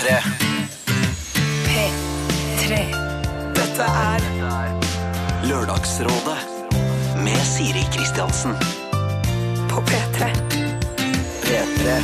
[0.00, 0.20] P3.
[1.66, 2.76] P3.
[3.52, 4.22] Dette er
[5.44, 6.38] Lørdagsrådet
[7.20, 8.56] med Siri Kristiansen.
[9.68, 10.30] På P3.
[11.44, 11.98] P3.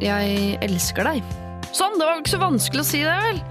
[0.00, 1.36] Jeg elsker deg.
[1.76, 3.44] Sånn, det var ikke så vanskelig å si det, vel?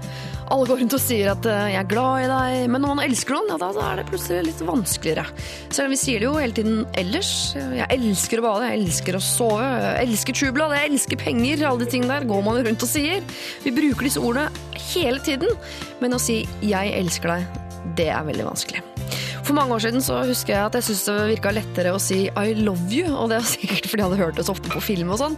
[0.52, 3.04] Alle går rundt og sier at eh, jeg er glad i deg, men når man
[3.06, 5.24] elsker noen, ja, da, er det plutselig litt vanskeligere.
[5.70, 7.32] Selv om vi sier det jo hele tiden ellers.
[7.56, 11.84] Jeg elsker å bade, jeg elsker å sove, jeg elsker trubla, jeg elsker penger, alle
[11.84, 13.24] de tingene der går man rundt og sier.
[13.64, 14.50] Vi bruker disse ordene
[14.92, 15.48] hele tiden,
[16.02, 17.62] men å si 'jeg elsker deg',
[17.96, 18.82] det er veldig vanskelig.
[19.44, 22.30] For mange år siden så husker jeg at jeg syntes det virka lettere å si
[22.32, 24.80] I love you, og det var sikkert fordi jeg hadde hørt det så ofte på
[24.80, 25.36] film og sånn.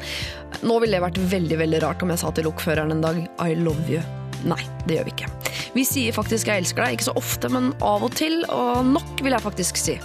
[0.62, 3.58] Nå ville det vært veldig veldig rart om jeg sa til lokføreren en dag I
[3.58, 4.04] love you.
[4.44, 5.30] Nei, det gjør vi ikke.
[5.76, 9.22] Vi sier faktisk jeg elsker deg, ikke så ofte, men av og til, og nok
[9.24, 9.96] vil jeg faktisk si.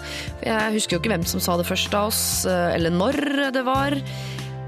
[0.45, 3.97] Jeg husker jo ikke hvem som sa det først av oss, eller når det var.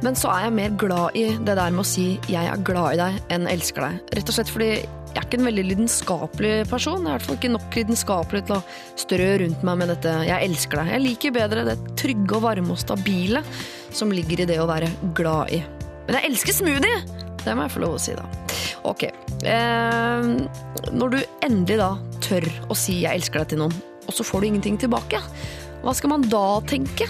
[0.04, 2.94] Men så er jeg mer glad i det der med å si 'jeg er glad
[2.94, 4.00] i deg' enn 'elsker deg'.
[4.18, 4.72] Rett og slett fordi
[5.14, 7.04] jeg er ikke en veldig lidenskapelig person.
[7.04, 8.64] Jeg er i hvert fall ikke nok lidenskapelig til å
[8.98, 10.92] strø rundt meg med dette 'jeg elsker deg'.
[10.92, 13.44] Jeg liker bedre det trygge og varme og stabile
[13.92, 15.64] som ligger i det å være glad i.
[16.08, 17.02] Men jeg elsker smoothie!
[17.44, 18.24] Det må jeg få lov å si, da.
[18.88, 19.04] Ok.
[19.44, 20.30] Eh,
[20.96, 21.92] når du endelig da
[22.24, 23.76] tør å si 'jeg elsker deg' til noen,
[24.08, 25.20] og så får du ingenting tilbake,
[25.84, 27.10] hva skal man da tenke?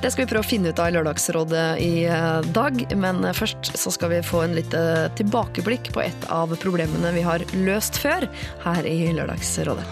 [0.00, 3.76] Det skal vi prøve å finne ut av i Lørdagsrådet i eh, dag, men først
[3.76, 8.28] så skal vi få en lite tilbakeblikk på et av problemene vi har løst før
[8.64, 9.84] her i Lørdagsrådet.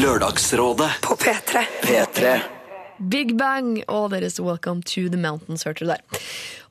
[0.00, 1.64] Lørdagsrådet På P3.
[1.84, 2.40] P3.
[2.98, 6.20] Big Bang og deres Welcome to the Mountains hørte du der.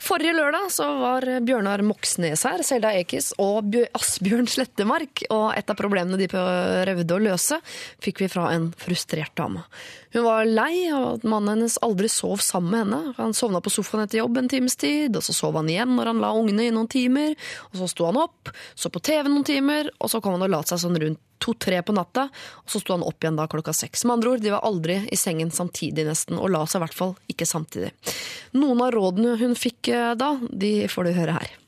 [0.04, 5.26] Forrige lørdag så var Bjørnar Moxnes her, Selda Ekiz og Asbjørn Slettemark.
[5.32, 7.60] Og et av problemene de prøvde å løse,
[8.04, 9.66] fikk vi fra en frustrert dame.
[10.14, 13.14] Hun var lei av at mannen hennes aldri sov sammen med henne.
[13.17, 16.11] Han sovna på sofaen etter jobb en times tid, og så sov han igjen når
[16.11, 17.33] han la ungene i noen timer.
[17.72, 20.53] Og så sto han opp, så på TV noen timer, og så kom han og
[20.53, 22.28] la seg sånn rundt to-tre på natta,
[22.61, 24.05] og så sto han opp igjen da klokka seks.
[24.05, 26.99] Med andre ord, de var aldri i sengen samtidig nesten, og la seg i hvert
[26.99, 27.92] fall ikke samtidig.
[28.55, 31.59] Noen av rådene hun fikk eh, da, de får du høre her.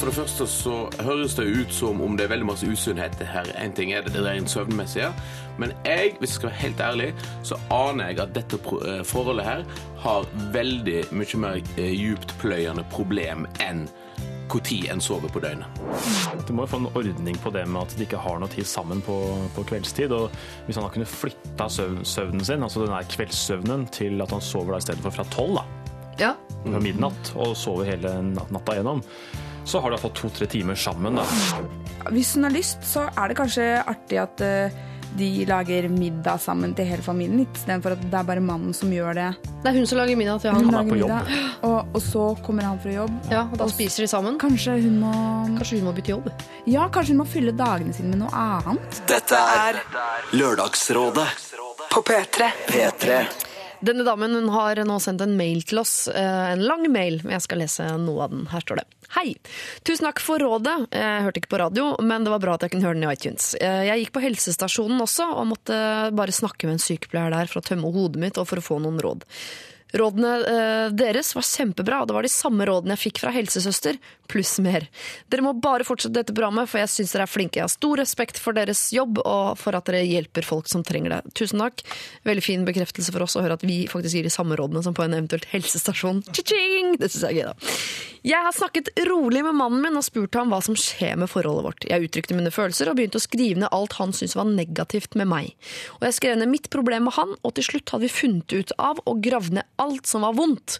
[0.00, 0.74] For det første så
[1.04, 3.50] høres det ut som om det er veldig masse usunnhet her.
[3.60, 5.10] En ting er det det rent søvnmessige,
[5.60, 7.08] men jeg, hvis jeg skal være helt ærlig,
[7.44, 9.66] så aner jeg at dette eh, forholdet her
[10.00, 13.82] har veldig mye mer eh, djuptpløyende problem enn
[14.50, 15.82] når en sover på døgnet.
[16.48, 18.66] Du må jo få en ordning på det med at de ikke har noe tid
[18.66, 19.18] sammen på,
[19.54, 20.10] på kveldstid.
[20.16, 20.32] Og
[20.66, 24.42] hvis han da kunne flytta søvn, søvnen sin, altså den der kveldssøvnen, til at han
[24.42, 25.68] sover da istedenfor fra tolv, da,
[26.20, 26.32] Ja,
[26.64, 29.04] fra midnatt, og sover hele natta gjennom,
[29.70, 31.24] så har de fått to-tre timer sammen, da.
[32.10, 34.78] Hvis hun har lyst, så er det kanskje artig at eh,
[35.18, 39.16] de lager middag sammen til hele familien, istedenfor at det er bare mannen som gjør
[39.18, 39.24] det.
[39.64, 40.76] Det er hun som lager middag til Hun han.
[40.78, 41.32] er på jobb.
[41.66, 43.16] og, og så kommer han fra jobb.
[43.32, 44.38] Ja, og da spiser de sammen.
[44.40, 45.10] Kanskje hun må
[45.58, 46.30] Kanskje hun må bytte jobb.
[46.70, 48.30] Ja, kanskje hun må fylle dagene sine med noe
[48.64, 49.02] annet.
[49.10, 49.82] Dette er
[50.38, 51.26] Lørdagsrådet
[51.90, 52.52] På P3.
[52.70, 53.20] P3.
[53.80, 57.32] Denne damen hun har nå sendt en mail til oss, eh, en lang mail, men
[57.38, 58.42] jeg skal lese noe av den.
[58.52, 58.84] Her står det.
[59.16, 59.34] Hei!
[59.88, 60.74] Tusen takk for rådet.
[60.92, 63.14] Jeg hørte ikke på radio, men det var bra at jeg kunne høre den i
[63.14, 63.54] iTunes.
[63.60, 65.80] Eh, Jeg gikk på helsestasjonen også, og måtte
[66.14, 68.78] bare snakke med en sykepleier der for å tømme hodet mitt og for å få
[68.84, 69.24] noen råd.
[69.96, 73.98] Rådene eh, deres var kjempebra, og det var de samme rådene jeg fikk fra helsesøster,
[74.30, 74.86] pluss mer.
[75.32, 77.58] Dere må bare fortsette dette programmet, for jeg syns dere er flinke.
[77.58, 81.16] Jeg har stor respekt for deres jobb, og for at dere hjelper folk som trenger
[81.16, 81.34] det.
[81.38, 81.82] Tusen takk.
[82.28, 84.96] Veldig fin bekreftelse for oss å høre at vi faktisk gir de samme rådene som
[84.96, 86.22] på en eventuelt helsestasjon.
[86.36, 86.94] Cha-ching!
[87.00, 87.74] Det syns jeg er gøy, da.
[88.20, 91.64] Jeg har snakket rolig med mannen min og spurt ham hva som skjer med forholdet
[91.64, 91.86] vårt.
[91.88, 95.30] Jeg uttrykte mine følelser og begynte å skrive ned alt han syntes var negativt med
[95.30, 95.54] meg.
[95.98, 98.74] Og jeg skrev ned mitt problem med han, og til slutt hadde vi funnet ut
[98.76, 100.78] av å grave ned alt som var vondt.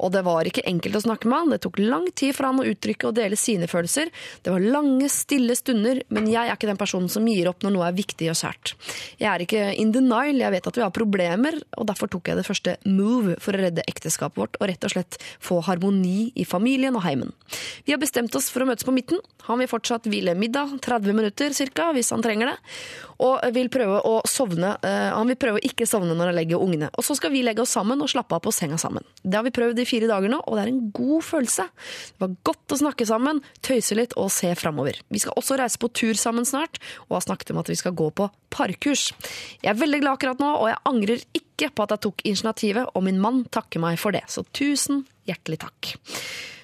[0.00, 2.62] Og det var ikke enkelt å snakke med han, det tok lang tid for han
[2.62, 4.10] å uttrykke og dele sine følelser.
[4.44, 7.74] Det var lange, stille stunder, men jeg er ikke den personen som gir opp når
[7.76, 8.74] noe er viktig og kjært.
[9.20, 12.40] Jeg er ikke in denial, jeg vet at vi har problemer, og derfor tok jeg
[12.40, 16.46] det første move for å redde ekteskapet vårt og rett og slett få harmoni i
[16.48, 17.34] familien og heimen.
[17.84, 19.20] Vi har bestemt oss for å møtes på midten.
[19.48, 22.56] Han vil fortsatt hvile middag, 30 minutter cirka, hvis han trenger det.
[23.20, 26.62] Og vil prøve å sovne, eh, han vil prøve å ikke sovne når han legger
[26.62, 26.90] ungene.
[26.96, 29.04] Og så skal vi legge oss sammen og slappe av på senga sammen.
[29.22, 31.66] Det har vi prøvd i fire dager nå, og det er en god følelse.
[32.14, 35.00] Det var godt å snakke sammen, tøyse litt og se framover.
[35.10, 37.96] Vi skal også reise på tur sammen snart, og har snakket om at vi skal
[37.98, 39.10] gå på parkurs.
[39.60, 42.94] Jeg er veldig glad akkurat nå, og jeg angrer ikke på at jeg tok initiativet,
[42.94, 44.24] og min mann takker meg for det.
[44.32, 45.92] Så tusen hjertelig takk.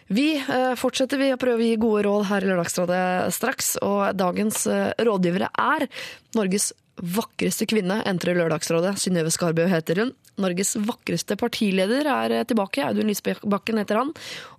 [0.07, 4.15] Vi eh, fortsetter vi å prøve å gi gode råd her i Lørdagsrådet straks, og
[4.15, 5.89] dagens eh, rådgivere er
[6.39, 8.97] Norges vakreste kvinne entrer Lørdagsrådet.
[9.01, 10.13] Synnøve Skarbø heter hun.
[10.41, 12.85] Norges vakreste partileder er eh, tilbake.
[12.85, 14.13] Audun Lysbakken heter han.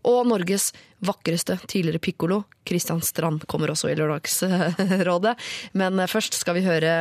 [0.09, 0.71] Og Norges
[1.05, 5.37] vakreste tidligere pikkolo, Kristian Strand, kommer også i Lørdagsrådet.
[5.77, 6.93] Men eh, først skal vi høre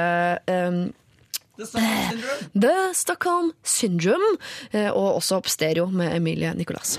[0.47, 0.87] um,
[2.63, 4.37] The Stockholm Syndrome,
[4.73, 6.99] eh, og også opp stereo med Emilie Nicolas.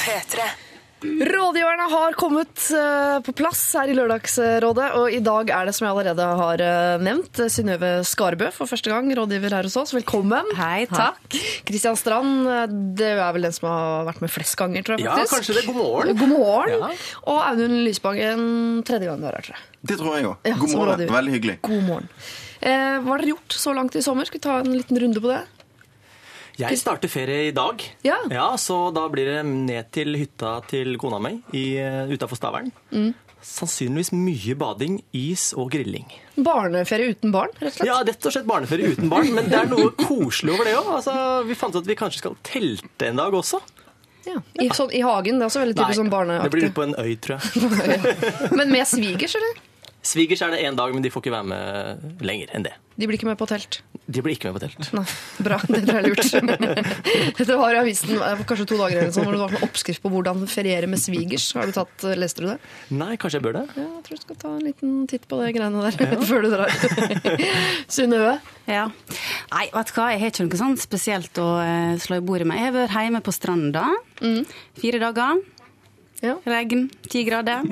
[0.00, 0.69] P3.
[1.00, 5.86] Rådgiverne har kommet eh, på plass her i Lørdagsrådet, og i dag er det, som
[5.86, 9.94] jeg allerede har eh, nevnt, Synnøve Skarbø for første gang rådgiver her hos oss.
[9.96, 10.50] Velkommen.
[10.58, 11.38] Hei, takk.
[11.68, 12.66] Kristian Strand, eh,
[13.00, 15.64] det er vel den som har vært med flest ganger, tror jeg Ja, kanskje det.
[15.70, 16.20] God morgen.
[16.20, 16.84] God morgen.
[16.84, 16.92] Ja.
[17.32, 18.44] Og Audun Lysbakken,
[18.84, 19.66] tredje gang du er her, tror jeg.
[19.88, 20.52] Det tror jeg òg.
[20.60, 21.06] God morgen.
[21.16, 21.56] Veldig hyggelig.
[21.64, 22.12] God morgen.
[22.60, 24.28] Eh, hva har dere gjort så langt i sommer?
[24.28, 25.40] Skal vi ta en liten runde på det?
[26.60, 27.82] Jeg starter ferie i dag.
[28.04, 28.20] Ja.
[28.60, 31.40] Så da blir det ned til hytta til kona mi
[32.12, 32.70] utafor Stavern.
[32.92, 33.12] Mm.
[33.40, 36.04] Sannsynligvis mye bading, is og grilling.
[36.36, 37.88] Barneferie uten barn, rett og slett?
[37.88, 40.90] Ja, rett og slett barneferie uten barn, men det er noe koselig over det òg.
[40.98, 41.14] Altså,
[41.48, 43.62] vi fant ut at vi kanskje skal telte en dag også.
[44.28, 44.36] Ja.
[44.60, 45.40] I, sånn, I hagen?
[45.40, 46.50] Det er også veldig typisk sånn barneaktig.
[46.50, 48.52] det blir ute på en øy, tror jeg.
[48.60, 49.56] Men med svigers, eller?
[50.00, 52.72] Svigers er det én dag, men de får ikke være med lenger enn det.
[53.00, 53.78] De blir ikke med på telt?
[54.10, 54.88] De blir ikke med på telt.
[54.96, 55.04] Nei,
[55.44, 55.56] bra.
[55.64, 57.36] Det tror jeg er lurt.
[57.50, 58.18] Det var i avisen
[58.48, 61.46] kanskje to dager eller sånn, hvor det var en oppskrift på hvordan feriere med svigers.
[61.56, 62.56] Har du tatt, Leste du det?
[62.92, 63.62] Nei, kanskje jeg bør det?
[63.78, 66.50] Ja, jeg tror du skal ta en liten titt på det greiene der før du
[66.52, 66.74] drar.
[67.96, 68.34] Synnøve?
[68.68, 68.88] Ja.
[69.54, 72.48] Nei, vet du hva, jeg har ikke noe sånn spesielt å eh, slå i bordet
[72.50, 72.60] med.
[72.60, 73.86] Jeg har vært hjemme på stranda.
[74.80, 75.40] Fire dager.
[76.20, 76.34] Ja.
[76.44, 76.90] Regn.
[77.08, 77.62] Ti grader.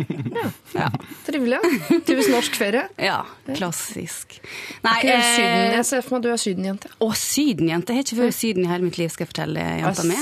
[0.73, 0.89] Ja.
[1.27, 1.59] Trivelig.
[1.61, 1.99] ja.
[2.07, 2.87] Typisk norsk ferie.
[2.97, 3.19] ja.
[3.57, 4.39] Klassisk.
[4.85, 5.59] Nei, helt syden.
[5.69, 6.91] eh, Jeg ser for meg at du er sydenjente.
[7.05, 7.93] Å, Syden-jente.
[7.93, 10.17] Jeg har ikke vært i Syden i hele mitt liv, skal jeg fortelle jenta mi.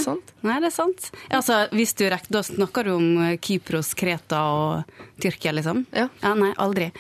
[0.47, 1.09] Nei, det er sant.
[1.39, 5.85] Altså, hvis du rekker, Da snakker du om eh, Kypros, Kreta og Tyrkia, liksom?
[5.95, 6.09] Ja.
[6.35, 6.91] Nei, aldri.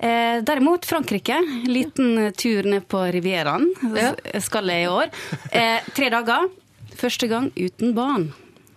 [0.00, 1.36] Eh, derimot Frankrike.
[1.68, 4.14] Liten eh, tur ned på Rivieraen Ja.
[4.40, 5.12] skal jeg i år.
[5.52, 6.48] Eh, tre dager.
[6.96, 8.30] Første gang uten barn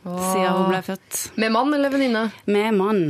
[0.05, 1.21] siden hun ble født.
[1.41, 2.25] Med mann eller venninne?
[2.45, 3.03] Med mann.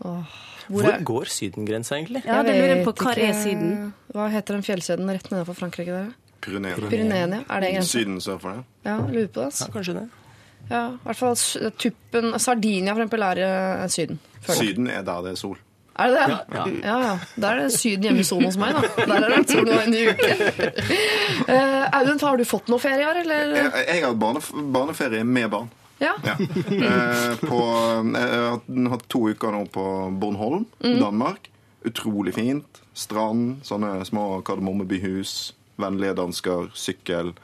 [0.00, 0.24] Hvor
[0.70, 2.22] Hvor er- går sydengrensa, egentlig?
[2.26, 2.92] Ja, det lurer på.
[2.94, 3.92] Hva er Syden?
[4.14, 5.90] Hva heter den fjellkjeden rett nedenfor Frankrike?
[5.90, 6.10] der?
[6.40, 7.44] Pyreneene.
[7.50, 7.98] Er det grensa?
[7.98, 8.64] Syden sør for det.
[8.86, 9.40] Ja, lurer på det.
[9.40, 9.72] Ja, Altså.
[9.72, 10.08] kanskje det.
[10.70, 11.34] Ja, i hvert fall
[11.78, 13.40] tuppen Sardinia for eksempel er
[13.82, 14.18] eh, Syden.
[14.42, 14.58] føler.
[14.60, 15.56] Syden er da det er sol.
[15.98, 16.38] Er det det?
[16.54, 16.98] Ja, ja.
[17.02, 17.18] ja.
[17.40, 19.06] Da er det Syden hjemme i sonen hos meg, da.
[19.06, 20.30] Der er det sol nå en uke.
[21.48, 23.54] Uh, Audun, har du fått noe ferie i år, eller?
[23.56, 25.68] Jeg, jeg har barneferie med barn.
[26.00, 26.14] Ja.
[26.24, 26.34] Ja.
[26.40, 27.60] Eh, på,
[28.16, 29.84] jeg har hatt- to uker nå på
[30.20, 31.48] Bornholm, Danmark.
[31.84, 32.80] Utrolig fint.
[32.96, 37.34] Strand, sånne små kardemommebyhus, vennlige dansker, sykkel.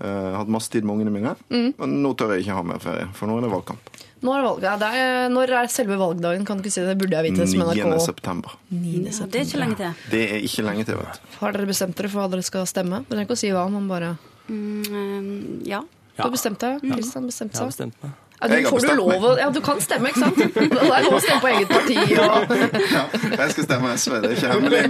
[0.00, 1.34] Eh, hatt masse tid med ungene mine.
[1.50, 3.92] Men nå tør jeg ikke ha mer ferie, for nå er det valgkamp.
[4.20, 6.42] Nå er, valg, ja, det er, når er selve valgdagen?
[6.48, 6.90] Kan du ikke si det?
[6.92, 7.46] Det burde jeg vite.
[7.48, 7.84] Som 9.
[7.88, 8.00] NRK.
[8.04, 8.56] september.
[8.68, 9.94] Ja, det er ikke lenge til.
[10.12, 11.30] Det er ikke lenge til, vet du.
[11.40, 13.00] Har dere bestemt dere for hva dere skal stemme?
[13.08, 14.16] Dere trenger ikke å si hva, men bare
[14.50, 15.80] Mm, eh, ja.
[16.20, 16.82] Du har bestemt deg?
[16.84, 18.18] Kristian bestemte Jeg har bestemt meg.
[18.40, 20.38] Ja, du, får du lov å Ja, du kan stemme, ikke sant?
[20.40, 21.96] Det er lov å stemme på eget parti.
[22.16, 22.54] Og...
[22.94, 23.02] Ja,
[23.42, 24.80] jeg skal stemme SV, det er ikke hemmelig.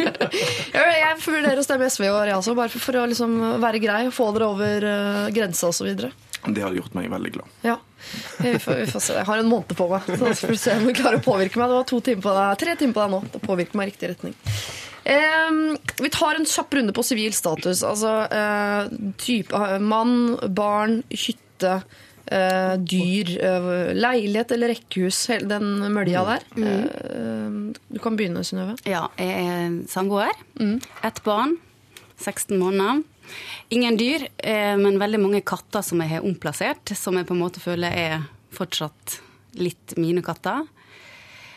[0.76, 3.82] Ja, Jeg vurderer å stemme SV i år, altså, bare for, for å liksom være
[3.82, 4.00] grei.
[4.14, 5.90] Få dere over uh, grensa osv.
[6.40, 7.56] Det hadde gjort meg veldig glad.
[7.66, 7.76] Ja.
[8.40, 9.16] Vi får, vi får se.
[9.18, 10.06] Jeg har en måned på meg.
[10.08, 11.68] Så får vi se om du klarer å påvirke meg.
[11.68, 13.20] Det var to timer på deg, tre timer på deg nå.
[13.34, 14.38] Det påvirker meg i riktig retning.
[15.04, 17.82] Em, vi tar en kjapp runde på sivil status.
[17.86, 21.80] Altså eh, type eh, mann, barn, hytte,
[22.26, 23.32] eh, dyr,
[23.96, 25.22] leilighet eller rekkehus.
[25.32, 26.46] Hele den mølja der.
[26.60, 27.58] Eh,
[27.88, 28.76] du kan begynne, Synnøve.
[28.88, 30.36] Ja, jeg er samboer.
[31.06, 31.56] Ett barn.
[32.20, 33.00] 16 måneder.
[33.70, 37.42] Ingen dyr, eh, men veldig mange katter som jeg har omplassert, som jeg på en
[37.42, 39.20] måte føler er fortsatt
[39.60, 40.66] litt mine katter.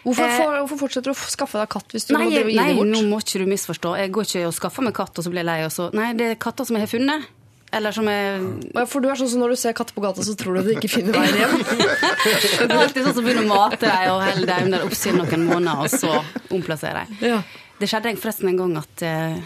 [0.03, 2.49] Hvorfor, Eh, får- hvorfor fortsetter du å skaffe deg katt hvis du Nei, må drive
[2.51, 2.87] gi nei, dem bort?
[2.91, 3.97] nå må ikke du misforstå.
[3.97, 5.61] Jeg går ikke og skaffer meg katt, og så blir jeg lei.
[5.63, 5.93] Og så.
[5.93, 7.25] Nei, det er katter som jeg har funnet.
[7.73, 10.35] Eller som Ja, For du er sånn som når du ser katter på gata, så
[10.37, 11.57] tror du de ikke finner veien hjem.
[12.67, 15.47] Det er alltid sånn som begynner å mate dem og holde dem under oppsyn noen
[15.47, 16.11] måneder, og så
[16.53, 17.31] omplasserer jeg.
[17.31, 17.41] Ja.
[17.79, 19.39] Det skjedde forresten en gang at eh,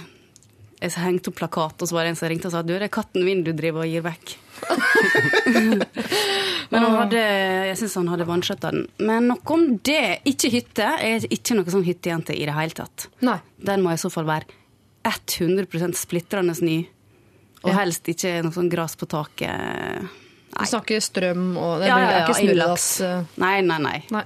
[0.81, 2.83] jeg hengte opp plakat, og så var det en som ringte og sa du, det
[2.89, 4.35] er katten min du driver og gir vekk.
[6.69, 7.21] Men han hadde,
[7.69, 8.85] jeg syns han hadde vanskjøtta den.
[9.07, 10.19] Men nok om det.
[10.27, 10.87] Ikke hytte.
[11.01, 13.07] Jeg er ikke noe sånn hyttejente i det hele tatt.
[13.25, 13.37] Nei.
[13.69, 14.49] Den må i så fall være
[15.07, 16.79] 100% splitrende ny.
[17.63, 17.77] Og Ja.
[17.79, 20.09] helst ikke noe sånn gress på taket.
[20.57, 23.01] Du snakker strøm og Det Ja, blir ja, er ja, ikke snurredass.
[23.01, 24.03] eh, Nei, nei, nei.
[24.11, 24.23] Nei.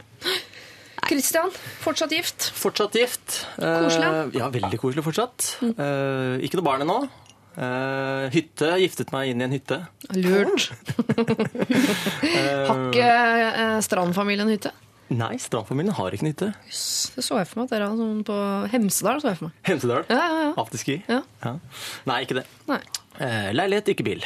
[1.08, 1.50] Kristian,
[1.84, 2.52] fortsatt gift.
[2.56, 3.42] Fortsatt gift.
[3.58, 4.08] Koselig.
[4.08, 5.48] Eh, ja, veldig koselig fortsatt.
[5.64, 5.74] Mm.
[6.46, 7.00] ikke noe barn ennå.
[7.58, 8.70] Eh, hytte.
[8.80, 9.82] Giftet meg inn i en hytte.
[10.16, 10.70] Lurt.
[12.70, 13.12] Har ikke
[13.84, 14.72] Strandfamilien hytte?
[15.12, 16.48] Nei, Strandfamilien har ikke en hytte.
[16.72, 18.36] Det så jeg for meg at dere hadde sånn på
[18.72, 19.20] Hemsedal.
[19.20, 19.58] så jeg for meg.
[19.68, 20.06] Hemsedal.
[20.08, 20.52] Ja, ja, ja.
[20.62, 20.96] Afterski.
[21.12, 21.18] Ja.
[21.44, 21.52] Ja.
[22.08, 22.46] Nei, ikke det.
[22.72, 22.80] Nei,
[23.22, 24.22] Eh, leilighet, ikke bil.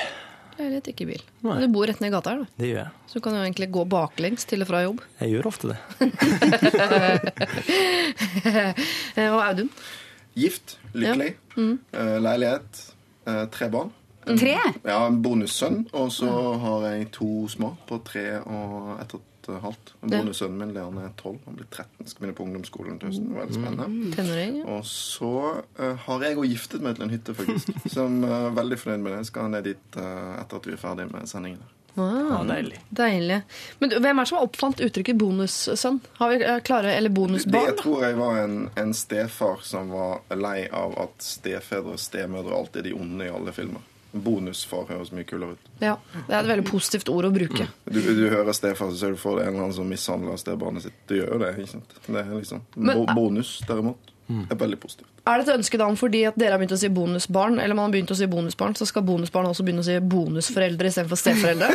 [0.59, 1.21] Leilighet, ikke bil.
[1.45, 1.57] Nei.
[1.61, 2.45] Du bor rett ned i gata her, du.
[2.61, 2.91] Det gjør jeg.
[3.11, 5.01] Så du kan jo egentlig gå baklengs til og fra jobb.
[5.21, 5.79] Jeg gjør ofte det.
[9.15, 9.69] Eh, Og Audun?
[10.35, 11.79] Gift, lykkelig, Mm.
[11.93, 12.81] eh, leilighet,
[13.27, 13.91] eh, tre barn.
[14.25, 14.55] Tre?
[14.83, 16.27] Ja, en bonussønn, og så
[16.59, 19.21] har jeg to små på tre og ett og
[19.53, 19.93] et halvt.
[20.01, 20.09] Ja.
[20.15, 23.29] Bonussønnen min Leon er tolv, han blir 13, skal begynne på ungdomsskolen til høsten.
[23.35, 24.09] Veldig spennende.
[24.15, 24.57] Tenåring?
[24.61, 24.65] ja.
[24.75, 27.71] Og så uh, har jeg òg giftet meg til en hytte, faktisk.
[27.95, 29.21] Som er veldig fornøyd med det.
[29.23, 31.63] Jeg skal ned dit uh, etter at vi er ferdig med sendingen.
[31.95, 32.79] Ah, deilig.
[32.89, 33.41] Deilig.
[33.79, 36.01] Men hvem er det som har oppfant uttrykket bonussønn?
[36.19, 40.67] Har vi klare, eller Det det tror jeg var en, en stefar som var lei
[40.67, 43.81] av at stefedre og stemødre alltid er de onde i alle filmer.
[44.23, 45.69] Bonusfar høres mye kulere ut.
[45.81, 47.67] Ja, Det er et veldig positivt ord å bruke.
[47.91, 50.85] Du, du hører stefar, så ser du for deg en eller annen som mishandler stebarnet
[50.87, 50.93] sitt.
[51.09, 51.95] Du gjør jo det, ikke sant?
[52.07, 52.61] Det er liksom.
[52.77, 55.09] Men- Bo bonus, derimot, er veldig positivt.
[55.25, 57.85] Er det et ønske da fordi at dere har begynt å si bonusbarn, eller man
[57.87, 61.69] har begynt å si bonusbarn, så skal bonusbarn også begynne å si bonusforeldre istedenfor steforeldre?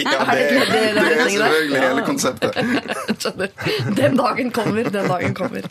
[0.00, 1.04] Ja, Er det ikke det det er der?
[1.28, 2.50] selvfølgelig hele konseptet.
[3.24, 3.48] Skjønner.
[3.96, 5.62] Den dagen kommer, den dagen kommer.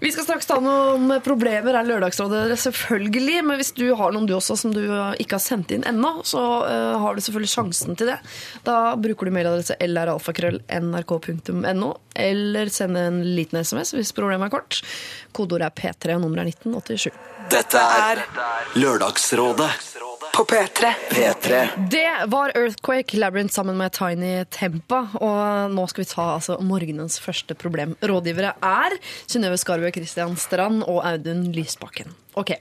[0.00, 3.38] Vi skal straks ta noen problemer her i Lørdagsrådet, selvfølgelig.
[3.46, 4.82] Men hvis du har noen du også som du
[5.20, 8.18] ikke har sendt inn ennå, så uh, har du selvfølgelig sjansen til det.
[8.66, 14.80] Da bruker du mailadresse lralfakrøll.nrk.no, eller send en liten SMS hvis problemet er kort.
[15.36, 17.12] Kodeordet er P3, og nummeret er 1987.
[17.50, 18.24] Dette er
[18.78, 19.70] Lørdagsrådet
[20.36, 20.92] På P3.
[21.10, 21.68] P3.
[21.90, 25.00] Det var Earthquake Labyrinth sammen med Tiny Tempa.
[25.18, 27.96] Og nå skal vi ta altså, morgenens første problem.
[28.00, 28.96] Rådgivere er
[29.26, 32.14] Synnøve Skarbø Kristian Strand og Audun Lysbakken.
[32.38, 32.52] Ok,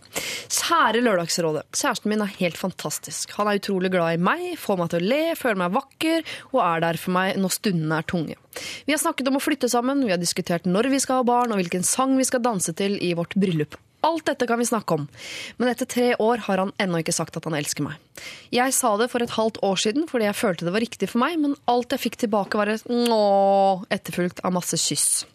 [0.49, 1.67] Kjære Lørdagsrådet.
[1.77, 3.35] Kjæresten min er helt fantastisk.
[3.37, 6.63] Han er utrolig glad i meg, får meg til å le, føler meg vakker og
[6.65, 8.39] er der for meg når stundene er tunge.
[8.87, 11.53] Vi har snakket om å flytte sammen, vi har diskutert når vi skal ha barn
[11.53, 13.77] og hvilken sang vi skal danse til i vårt bryllup.
[14.07, 15.07] Alt dette kan vi snakke om,
[15.59, 17.97] men etter tre år har han ennå ikke sagt at han elsker meg.
[18.53, 21.21] Jeg sa det for et halvt år siden fordi jeg følte det var riktig for
[21.21, 23.19] meg, men alt jeg fikk tilbake var et nå,
[23.93, 25.25] etterfulgt av masse kyss.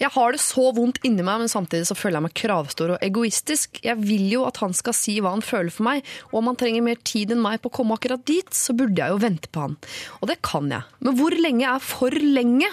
[0.00, 3.04] Jeg har det så vondt inni meg, men samtidig så føler jeg meg kravstor og
[3.04, 3.78] egoistisk.
[3.84, 6.58] Jeg vil jo at han skal si hva han føler for meg, og om han
[6.60, 9.50] trenger mer tid enn meg på å komme akkurat dit, så burde jeg jo vente
[9.52, 9.76] på han.
[10.20, 10.88] Og det kan jeg.
[11.04, 12.70] Men hvor lenge er for lenge?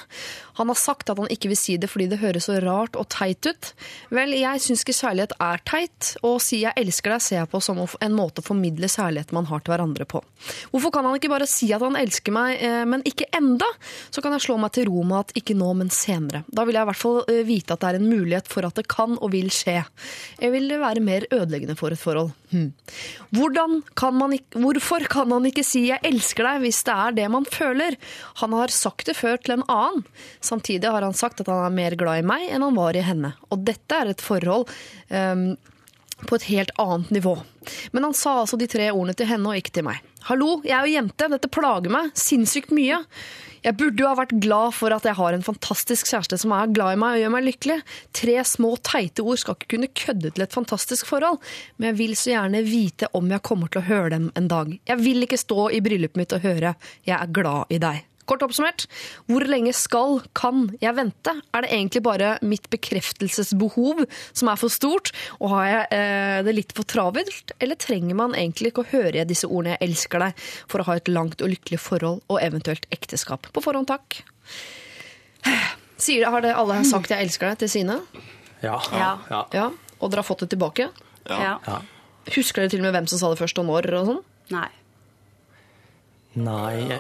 [0.62, 3.08] Han har sagt at han ikke vil si det fordi det høres så rart og
[3.12, 3.72] teit ut.
[4.14, 7.52] Vel, jeg syns ikke kjærlighet er teit, og å si jeg elsker deg ser jeg
[7.52, 10.22] på som en måte å formidle kjærlighet man har til hverandre på.
[10.72, 13.68] Hvorfor kan han ikke bare si at han elsker meg, eh, men ikke enda?
[14.10, 16.44] Så kan jeg slå meg til ro med at ikke nå, men senere.
[16.48, 18.78] Da vil jeg i hvert fall eh, vite at det er en mulighet for at
[18.80, 19.82] det kan og vil skje.
[20.42, 22.32] Jeg vil være mer ødeleggende for et forhold.
[22.52, 22.72] Hm.
[23.96, 27.46] Kan man hvorfor kan han ikke si 'jeg elsker deg' hvis det er det man
[27.46, 27.96] føler?
[28.42, 30.06] Han har sagt det før til en annen.
[30.42, 33.02] Samtidig har han sagt at han er mer glad i meg enn han var i
[33.06, 33.34] henne.
[33.52, 34.68] Og dette er et forhold
[35.10, 35.58] ehm,
[36.28, 37.36] på et helt annet nivå.
[37.92, 40.02] Men han sa altså de tre ordene til henne og ikke til meg.
[40.28, 43.00] Hallo, jeg er jo jente, dette plager meg sinnssykt mye.
[43.62, 46.74] Jeg burde jo ha vært glad for at jeg har en fantastisk kjæreste som er
[46.74, 47.80] glad i meg og gjør meg lykkelig.
[48.18, 51.42] Tre små teite ord skal ikke kunne kødde til et fantastisk forhold,
[51.78, 54.74] men jeg vil så gjerne vite om jeg kommer til å høre dem en dag.
[54.90, 56.76] Jeg vil ikke stå i bryllupet mitt og høre
[57.06, 58.11] 'jeg er glad i deg'.
[58.30, 58.86] Kort oppsummert,
[59.30, 61.34] hvor lenge skal, kan jeg vente?
[61.54, 66.56] Er det egentlig bare mitt bekreftelsesbehov som er for stort, og har jeg eh, det
[66.56, 70.44] litt for travelt, eller trenger man egentlig ikke å høre disse ordene 'jeg elsker deg'
[70.68, 73.48] for å ha et langt og lykkelig forhold og eventuelt ekteskap?
[73.54, 74.22] På forhånd takk.
[75.98, 78.02] Sier det, Har det alle sagt 'jeg elsker deg' til sine?
[78.62, 78.80] Ja.
[78.92, 79.18] Ja.
[79.30, 79.46] ja.
[79.54, 80.92] Ja, Og dere har fått det tilbake?
[81.30, 81.58] Ja.
[82.36, 83.94] Husker dere til og med hvem som sa det først, og når?
[83.98, 84.24] og sånn?
[84.52, 84.70] Nei.
[86.36, 87.00] Nei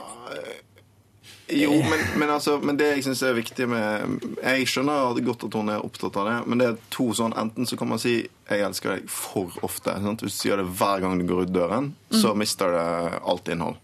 [1.51, 5.57] Jo, men, men, altså, men det jeg syns er viktig med Jeg skjønner godt at
[5.59, 8.21] hun er opptatt av det, men det er to sånn Enten så kan man si
[8.23, 9.93] 'jeg elsker deg' for ofte.
[10.03, 10.21] Sant?
[10.21, 13.77] Hvis du sier det hver gang du går ut døren, så mister det alt innhold.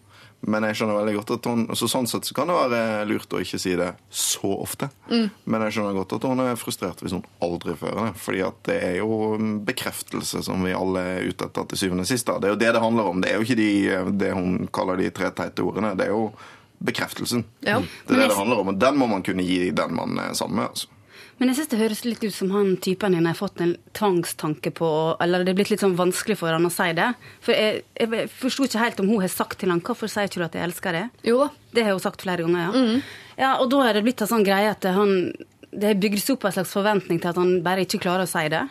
[0.45, 3.31] Men jeg skjønner veldig godt at hun, så sånn sett så kan det være lurt
[3.33, 4.89] å ikke si det så ofte.
[5.09, 8.19] Men jeg skjønner godt at hun er frustrert hvis hun aldri fører det.
[8.21, 12.11] Fordi at det er jo bekreftelse som vi alle er ute etter til syvende og
[12.11, 12.27] sist.
[12.29, 12.37] da.
[12.37, 13.21] Det er jo det det handler om.
[13.21, 13.71] Det er jo ikke de,
[14.21, 15.95] det hun kaller de tre teite ordene.
[15.97, 16.29] Det er jo
[16.79, 17.45] bekreftelsen.
[17.65, 17.79] Ja.
[17.79, 20.37] Det er det det handler om, og den må man kunne gi den man er
[20.37, 20.69] sammen med.
[20.69, 20.93] altså.
[21.37, 24.71] Men jeg synes det høres litt ut som han typen din har fått en tvangstanke
[24.73, 24.87] på
[25.21, 27.11] Eller det er blitt litt sånn vanskelig for han å si det.
[27.45, 30.41] For jeg, jeg forsto ikke helt om hun har sagt til han hvorfor sier ikke
[30.41, 31.21] du at jeg elsker deg?
[31.27, 31.51] Jo da.
[31.77, 32.97] Det har hun sagt flere ganger, ja.
[33.37, 35.13] ja og da er det blitt en sånn greie at han
[35.69, 38.31] Det har bygd seg opp en slags forventning til at han bare ikke klarer å
[38.31, 38.65] si det.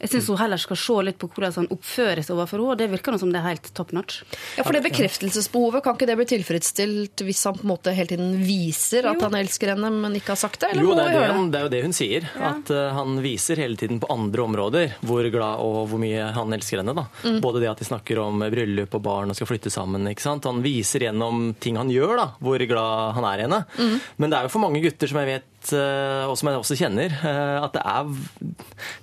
[0.00, 2.76] Jeg syns hun heller skal se litt på hvordan han oppføres overfor henne.
[2.80, 4.22] Det virker noe som det er helt top notch.
[4.56, 8.12] Ja, for det bekreftelsesbehovet, kan ikke det bli tilfredsstilt hvis han på en måte hele
[8.14, 10.72] tiden viser at han elsker henne, men ikke har sagt det?
[10.72, 11.60] Eller Jo, det er, det, han, det?
[11.60, 12.28] er jo det hun sier.
[12.50, 16.56] At uh, han viser hele tiden på andre områder hvor glad og hvor mye han
[16.56, 16.96] elsker henne.
[16.96, 17.06] Da.
[17.26, 17.40] Mm.
[17.44, 20.08] Både det at de snakker om bryllup og barn og skal flytte sammen.
[20.08, 20.48] ikke sant?
[20.48, 23.62] Han viser gjennom ting han gjør, da, hvor glad han er i henne.
[23.76, 23.96] Mm.
[24.16, 26.78] Men det er jo for mange gutter som jeg vet, eh, og som jeg også
[26.80, 28.14] kjenner, eh, at det er,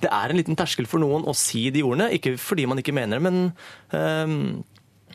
[0.03, 2.09] det er en liten terskel for noen å si de ordene.
[2.17, 3.53] Ikke fordi man ikke mener det, men
[3.93, 4.63] um,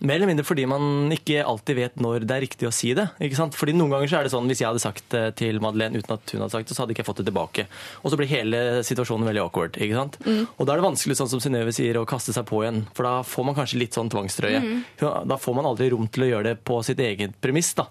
[0.02, 3.04] mer eller mindre fordi man ikke alltid vet når det er riktig å si det.
[3.22, 3.54] ikke sant?
[3.58, 6.16] Fordi Noen ganger så er det sånn, Hvis jeg hadde sagt det til Madeleine uten
[6.16, 7.66] at hun hadde sagt det, så hadde ikke jeg fått det tilbake.
[8.02, 9.78] Og så blir hele situasjonen veldig awkward.
[9.78, 10.18] ikke sant?
[10.26, 12.82] Og Da er det vanskelig sånn som Synnøve sier, å kaste seg på igjen.
[12.96, 14.62] For da får man kanskje litt sånn tvangstrøye.
[14.98, 17.74] Da får man aldri rom til å gjøre det på sitt eget premiss.
[17.78, 17.86] da.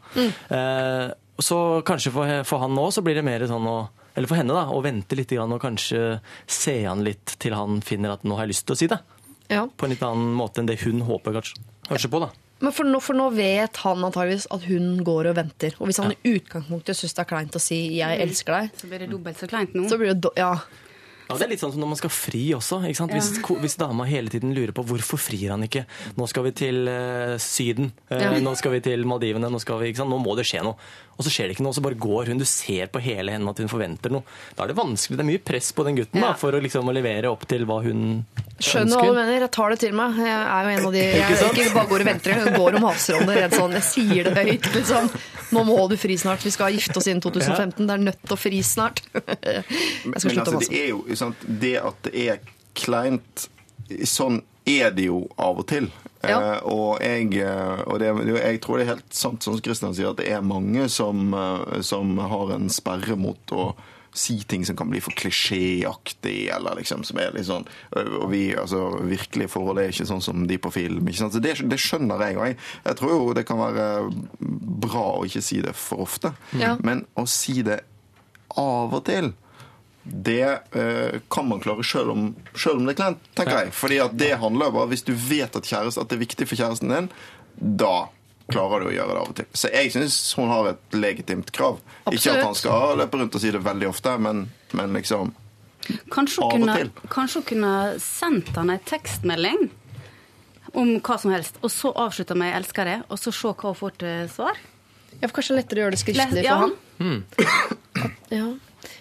[0.51, 1.13] Eh,
[1.45, 1.57] så
[1.87, 3.79] kanskje for, for han nå så blir det mer sånn å
[4.11, 7.79] eller for henne, da, å vente litt grann og kanskje se han litt til han
[7.85, 8.97] finner at nå har jeg lyst til å si det.
[9.51, 9.65] Ja.
[9.67, 12.19] På en litt annen måte enn det hun håper kanskje, kanskje på.
[12.25, 12.27] da.
[12.61, 15.73] Men for nå, for nå vet han antageligvis at hun går og venter.
[15.79, 18.87] Og hvis han i utgangspunktet syns det er kleint å si 'jeg elsker deg', Så
[18.87, 19.89] blir det dobbelt så kleint nå.
[19.89, 20.59] så blir det do Ja.
[21.31, 22.81] Ja, Det er litt sånn som når man skal fri også.
[22.87, 23.15] ikke sant?
[23.15, 25.85] Hvis, ko- hvis dama hele tiden lurer på hvorfor frir han ikke.
[26.19, 27.91] Nå skal vi til uh, Syden.
[28.11, 28.33] uh, Ja.
[28.43, 29.49] Nå skal vi til Maldivene.
[29.51, 30.11] Nå, skal vi, ikke sant?
[30.13, 30.75] nå må det skje noe.
[31.21, 32.39] Og så skjer det ikke noe, så bare går hun.
[32.41, 34.25] Du ser på hele henne at hun forventer noe.
[34.57, 35.19] Da er det vanskelig.
[35.19, 37.67] Det er mye press på den gutten da, for å liksom å levere opp til
[37.69, 38.23] hva hun
[38.61, 39.43] Skjønner hva du mener.
[39.45, 40.17] Jeg tar det til meg.
[40.21, 42.89] Jeg er jo en av de Jeg ikke bare går og venter, jeg går om
[43.29, 43.77] det redd sånn.
[43.77, 45.09] Jeg sier det høyt, liksom.
[45.51, 46.43] Nå må du fri snart.
[46.45, 47.85] Vi skal gifte oss innen 2015.
[47.85, 49.01] Det er nødt til å fri snart.
[49.11, 49.63] Jeg
[50.07, 50.77] Men skal slutte altså, å mase.
[51.21, 52.41] Sant, Det at det er
[52.77, 53.47] kleint
[54.07, 55.87] Sånn er det jo av og til.
[56.21, 56.37] Ja.
[56.37, 60.11] Eh, og jeg, eh, og det, jeg tror det er helt sant som Kristian sier,
[60.11, 63.71] at det er mange som, eh, som har en sperre mot å
[64.13, 67.63] si ting som kan bli for klisjéaktig, eller liksom som er litt sånn
[67.95, 71.07] Og vi, altså, virkelige forhold er ikke sånn som de på film.
[71.07, 71.33] ikke sant?
[71.33, 73.87] Så det, det skjønner jeg, og jeg, jeg tror jo det kan være
[74.83, 76.33] bra å ikke si det for ofte.
[76.59, 76.75] Ja.
[76.83, 77.79] Men å si det
[78.59, 79.31] av og til
[80.03, 82.23] det eh, kan man klare selv om,
[82.73, 83.73] om det er kleint, tenker jeg.
[83.77, 86.55] Fordi at det handler bare Hvis du vet at, kjæreste, at det er viktig for
[86.57, 87.09] kjæresten din,
[87.77, 88.07] da
[88.51, 89.45] klarer du å gjøre det av og til.
[89.53, 91.77] Så jeg syns hun har et legitimt krav.
[92.11, 95.35] Ikke at han skal løpe rundt og si det veldig ofte, men, men liksom
[96.13, 96.89] Kanskje Av og kunne, til.
[97.09, 99.63] kanskje hun kunne sendt han en tekstmelding
[100.77, 103.71] om hva som helst, og så avslutta med 'jeg elsker det', og så se hva
[103.73, 104.57] hun får til svar?
[105.21, 106.53] Ja, for kanskje lettere å gjøre det skriftlig Ja.
[106.55, 107.25] for han?
[108.31, 108.45] Ja.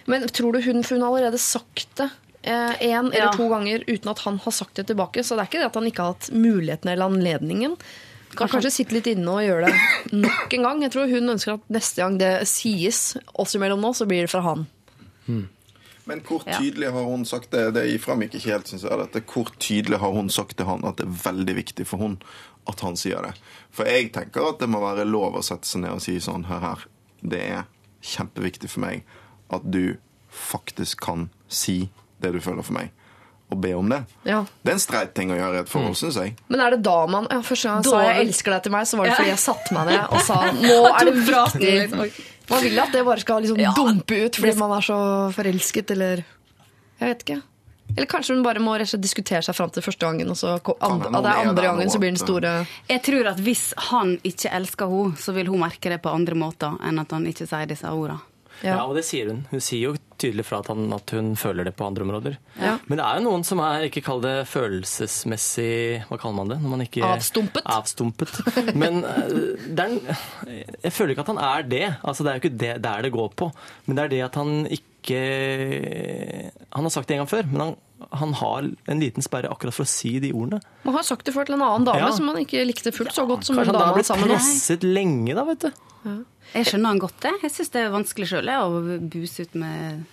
[0.07, 2.09] Men tror du hun For hun har allerede sagt det
[2.43, 3.31] én eller Ja.
[3.37, 5.21] to ganger uten at han har sagt det tilbake.
[5.23, 7.75] Så det er ikke det at han ikke har hatt muligheten eller anledningen.
[8.31, 10.81] Kan Kanskje- kanskje sitte litt inne og gjøre det nok en gang.
[10.81, 14.29] Jeg tror hun ønsker at neste gang det sies oss imellom nå, så blir det
[14.31, 14.65] fra han.
[16.05, 16.57] Men hvor Ja.
[16.57, 17.73] tydelig har hun sagt det?
[17.73, 18.97] Det framgikk ikke helt, synes jeg.
[18.97, 19.21] Dette.
[19.21, 22.17] Hvor tydelig har hun sagt til han at det er veldig viktig for hun
[22.67, 23.33] at han sier det?
[23.71, 26.45] For jeg tenker at det må være lov å sette seg ned og si sånn
[26.45, 26.85] Hør her,
[27.23, 27.63] det er
[28.01, 29.03] kjempeviktig for meg
[29.51, 29.97] at du
[30.31, 31.89] faktisk kan si
[32.21, 32.91] det du føler for meg,
[33.51, 34.03] og be om det.
[34.23, 34.45] Ja.
[34.63, 36.35] Det er en streit ting å gjøre i et forhold, synes jeg.
[36.47, 38.71] Men er det da man ja, Første gang han Da- sa 'jeg elsker deg' til
[38.71, 42.11] meg, så var det fordi jeg satte meg ned og sa 'nå er det viktig'.
[42.49, 43.73] Man vil at det bare skal liksom Ja.
[43.75, 46.23] dumpe ut fordi man er så forelsket, eller
[47.01, 47.41] Jeg vet ikke.
[47.97, 51.25] Eller kanskje hun bare må diskutere seg fram til første gangen, og så andre, det
[51.31, 55.17] er andre gangen så blir den store Jeg tror at hvis han ikke elsker henne,
[55.17, 58.21] så vil hun merke det på andre måter enn at han ikke sier disse ordene.
[58.61, 58.75] Ja.
[58.75, 58.85] Ja.
[58.85, 59.43] og det sier hun.
[59.51, 62.35] Hun sier jo tydelig fra at, han, at hun føler det på andre områder.
[62.61, 62.75] Ja.
[62.85, 66.59] Men det er jo noen som er, ikke kall det følelsesmessig Hva kaller man det?
[66.61, 67.65] Når man ikke Avstumpet.
[67.65, 68.35] Avstumpet.
[68.77, 69.97] Men eh, er,
[70.85, 71.83] jeg føler ikke at han er det.
[72.05, 73.49] Altså, det er jo ikke det der det går på.
[73.87, 74.89] Men det er det at han ikke
[76.71, 77.75] Han har sagt det en gang før, men han,
[78.21, 80.61] han har en liten sperre akkurat for å si de ordene.
[80.85, 82.11] Man har sagt det før til en annen dame Ja.
[82.13, 84.29] som han ikke likte fullt så godt som Kanskje den han da dama har han
[84.29, 86.21] blitt presset lenge, da, vet du.
[86.53, 87.31] Jeg skjønner han godt det.
[87.43, 90.03] Jeg syns det er vanskelig sjøl å buse ut med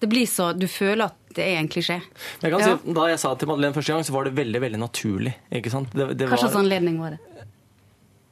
[0.00, 2.00] Det blir så Du føler at det er en klisjé.
[2.42, 2.76] Jeg kan Ja.
[2.76, 5.34] si, da jeg sa det til Madeleine første gang, så var det veldig veldig naturlig.
[5.52, 5.90] ikke sant?
[5.92, 7.18] Det, det Hva slags var- anledning var det?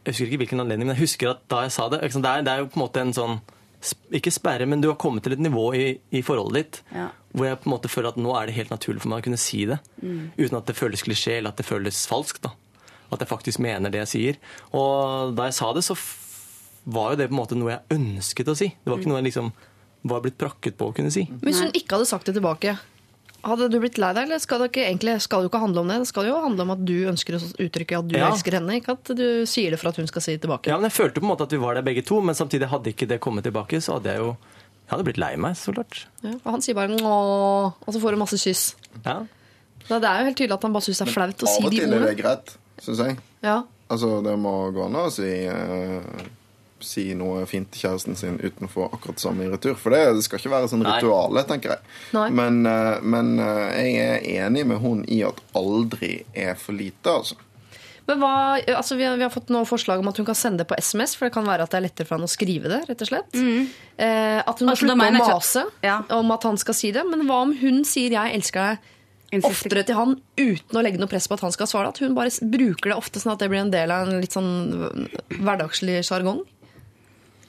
[0.04, 2.42] Jeg husker ikke hvilken anledning, men jeg husker at da jeg sa det Det er,
[2.42, 3.40] det er jo på en måte en sånn
[4.12, 7.08] Ikke sperre, men du har kommet til et nivå i, i forholdet ditt Ja.
[7.34, 9.24] hvor jeg på en måte føler at nå er det helt naturlig for meg å
[9.24, 9.78] kunne si det.
[10.38, 12.40] Uten at det føles klisjé eller at det føles falskt.
[12.42, 12.50] da.
[13.12, 14.36] At jeg faktisk mener det jeg sier.
[14.72, 15.94] Og da jeg sa det, så
[16.86, 18.68] var jo det på en måte noe jeg ønsket å si.
[18.68, 19.52] Det var ikke noe jeg liksom
[20.04, 21.24] var blitt prakket på å kunne si.
[21.40, 22.74] Hvis hun ikke hadde sagt det tilbake,
[23.44, 24.24] hadde du blitt lei deg?
[24.28, 25.98] Eller skal det ikke, egentlig skal det jo ikke handle om det?
[26.04, 28.28] Det skal jo handle om at du ønsker å uttrykke at du Ja.
[28.30, 30.68] elsker henne, ikke at du sier det for at hun skal si det tilbake.
[30.68, 32.68] Ja, men Jeg følte på en måte at vi var der begge to, men samtidig
[32.68, 34.36] hadde ikke det kommet tilbake, så hadde jeg jo
[34.84, 36.04] jeg hadde blitt lei meg, så klart.
[36.22, 38.74] Ja, og han sier bare 'nå', og så får hun masse kyss.
[39.06, 39.24] Ja.
[39.88, 41.48] Da, det er jo helt tydelig at han bare syns det er flaut å Av
[41.48, 42.16] si og de til er det ordene.
[42.22, 43.18] greit, syns jeg.
[43.42, 43.62] Ja.
[43.88, 46.02] Altså, det må gå an å si, eh,
[46.84, 49.74] si noe fint til kjæresten sin uten å få akkurat det samme i retur.
[49.80, 51.80] For det, det skal ikke være sånn rituale, tenker jeg.
[52.34, 53.96] Men, eh, men eh, jeg
[54.36, 57.36] er enig med hun i at aldri er for lite, altså.
[58.06, 60.60] Men hva, altså vi, har, vi har fått noen forslag om at hun kan sende
[60.60, 62.68] det på SMS, for det kan være at det er lettere for han å skrive
[62.68, 62.82] det.
[62.90, 63.32] rett og slett.
[63.96, 66.02] Eh, at hun må Altså, slutte å ikke- mase Ja.
[66.10, 67.06] om at han skal si det.
[67.08, 68.60] Men hva om hun sier 'jeg elsker
[69.32, 71.88] deg' oftere til han uten å legge noe press på at han skal svare?
[71.88, 74.30] At hun bare bruker det ofte sånn at det blir en del av en litt
[74.36, 76.44] sånn hverdagslig sjargong?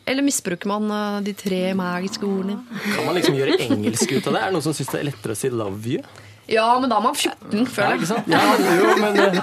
[0.06, 2.60] Eller misbruker man eh, de tre magiske ordene?
[2.94, 4.40] Kan man liksom gjøre engelsk ut av det?
[4.42, 6.06] Er det noen som syns det er lettere å si 'love you'?
[6.48, 8.24] Ja, men da er man 14, Ja, føler jeg.
[8.30, 8.42] Ja,
[8.78, 9.34] jo, men eh,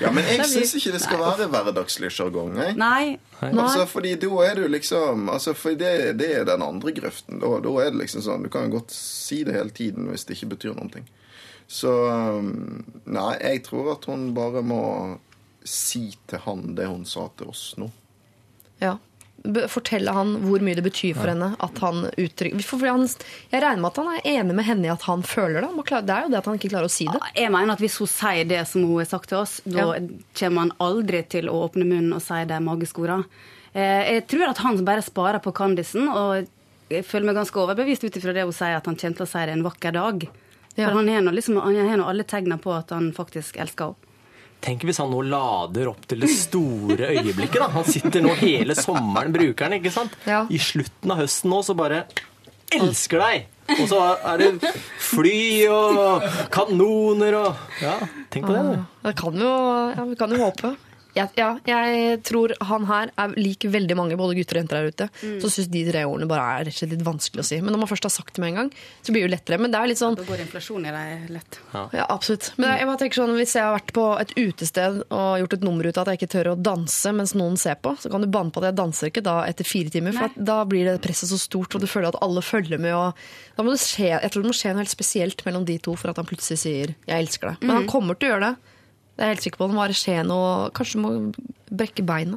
[0.06, 2.56] Ja, men jeg syns ikke det skal være hverdagslig sjargong.
[2.80, 3.18] Nei.
[3.44, 7.36] Altså, fordi da er du liksom altså, For det, det er den andre grøften.
[7.42, 10.24] Da, da er det liksom sånn Du kan jo godt si det hele tiden hvis
[10.24, 11.06] det ikke betyr noen ting.
[11.68, 14.82] Så um, Nei, jeg tror at hun bare må
[15.66, 17.90] si til han det hun sa til oss nå.
[18.82, 18.96] Ja.
[19.70, 23.04] Fortelle han hvor mye det betyr for henne at han uttrykker for han,
[23.52, 25.70] Jeg regner med at han er enig med henne i at han føler det.
[26.08, 27.20] Det er jo det at han ikke klarer å si det.
[27.36, 30.00] Jeg mener at hvis hun sier det som hun har sagt til oss, da Ja.
[30.40, 33.24] kommer han aldri til å åpne munnen og si de magiske ordene.
[33.74, 36.48] Eh, Jeg tror at han bare sparer på Candisen, og
[36.90, 39.30] jeg føler meg ganske overbevist ut ifra det hun sier, at han kommer til å
[39.30, 40.28] si det en vakker dag.
[40.76, 40.88] Ja.
[40.88, 43.96] For han har nå liksom, alle tegnene på at han faktisk elsker henne.
[44.64, 47.58] Tenk hvis han nå lader opp til det store øyeblikket.
[47.60, 47.68] da.
[47.76, 50.16] Han sitter nå hele sommeren, bruker han, ikke sant?
[50.26, 50.44] Ja.
[50.50, 52.04] I slutten av høsten nå, så bare
[52.74, 53.44] Elsker deg!
[53.76, 54.70] Og så er det
[55.02, 57.94] fly og kanoner og Ja,
[58.30, 58.62] tenk på det.
[58.62, 58.82] du.
[59.06, 59.52] Det kan jo,
[59.94, 60.72] ja, vi kan jo håpe.
[61.16, 64.92] Jeg, ja, jeg tror han her er lik veldig mange både gutter og jenter der
[64.92, 65.06] ute.
[65.42, 67.60] Så syns de tre ordene bare er rett og slett litt vanskelig å si.
[67.64, 69.58] Men når man først har sagt det med en gang, så blir det jo lettere.
[69.62, 71.60] Men det er litt sånn Da går inflasjon i deg lett.
[71.72, 72.50] Ja, absolutt.
[72.60, 75.66] Men jeg, bare tenker sånn, Hvis jeg har vært på et utested og gjort et
[75.66, 78.24] nummer ut av at jeg ikke tør å danse mens noen ser på, så kan
[78.24, 80.16] du banne på at jeg danser ikke da etter fire timer.
[80.16, 82.92] For at da blir det presset så stort, og du føler at alle følger med.
[82.92, 85.80] Og da må det skje, jeg tror det må skje noe helt spesielt mellom de
[85.80, 87.62] to for at han plutselig sier 'jeg elsker deg'.
[87.64, 88.74] Men han kommer til å gjøre det.
[89.16, 89.66] Det er jeg helt sikker på.
[89.70, 91.10] Det må bare skje noe Kanskje du må
[91.66, 92.36] brekke beina.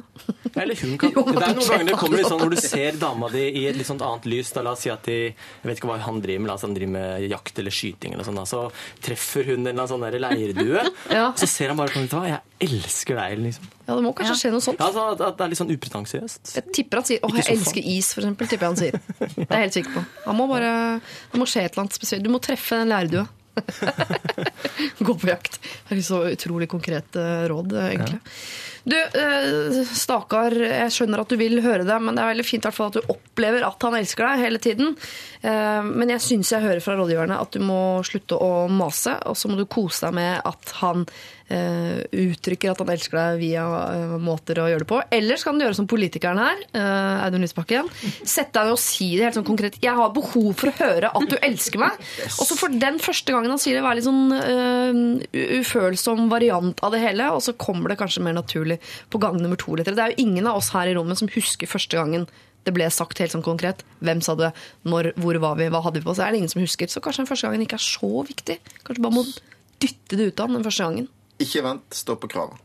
[0.58, 1.12] Eller hun kan.
[1.14, 3.66] Jo, Det er noen ganger det kommer litt sånn når du ser dama di i
[3.70, 4.50] et litt sånt annet lys.
[4.56, 6.64] Da, la oss si at de, jeg vet ikke hva han driver med, la oss
[6.66, 8.64] han driver med jakt eller skyting, eller sånn, da, så
[9.04, 10.82] treffer hun en eller annen sånn leirdue.
[11.20, 11.28] Ja.
[11.38, 13.68] Så ser han bare på henne, jeg elsker deg, liksom.
[13.86, 14.80] Ja, Det må kanskje skje noe sånt.
[14.82, 16.52] Ja, så at, at det er litt sånn upretensiøst.
[16.58, 18.50] Jeg tipper han sier 'Å, jeg elsker is', for eksempel.
[18.50, 19.00] Tipper jeg han sier.
[19.40, 20.04] Det er jeg helt sikker på.
[20.26, 20.72] Han må bare,
[21.32, 22.24] det må skje et eller annet spesielt.
[22.26, 23.26] Du må treffe den lærdua.
[24.98, 25.60] Gå på jakt.
[25.88, 28.18] Det er så utrolig konkret eh, råd, egentlig.
[28.18, 28.20] egentlig.
[28.90, 32.64] Du, eh, stakkar, jeg skjønner at du vil høre det, men det er veldig fint
[32.64, 34.94] i hvert fall at du opplever at han elsker deg hele tiden.
[35.42, 39.36] Eh, Men jeg syns jeg hører fra rådgiverne at du må slutte å mase, og
[39.38, 41.04] så må du kose deg med at han
[41.50, 45.00] eh, uttrykker at han elsker deg via eh, måter å gjøre det på.
[45.20, 46.64] Eller så kan du gjøre som politikeren her,
[47.26, 47.88] Audun Lysbakken.
[48.20, 49.78] Sette deg ned og si det helt sånn konkret.
[49.82, 52.00] Jeg har behov for å høre at du elsker meg.
[52.36, 55.20] Og så for den første gangen han sier det, være litt sånn
[55.60, 58.79] ufølsom variant av det hele, og så kommer det kanskje mer naturlig
[59.10, 59.76] på gang nummer to.
[59.78, 62.28] Det er jo ingen av oss her i rommet som husker første gangen
[62.68, 63.84] det ble sagt helt sånn konkret.
[64.04, 64.50] Hvem sa det?
[64.88, 65.12] Når?
[65.20, 65.70] Hvor var vi?
[65.72, 66.16] Hva hadde vi på?
[66.16, 66.90] Så er det ingen som husker.
[66.92, 68.58] Så kanskje den første gangen ikke er så viktig.
[68.84, 69.24] Kanskje bare må
[69.80, 71.08] dytte det ut av den første gangen.
[71.40, 72.60] Ikke vent, stå på kravet.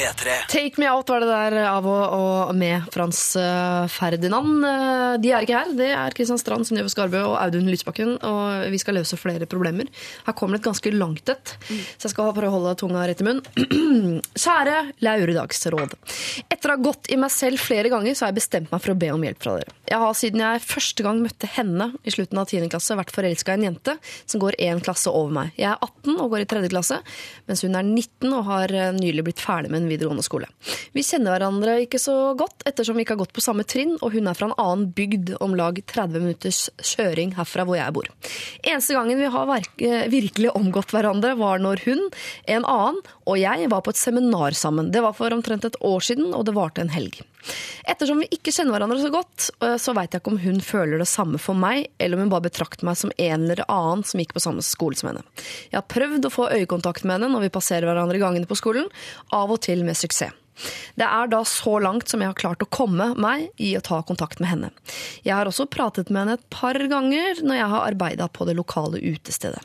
[0.00, 0.34] P3.
[0.48, 2.14] Take Me Out var det der av og,
[2.48, 4.64] og med Frans eh, Ferdinand.
[4.64, 5.72] Eh, De er ikke her.
[5.76, 8.14] Det er Kristian Strand, Synnøve Skarbø og Audun Lysbakken.
[8.24, 9.90] Og vi skal løse flere problemer.
[10.24, 13.20] Her kommer det et ganske langt et, så jeg skal prøve å holde tunga rett
[13.20, 14.22] i munnen.
[14.40, 15.96] Kjære Lauredagsråd.
[16.48, 18.94] Etter å ha gått i meg selv flere ganger, så har jeg bestemt meg for
[18.94, 19.76] å be om hjelp fra dere.
[19.90, 22.70] Jeg har siden jeg første gang møtte henne i slutten av 10.
[22.72, 25.52] klasse, vært forelska i en jente som går én klasse over meg.
[25.60, 27.00] Jeg er 18 og går i tredje klasse,
[27.50, 30.48] mens hun er 19 og har eh, nylig blitt ferdig med en videregående skole.
[30.96, 34.14] Vi kjenner hverandre ikke så godt, ettersom vi ikke har gått på samme trinn, og
[34.14, 38.10] hun er fra en annen bygd om lag 30 minutters kjøring herfra hvor jeg bor.
[38.62, 42.06] Eneste gangen vi har eh, virkelig omgått hverandre, var når hun,
[42.50, 44.90] en annen og jeg var på et seminar sammen.
[44.90, 47.20] Det var for omtrent et år siden, og det varte en helg.
[47.88, 50.98] Ettersom vi ikke kjenner hverandre så godt, eh, så veit jeg ikke om hun føler
[51.00, 54.20] det samme for meg, eller om hun bare betrakter meg som en eller annen som
[54.20, 55.24] gikk på samme skole som henne.
[55.70, 58.58] Jeg har prøvd å få øyekontakt med henne når vi passerer hverandre i gangene på
[58.58, 58.90] skolen,
[59.32, 60.34] av og til med suksess.
[60.98, 64.02] Det er da så langt som jeg har klart å komme meg i å ta
[64.06, 64.70] kontakt med henne.
[65.24, 68.58] Jeg har også pratet med henne et par ganger når jeg har arbeida på det
[68.58, 69.62] lokale utestedet.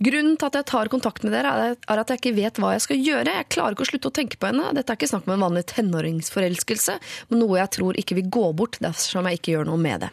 [0.00, 2.84] Grunnen til at jeg tar kontakt med dere, er at jeg ikke vet hva jeg
[2.86, 3.36] skal gjøre.
[3.40, 4.70] Jeg klarer ikke å slutte å tenke på henne.
[4.76, 6.98] Dette er ikke snakk om en vanlig tenåringsforelskelse,
[7.30, 10.12] men noe jeg tror ikke vil gå bort dersom jeg ikke gjør noe med det.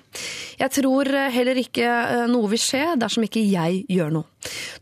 [0.60, 4.37] Jeg tror eh, heller ikke eh, noe vil skje dersom ikke jeg gjør noe.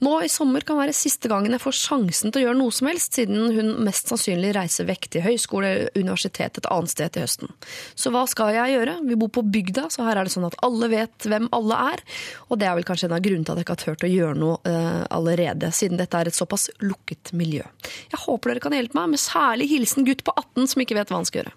[0.06, 2.90] Nå i sommer kan være siste gangen jeg får sjansen til å gjøre noe som
[2.90, 7.26] helst, siden hun mest sannsynlig reiser vekk til høyskole eller universitet et annet sted til
[7.26, 7.54] høsten.
[7.98, 8.98] Så hva skal jeg gjøre?
[9.08, 12.06] Vi bor på bygda, så her er det sånn at alle vet hvem alle er.
[12.50, 14.12] Og det er vel kanskje en av grunnene til at jeg ikke har turt å
[14.12, 17.66] gjøre noe uh, allerede, siden dette er et såpass lukket miljø.
[18.14, 21.14] Jeg håper dere kan hjelpe meg, med særlig hilsen gutt på 18 som ikke vet
[21.14, 21.56] hva han skal gjøre.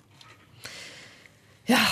[1.68, 1.82] Ja.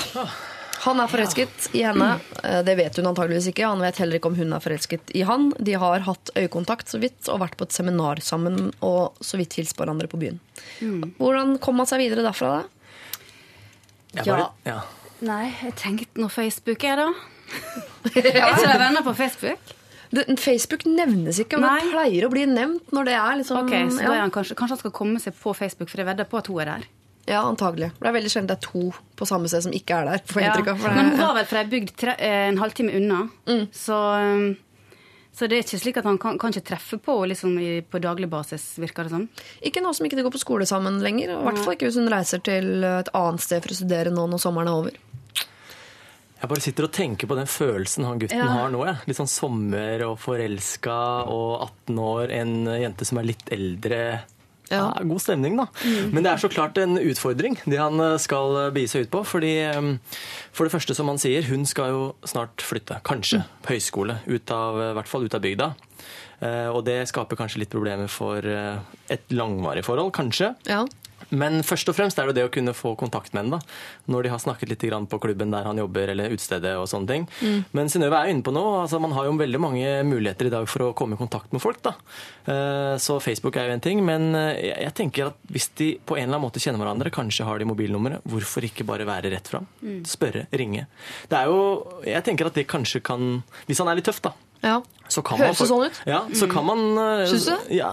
[0.86, 2.08] Han er forelsket i henne.
[2.42, 3.66] Eh, Det vet hun antageligvis ikke.
[3.66, 5.48] Han vet heller ikke om hun er forelsket i han.
[5.58, 9.58] De har hatt øyekontakt så vidt og vært på et seminar sammen og så vidt
[9.58, 10.38] hilst på hverandre på byen.
[11.18, 12.62] Hvordan kom man seg videre derfra?
[12.62, 14.22] da?
[14.24, 14.50] Ja.
[14.64, 14.80] ja.
[15.26, 17.08] Nei, jeg tenkte nå Facebook er da.
[18.06, 19.74] Er ikke det venner på Facebook?
[20.14, 23.72] Det, Facebook nevnes ikke, og det pleier å bli nevnt når det er liksom Ok,
[23.96, 24.20] så er ja.
[24.22, 26.60] han kanskje, kanskje han skal komme seg på Facebook, for jeg vedder på at hun
[26.62, 26.86] er der.
[27.26, 27.90] Ja, antagelig.
[28.00, 30.18] Det er veldig sjelden det er to på samme sted som ikke er der.
[30.26, 30.52] får jeg Ja.
[30.54, 33.28] inntrykk av, for det- Men hun var vel fra ei bygd eh, en halvtime unna,
[33.72, 34.56] så, um,
[35.36, 37.80] så det er ikke slik at han kan, kan ikke treffe på henne liksom, i-
[37.82, 39.28] på daglig basis, virker det som.
[39.62, 41.34] Ikke nå som ikke de går på skole sammen lenger.
[41.36, 44.10] og I hvert fall ikke hvis hun reiser til et annet sted for å studere
[44.12, 44.90] nå når sommeren er over.
[46.38, 48.44] Jeg bare sitter og tenker på den følelsen han gutten Ja.
[48.46, 48.84] har nå.
[48.84, 48.96] Ja.
[49.06, 54.20] Litt sånn sommer og forelska og 18 år, en jente som er litt eldre.
[54.70, 54.92] Ja.
[54.96, 55.04] Ja.
[55.06, 55.66] god stemning, da.
[56.10, 59.22] Men det er så klart en utfordring, det han eh, skal begi seg ut på.
[59.24, 59.90] fordi eh,
[60.52, 62.98] For det første, som han sier, hun skal jo snart flytte.
[63.06, 64.18] Kanskje på høyskole.
[64.26, 65.70] Ut av, I hvert fall ut av bygda.
[66.40, 70.54] Eh, Og det skaper kanskje litt problemer for eh, et langvarig forhold, kanskje.
[70.68, 70.82] Ja.
[71.30, 73.58] Men først og fremst er det det å kunne få kontakt med henne.
[73.58, 73.76] da,
[74.12, 77.28] Når de har snakket litt på klubben der han jobber, eller utestedet og sånne ting.
[77.72, 78.82] Men Synnøve er inne på noe.
[78.82, 81.60] altså Man har jo veldig mange muligheter i dag for å komme i kontakt med
[81.62, 81.82] folk.
[81.82, 81.94] da.
[82.46, 84.04] Eh, Så Facebook er jo en ting.
[84.04, 87.10] Men eh, jeg jeg tenker at hvis de på en eller annen måte kjenner hverandre,
[87.10, 89.66] kanskje har de mobilnummeret, hvorfor ikke bare være rett fram?
[90.04, 90.86] Spørre, ringe.
[91.28, 94.32] Det er jo, Jeg tenker at det kanskje kan Hvis han er litt tøff, da.
[94.66, 94.76] Ja.
[95.06, 95.98] Så kan Høres det sånn ut?
[96.08, 97.26] Ja, så kan man mm.
[97.30, 97.74] Syns du?
[97.76, 97.92] Ja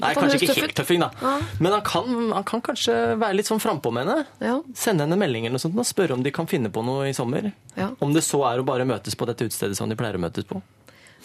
[0.00, 1.10] Nei, kanskje ikke helt tøffing, da.
[1.20, 1.34] Ja.
[1.60, 4.24] Men han kan, han kan kanskje være litt sånn frampå med henne.
[4.40, 4.56] Ja.
[4.74, 7.08] Sende henne meldinger melding eller noe sånt og spørre om de kan finne på noe
[7.10, 7.52] i sommer.
[7.76, 7.92] Ja.
[8.00, 10.48] Om det så er å bare møtes på dette utestedet som de pleier å møtes
[10.48, 10.60] på.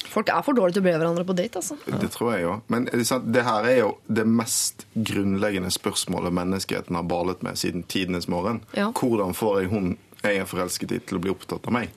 [0.08, 1.78] Folk er for dårlige til å be hverandre på date, altså.
[1.88, 2.56] Det tror jeg jo.
[2.72, 7.58] Men det er det her er jo det mest grunnleggende spørsmålet menneskeheten har balet med
[7.58, 8.62] siden tidenes morgen.
[8.78, 8.92] Ja.
[8.94, 11.92] Hvordan får jeg hun jeg er forelsket i, til å bli opptatt av meg?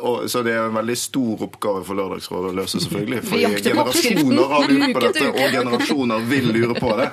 [0.00, 3.20] Og, så det er en veldig stor oppgave for Lørdagsrådet å løse, selvfølgelig.
[3.22, 7.08] Oppskriften generasjoner har lurt på dette, og generasjoner vil lure på det.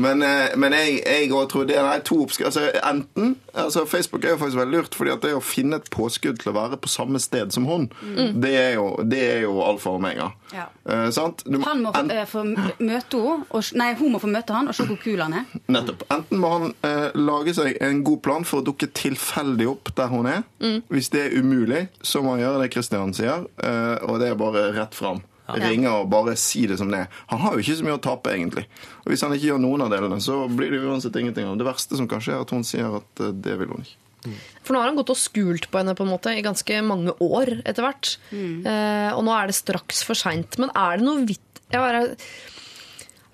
[0.00, 2.50] Men, eh, men jeg, jeg tror det er to oppskrifter.
[2.50, 5.90] Altså, enten altså Facebook er jo faktisk veldig lurt, fordi at det å finne et
[5.92, 7.88] påskudd til å være på samme sted som hun,
[8.40, 10.30] det er jo, det er jo alfa og omega.
[10.54, 10.66] Ja.
[10.84, 11.06] Uh,
[11.46, 14.68] må Han må få, enten- eh, få møte henne, nei, hun må få møte han
[14.70, 15.44] og se hvor kul han er.
[15.70, 16.02] Nettopp.
[16.10, 20.10] Enten må han uh, lage seg en god plan for å dukke tilfeldig opp der
[20.10, 20.42] hun er.
[20.90, 24.38] Hvis det er umulig, så må han gjøre det Kristian sier, eh, og det er
[24.40, 25.22] bare rett fram.
[25.50, 27.08] Ringe og bare si det som det er.
[27.32, 28.66] Han har jo ikke så mye å tape, egentlig.
[29.02, 31.56] Og Hvis han ikke gjør noen av delene, så blir det uansett ingenting av.
[31.58, 33.98] Det verste som kan skje, er at hun sier at eh, det vil hun ikke.
[34.62, 37.14] For nå har han gått og skult på henne på en måte i ganske mange
[37.24, 38.12] år etter hvert.
[38.36, 40.58] Eh, og nå er det straks for seint.
[40.60, 42.04] Men er det noe vitt jeg bare,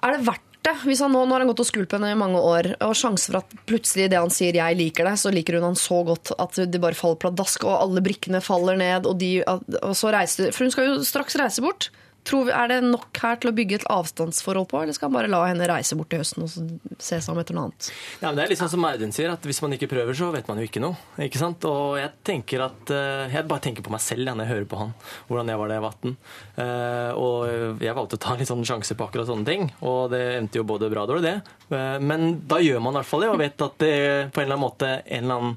[0.05, 0.75] Er det verdt det?
[0.87, 3.31] Hvis han nå, nå har han gått og skult henne i mange år, og sjanse
[3.31, 6.33] for at plutselig det han sier 'jeg liker deg', så liker hun han så godt
[6.39, 10.53] at det bare faller pladask, og alle brikkene faller ned, og, de, og så reiser
[10.53, 11.91] For hun skal jo straks reise bort.
[12.31, 15.31] Vi, er det nok her til å bygge et avstandsforhold på, eller skal han bare
[15.31, 16.51] la henne reise bort til høsten og
[16.99, 17.91] se seg om etter noe annet?
[18.23, 20.49] Ja, Det er litt sånn som Audun sier, at hvis man ikke prøver, så vet
[20.51, 20.99] man jo ikke noe.
[21.23, 21.65] ikke sant?
[21.71, 24.81] Og jeg tenker at, eh, jeg bare tenker på meg selv når jeg hører på
[24.83, 24.95] han,
[25.29, 26.17] hvordan jeg var da jeg var 18.
[26.57, 30.25] Eh, og jeg valgte å ta litt sånn sjanse på akkurat sånne ting, og det
[30.37, 31.37] endte jo både bra og dårlig, det.
[31.77, 33.97] Eh, men da gjør man i hvert fall det, og vet at det
[34.33, 35.57] på en eller annen måte en eller annen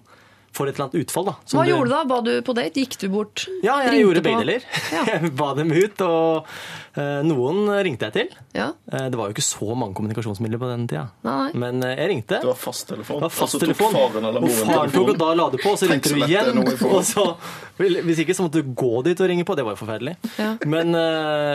[0.55, 1.25] får et eller annet utfall.
[1.29, 1.35] da.
[1.45, 1.71] som Hva du...
[1.71, 2.01] gjorde du da?
[2.09, 2.83] Ba du på date?
[2.83, 3.45] Gikk du bort?
[3.63, 4.67] Ja, jeg Ringte gjorde begge deler.
[4.93, 5.03] Ja.
[5.13, 6.47] Jeg ba dem ut, og
[6.99, 8.33] eh, noen ringte jeg til.
[8.55, 8.69] Ja.
[8.91, 11.49] Eh, det var jo ikke så mange kommunikasjonsmidler på den tida, Nei.
[11.59, 12.39] men eh, jeg ringte.
[12.41, 13.25] Det var fasttelefon.
[13.33, 13.93] Fasttelefon.
[13.93, 16.13] Og tok faren eller Og faren tok og da la det på, og så ringte
[16.13, 16.61] du igjen.
[16.89, 17.25] Og så,
[17.79, 19.57] hvis ikke så måtte du gå dit og ringe på.
[19.59, 20.15] Det var jo forferdelig.
[20.39, 20.51] Ja.
[20.69, 20.95] Men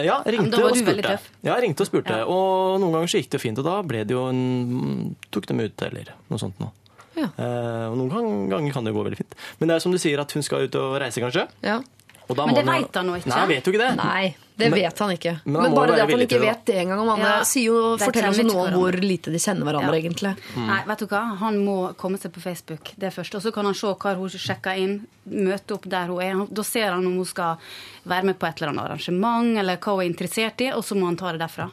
[0.07, 1.17] ja, ringte men og spurte.
[1.43, 2.21] Ja, jeg ringte og spurte.
[2.31, 5.49] Og noen ganger så gikk det jo fint, og da ble det jo en Tok
[5.51, 6.73] dem ut, eller noe sånt noe.
[7.17, 7.29] Ja.
[7.39, 9.35] Eh, og noen ganger kan det jo gå veldig fint.
[9.61, 11.49] Men det er som du sier, at hun skal ut og reise, kanskje.
[11.63, 11.81] Ja.
[12.27, 13.27] Og da Men må det jo- vet han nå ikke.
[13.29, 13.97] Nei, jeg vet jo ikke det.
[13.99, 15.33] Nei, det Men- vet han ikke.
[15.45, 17.65] men Men, han bare det at han ikke vet det engang om andre, Ja, sier
[17.65, 20.01] jo, forteller oss nå hvor lite de kjenner hverandre, Ja.
[20.09, 20.37] egentlig.
[20.57, 21.37] Nei, vet du hva?
[21.37, 23.35] Han må komme seg på Facebook, det først.
[23.35, 26.47] Og så kan han se hva hun sjekker inn, møte opp der hun er.
[26.51, 27.59] Da ser han om hun skal
[28.07, 30.97] være med på et eller annet arrangement, eller hva hun er interessert i, og så
[30.97, 31.71] må han ta det derfra.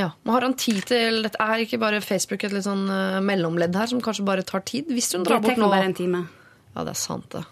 [0.00, 3.20] Ja, men Har han tid til Dette er ikke bare Facebook et litt sånn uh,
[3.24, 4.88] mellomledd her som kanskje bare tar tid?
[4.88, 6.22] Hvis hun Det drar bort nå bare en time.
[6.74, 7.44] Ja, det er sant, det.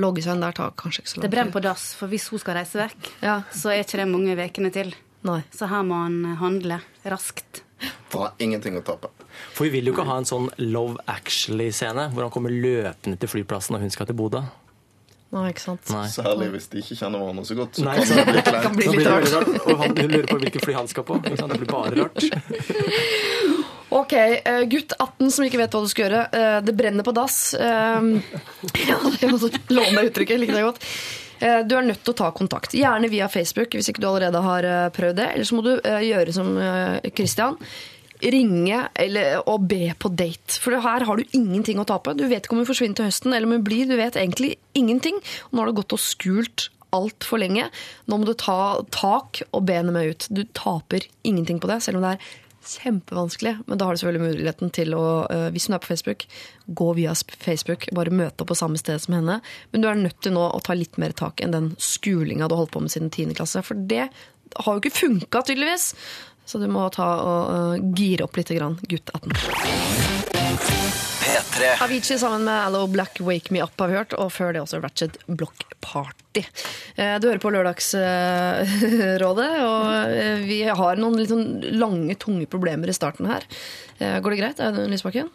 [0.00, 1.26] Logge seg inn der tar kanskje ikke så lang tid.
[1.26, 3.42] Det brenner på dass, for hvis hun skal reise vekk, Ja.
[3.52, 4.94] så er ikke det mange ukene til.
[5.24, 5.42] Nei.
[5.56, 7.62] Så her må han handle raskt.
[8.08, 9.10] For han har ingenting å tape.
[9.56, 13.28] For vi vil jo ikke ha en sånn Love Actually-scene hvor han kommer løpende til
[13.32, 14.44] flyplassen og hun skal til Bodø.
[15.34, 15.88] Nei, ikke sant.
[15.90, 16.04] Nei.
[16.12, 17.78] Særlig hvis de ikke kjenner hverandre så godt.
[17.80, 19.32] Så Nei, kan det bli Det kan bli litt rart.
[19.34, 19.56] rart.
[19.66, 21.18] Og han, lurer på hvilket fly han skal på.
[21.24, 22.28] Det blir bare rart.
[23.94, 26.22] Ok, eh, gutt 18 som ikke vet hva du skal gjøre.
[26.34, 27.36] Eh, det brenner på dass.
[27.54, 28.08] Eh,
[28.88, 29.38] ja, jeg må
[29.70, 30.40] låne uttrykket.
[30.42, 30.88] Liker det godt.
[31.38, 32.74] Eh, Du er nødt til å ta kontakt.
[32.74, 34.66] Gjerne via Facebook hvis ikke du allerede har
[34.96, 35.28] prøvd det.
[35.36, 36.50] Eller så må du gjøre som
[37.14, 37.58] Christian.
[38.24, 40.56] Ringe eller, og be på date.
[40.62, 42.14] For her har du ingenting å tape.
[42.16, 43.88] Du vet ikke om hun forsvinner til høsten eller om hun blir.
[43.90, 45.18] Du vet egentlig ingenting.
[45.52, 47.68] Nå har du gått og skjult altfor lenge.
[48.08, 50.28] Nå må du ta tak og be henne med ut.
[50.30, 52.32] Du taper ingenting på det, selv om det er
[52.64, 53.58] kjempevanskelig.
[53.66, 56.26] Men da har du selvfølgelig muligheten til å, øh, hvis hun er på Facebook,
[56.66, 57.88] gå via Facebook.
[57.92, 59.40] Bare møte opp på samme sted som henne.
[59.72, 62.54] Men du er nødt til nå å ta litt mer tak enn den skulinga du
[62.54, 63.34] har holdt på med siden 10.
[63.34, 63.62] klasse.
[63.62, 65.94] For det har jo ikke funka, tydeligvis.
[66.44, 69.32] Så du må ta og uh, gire opp litt, grann, gutt 18.
[71.24, 71.70] P3.
[71.84, 74.82] Avicii sammen med Allo Black Wake Me Up har vi hørt, og før det også
[74.84, 76.23] Ratchet Block Party.
[76.42, 81.46] Eh, Du hører på Lørdagsrådet, og eh, vi har noen litt sånn
[81.78, 83.42] lange, tunge problemer i starten her.
[83.98, 85.28] Eh, Går det greit, Audun Lysbakken?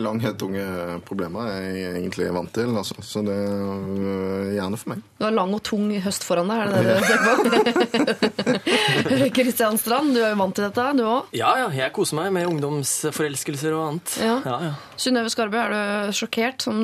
[0.00, 0.62] Lange, tunge
[1.06, 2.94] problemer er jeg egentlig vant til, altså.
[3.04, 5.02] så det er gjerne for meg.
[5.18, 9.30] Du har lang og tung høst foran deg, er det det du tenker på?
[9.36, 11.22] Kristian Strand, du er jo vant til dette, du òg.
[11.36, 14.08] Ja, ja, jeg koser meg med ungdomsforelskelser og annet.
[14.22, 14.36] Ja.
[14.46, 14.72] Ja, ja.
[15.00, 15.80] Synnøve Skarbø, er du
[16.16, 16.76] sjokkert som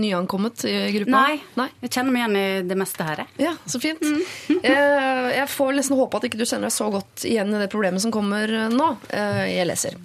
[0.00, 1.12] nyankommet i gruppa?
[1.18, 1.68] Nei, Nei?
[1.84, 3.11] jeg kjenner meg igjen i det meste her.
[3.20, 3.28] Jeg.
[3.44, 4.00] Ja, så fint.
[4.62, 7.70] Eh, Jeg får nesten håpe at ikke du kjenner deg så godt igjen i det
[7.72, 8.88] problemet som kommer eh, nå.
[9.10, 9.96] Eh, Jeg leser.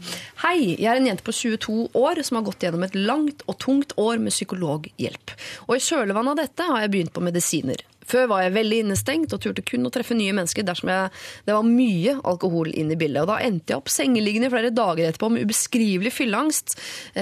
[0.43, 3.59] Hei, jeg er en jente på 22 år som har gått gjennom et langt og
[3.61, 5.35] tungt år med psykologhjelp.
[5.67, 7.83] Og i kjølvannet av dette har jeg begynt på medisiner.
[8.07, 11.09] Før var jeg veldig innestengt og turte kun å treffe nye mennesker dersom jeg,
[11.45, 13.25] det var mye alkohol inn i bildet.
[13.25, 16.77] Og da endte jeg opp sengeliggende i flere dager etterpå med ubeskrivelig fylleangst,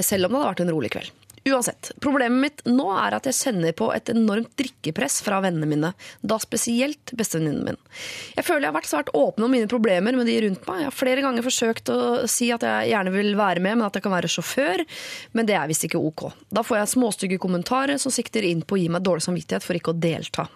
[0.06, 1.10] selv om det hadde vært en rolig kveld.
[1.45, 5.91] Uansett, problemet mitt nå er at jeg kjenner på et enormt drikkepress fra vennene mine.
[6.25, 7.77] Da spesielt bestevenninnen min.
[8.34, 10.81] Jeg føler jeg har vært svært åpen om mine problemer med de rundt meg.
[10.81, 13.93] Jeg har flere ganger forsøkt å si at jeg gjerne vil være med, men at
[13.93, 14.88] jeg kan være sjåfør.
[15.38, 16.31] Men det er visst ikke ok.
[16.49, 19.77] Da får jeg småstygge kommentarer som sikter inn på å gi meg dårlig samvittighet for
[19.77, 20.49] ikke å delta.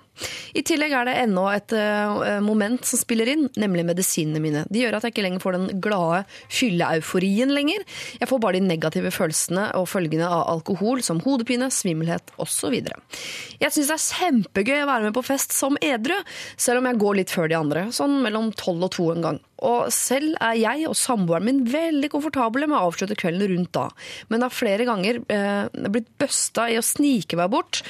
[0.57, 4.63] I tillegg er det ennå et eh, moment som spiller inn, nemlig medisinene mine.
[4.69, 7.85] De gjør at jeg ikke lenger får den glade fylleeuforien lenger.
[8.19, 12.79] Jeg får bare de negative følelsene og følgene av alkohol, som hodepine, svimmelhet osv.
[12.79, 16.17] Jeg syns det er kjempegøy å være med på fest som edru,
[16.59, 19.43] selv om jeg går litt før de andre, sånn mellom tolv og to en gang.
[19.65, 23.87] Og selv er jeg og samboeren min veldig komfortable med å avslutte kvelden rundt da,
[24.31, 27.81] men har flere ganger eh, blitt busta i å snike meg bort.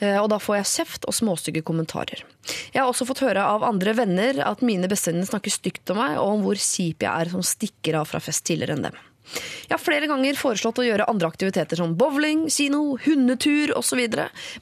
[0.00, 2.24] Eh, Og da får jeg kjeft og småstygge kommentarer.
[2.72, 6.16] Jeg har også fått høre av andre venner at mine bestevenner snakker stygt om meg,
[6.16, 8.98] og om hvor kjip jeg er som stikker av fra fest tidligere enn dem.
[9.28, 14.00] Jeg har flere ganger foreslått å gjøre andre aktiviteter som bowling, kino, hundetur osv.,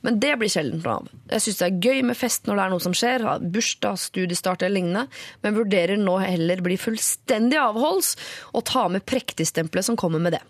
[0.03, 1.13] men det blir sjelden noe av.
[1.31, 4.63] Jeg syns det er gøy med fest når det er noe som skjer, bursdag, studiestart
[4.63, 5.07] eller lignende,
[5.43, 8.15] men vurderer nå heller bli fullstendig avholds
[8.53, 10.43] og ta med prektigstempelet som kommer med det.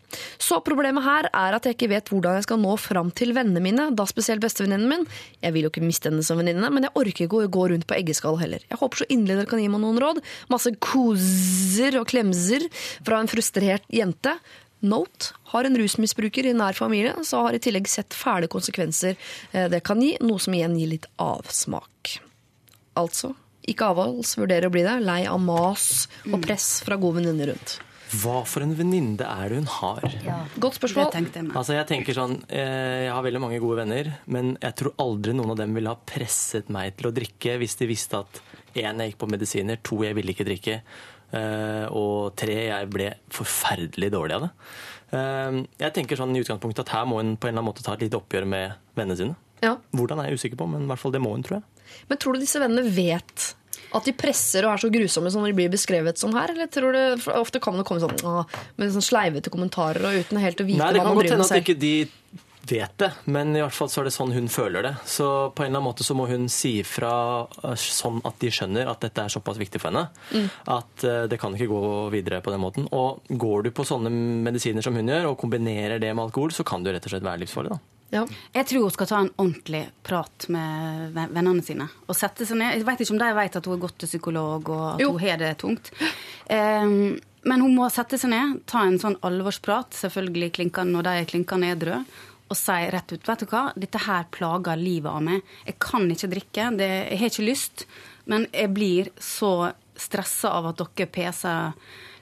[0.43, 3.63] Så problemet her er at jeg ikke vet hvordan jeg skal nå fram til vennene
[3.65, 5.07] mine, da spesielt bestevenninnen min.
[5.45, 7.89] Jeg vil jo ikke miste henne som venninne, men jeg orker ikke å gå rundt
[7.89, 8.65] på eggeskall heller.
[8.69, 10.23] Jeg håper så inderlig dere kan gi meg noen råd.
[10.53, 12.69] Masse koser og klemser
[13.07, 14.37] fra en frustrert jente.
[14.85, 19.17] Note har en rusmisbruker i nær familie, så har i tillegg sett fæle konsekvenser
[19.53, 22.19] eh, det kan gi, noe som igjen gir litt avsmak.
[22.97, 23.33] Altså,
[23.67, 27.79] ikke avholds, vurderer å bli det, lei av mas og press fra gode venninner rundt.
[28.07, 30.05] Hva for en venninne er det hun har?
[30.63, 31.09] Godt spørsmål.
[31.11, 31.49] Det jeg.
[31.59, 35.35] Altså jeg tenker sånn, eh, jeg har veldig mange gode venner, men jeg tror aldri
[35.35, 38.41] noen av dem ville ha presset meg til å drikke hvis de visste at
[38.77, 40.79] én, jeg gikk på medisiner, to, jeg ville ikke drikke,
[41.91, 44.51] og tre, jeg ble forferdelig dårlig av det.
[45.17, 47.85] Eh, Jeg tenker sånn i utgangspunktet at her må hun på en eller annen måte
[47.87, 49.37] ta et lite oppgjør med vennene sine.
[49.63, 49.77] Ja.
[49.97, 51.87] Hvordan er jeg usikker på, men i hvert fall det må hun, tror jeg.
[52.11, 53.53] Men tror du disse vennene vet
[53.95, 56.51] at de presser og er så grusomme som de blir beskrevet som her?
[56.53, 58.43] Eller tror du, for Ofte kan det komme sånn, å,
[58.77, 61.49] med sånn sleivete kommentarer og uten helt å vite Nei, det kan godt driver hende
[61.49, 61.95] at ikke de
[62.69, 64.95] vet det, men i hvert fall så er det sånn hun føler det.
[65.09, 67.13] Så på en eller annen måte så må hun si ifra
[67.63, 70.49] eh, sånn at de skjønner at dette er såpass viktig for henne.
[70.73, 71.83] At eh, det kan ikke gå
[72.15, 72.89] videre på den måten.
[72.97, 74.11] Og går du på sånne
[74.47, 77.27] medisiner som hun gjør, og kombinerer det med alkohol, så kan det rett og slett
[77.27, 77.77] være livsfarlig.
[77.77, 77.83] da.
[78.15, 78.21] Ja.
[78.55, 81.89] Jeg tror hun skal ta en ordentlig prat med vennene sine.
[82.07, 82.77] Og sette seg ned.
[82.79, 85.09] Jeg vet ikke om de vet at hun har gått til psykolog og at Jo.
[85.17, 85.91] hun har det tungt.
[86.47, 91.13] Um, men hun må sette seg ned, ta en sånn alvorsprat, selvfølgelig klinkende når de
[91.21, 91.99] er klinkende edru,
[92.47, 95.43] og si rett ut vet du hva, dette her plager livet av meg.
[95.67, 97.87] Jeg kan ikke drikke, det, jeg har ikke lyst,
[98.31, 101.75] men jeg blir så stressa av at dere peser,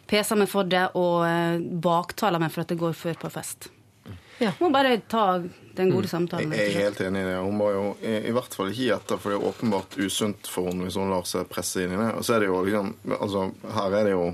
[0.08, 3.68] peser meg for det og eh, baktaler meg for at det går før på fest.
[4.42, 4.50] Ja.
[4.58, 5.42] Må bare ta
[5.74, 6.52] den gode samtalen.
[6.54, 7.36] Jeg er helt enig i det.
[7.44, 10.50] Hun må jo i, i hvert fall ikke gi etter, for det er åpenbart usunt
[10.50, 12.10] for henne hvis hun lar seg presse inn i det.
[12.18, 13.46] Og så er det jo liksom altså,
[13.76, 14.26] Her er det jo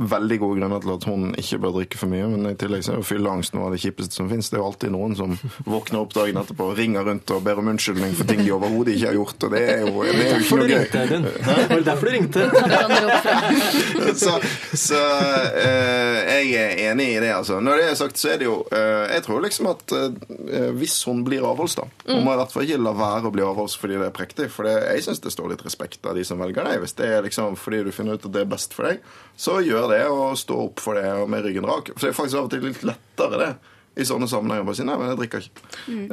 [0.00, 2.94] veldig gode grunner til at hun ikke bør drikke for mye, men i tillegg så
[2.94, 4.50] er jo fylleangst noe av det kjipeste som fins.
[4.50, 5.34] Det er jo alltid noen som
[5.68, 8.96] våkner opp dagen etterpå og ringer rundt og ber om unnskyldning for ting de overhodet
[8.96, 11.10] ikke har gjort, og det er jo, det er jo ikke noe ringte, gøy.
[11.10, 11.26] Audun.
[11.70, 12.46] Var derfor du ringte?
[14.22, 14.36] så
[14.80, 15.00] så
[15.60, 17.58] eh, jeg er enig i det, altså.
[17.62, 20.96] Når det er sagt, så er det jo eh, Jeg tror liksom at eh, hvis
[21.08, 23.76] hun blir avholds, da Hun må i hvert fall ikke la være å bli avholds
[23.80, 24.48] fordi det er prektig.
[24.52, 26.80] For det, jeg syns det står litt respekt av de som velger deg.
[26.84, 29.02] Hvis det er liksom fordi du finner ut at det er best for deg,
[29.40, 31.92] så gjør det, og stå opp for det med ryggen rak.
[31.96, 33.50] For det er faktisk av og til litt lettere, det.
[34.00, 35.64] I sånne sammenhenger bare si nei, men jeg drikker ikke.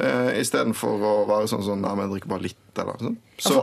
[0.02, 2.58] Eh, Istedenfor å være sånn sånn nei, men jeg drikker bare litt.
[2.82, 3.16] Eller sånn.
[3.38, 3.62] Så,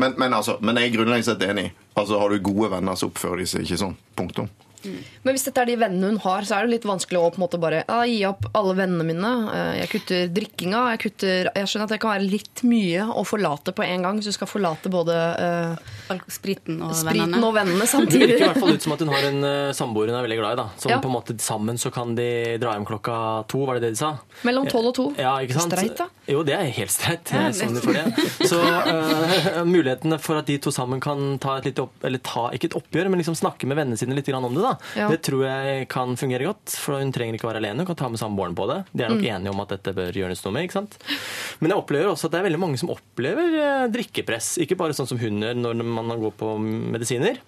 [0.00, 1.66] men, men, altså, men jeg er grunnleggende sett enig.
[1.94, 3.96] Altså, Har du gode venner, så oppfører de seg ikke sånn.
[4.18, 4.48] Punktum.
[4.84, 7.40] Men hvis dette er de vennene hun har, så er det litt vanskelig å på
[7.40, 9.32] en måte bare ja, gi opp alle vennene mine.
[9.54, 10.82] Eh, Jeg kutter drikkinga.
[10.94, 14.20] Jeg, kutter, jeg skjønner at det kan være litt mye å forlate på en gang.
[14.22, 17.42] Så du skal forlate både uh, Spriten og spriten vennene.
[17.46, 20.10] og vennene Det virker i hvert fall ut som at hun har en uh, samboer
[20.10, 20.60] hun er veldig glad i.
[20.62, 20.66] da.
[20.80, 21.00] Som Ja.
[21.02, 23.14] på en måte Sammen så kan de dra hjem klokka
[23.48, 24.10] to, var det det de sa?
[24.44, 25.06] Mellom tolv og to.
[25.18, 25.72] Ja, ikke sant?
[25.72, 26.08] Streit, da.
[26.28, 27.30] Jo, det er helt streit.
[27.32, 27.48] Ja.
[28.46, 32.48] Så uh, mulighetene for at de to sammen kan ta et lite opp, eller ta,
[32.54, 34.69] ikke et oppgjør, men liksom snakke med vennene sine litt grann om det, da.
[34.96, 35.08] Ja.
[35.12, 36.74] Det tror jeg kan fungere godt.
[36.80, 38.78] For hun trenger ikke være alene, hun kan ta med samboeren på det.
[38.92, 39.16] De er Mm.
[39.18, 40.64] nok enige om at dette bør gjøres noe med.
[40.68, 40.98] ikke sant?
[41.60, 44.58] Men jeg opplever også at det er veldig mange som opplever eh, drikkepress.
[44.62, 47.38] Ikke bare sånn som hun gjør når man går på medisiner.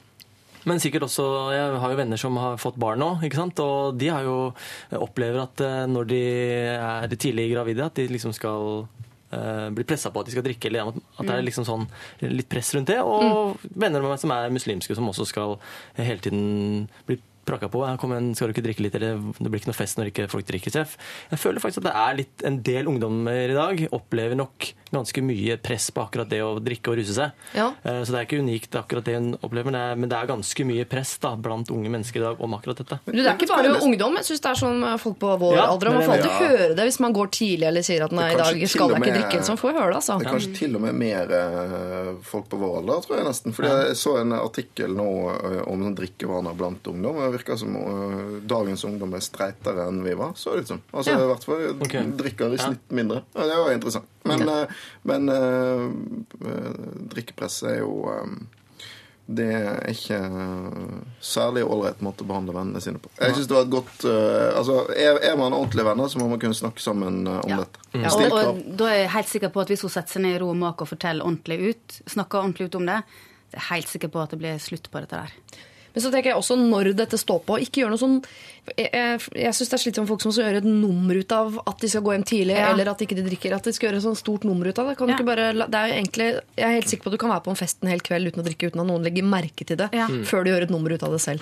[0.64, 3.58] Men sikkert også, Jeg har jo venner som har fått barn nå, ikke sant?
[3.58, 4.54] og de har jo
[4.94, 6.20] opplever at eh, når de
[6.78, 8.86] er tidlig gravide, at de liksom skal
[9.32, 11.88] eh, bli pressa på at de skal drikke, eller at at det er liksom sånn
[12.28, 13.00] litt press rundt det.
[13.02, 15.58] Og venner med meg som er muslimske, som også skal
[15.98, 17.18] hele tiden bli
[17.48, 17.84] prakka på.
[17.88, 20.10] Jeg kom en, skal du ikke drikke litt, eller det blir ikke noe fest når
[20.12, 20.74] ikke folk drikker.
[20.74, 24.72] Så jeg, føler faktisk at det er litt, en del ungdommer i dag opplever nok
[24.92, 27.32] ganske mye press på akkurat det å drikke og ruse seg.
[27.56, 27.70] Ja.
[27.82, 30.18] Eh, Så det er ikke unikt akkurat det hun opplever, men det er, men det
[30.18, 32.98] er ganske mye press da, blant unge mennesker i dag om akkurat dette.
[33.06, 34.18] Du, det er ikke bare ungdom.
[34.20, 35.92] Jeg synes det er sånn folk på vår Ja, alder.
[35.92, 38.38] Man får alltid alltid høre det hvis man går tidlig eller sier at nei, i
[38.38, 39.42] dag skal jeg ikke drikke.
[39.46, 40.18] Sånn får jeg høre det, altså.
[40.20, 43.56] Det er kanskje til og med mer eh, folk på vår alder, tror jeg nesten.
[43.56, 45.08] Fordi jeg så en artikkel nå
[45.72, 47.20] om sånn drikkevaner blant ungdom.
[47.32, 50.34] Virker som uh, dagens ungdom er streitere enn vi var.
[50.38, 50.82] Så det ut som.
[50.92, 51.20] Altså, Ja.
[51.24, 52.08] i hvert fall okay.
[52.22, 52.72] drikker i Ja.
[52.88, 53.22] mindre.
[53.34, 54.08] Ja, det var interessant.
[54.24, 54.66] Men, eh,
[55.02, 55.90] men uh,
[57.12, 58.34] drikkepress er jo eh,
[59.32, 60.18] det er ikke
[61.22, 63.10] særlig ålreit måte å behandle vennene sine på.
[63.20, 66.26] Jeg synes det var et godt uh, altså, er, er man ordentlige venner, så må
[66.28, 67.60] man kunne snakke sammen uh, om Ja.
[67.62, 67.86] dette.
[67.94, 70.36] Ja, og, og da er jeg helt sikker på at hvis hun setter seg ned
[70.36, 72.98] i ro og mak og forteller ordentlig ut, snakker ordentlig ut om det,
[73.52, 75.62] så er jeg helt sikker på at det blir slutt på dette der.
[75.92, 78.18] Men så tenker jeg også når dette står på, ikke gjør noe sånn
[78.78, 81.80] Jeg, jeg, syns det er slitsomt folk som skal gjøre et nummer ut av at
[81.82, 82.68] de skal gå hjem tidlig, Ja.
[82.70, 83.54] eller at de ikke drikker.
[83.56, 84.96] At de skal gjøre et sånn stort nummer ut av det.
[84.98, 85.18] Kan du Ja.
[85.18, 87.42] ikke bare, det er jo egentlig, jeg er helt sikker på at du kan være
[87.42, 89.76] på en fest en hel kveld uten å drikke, uten at noen legger merke til
[89.76, 90.06] det, Ja.
[90.06, 90.22] Mm.
[90.24, 91.40] før du gjør et nummer ut av det selv.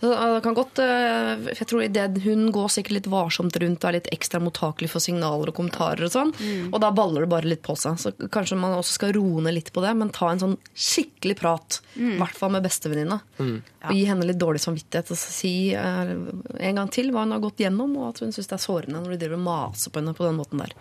[0.00, 3.82] Så uh, det kan godt, uh, jeg tror det, Hun går sikkert litt varsomt rundt
[3.84, 6.72] og er litt ekstra mottakelig for signaler og kommentarer, og sånn, Mm.
[6.72, 7.98] og da baller det bare litt på seg.
[7.98, 11.36] Så kanskje man også skal roe ned litt på det, men ta en sånn skikkelig
[11.42, 11.80] prat.
[11.98, 12.14] Mm.
[12.14, 13.20] I hvert fall med bestevenninna.
[13.40, 16.14] Og gi henne litt dårlig samvittighet og si uh,
[16.58, 19.02] en gang til hva hun har gått gjennom, og at hun syns det er sårende
[19.02, 20.74] når de driver og maser på henne på den måten der.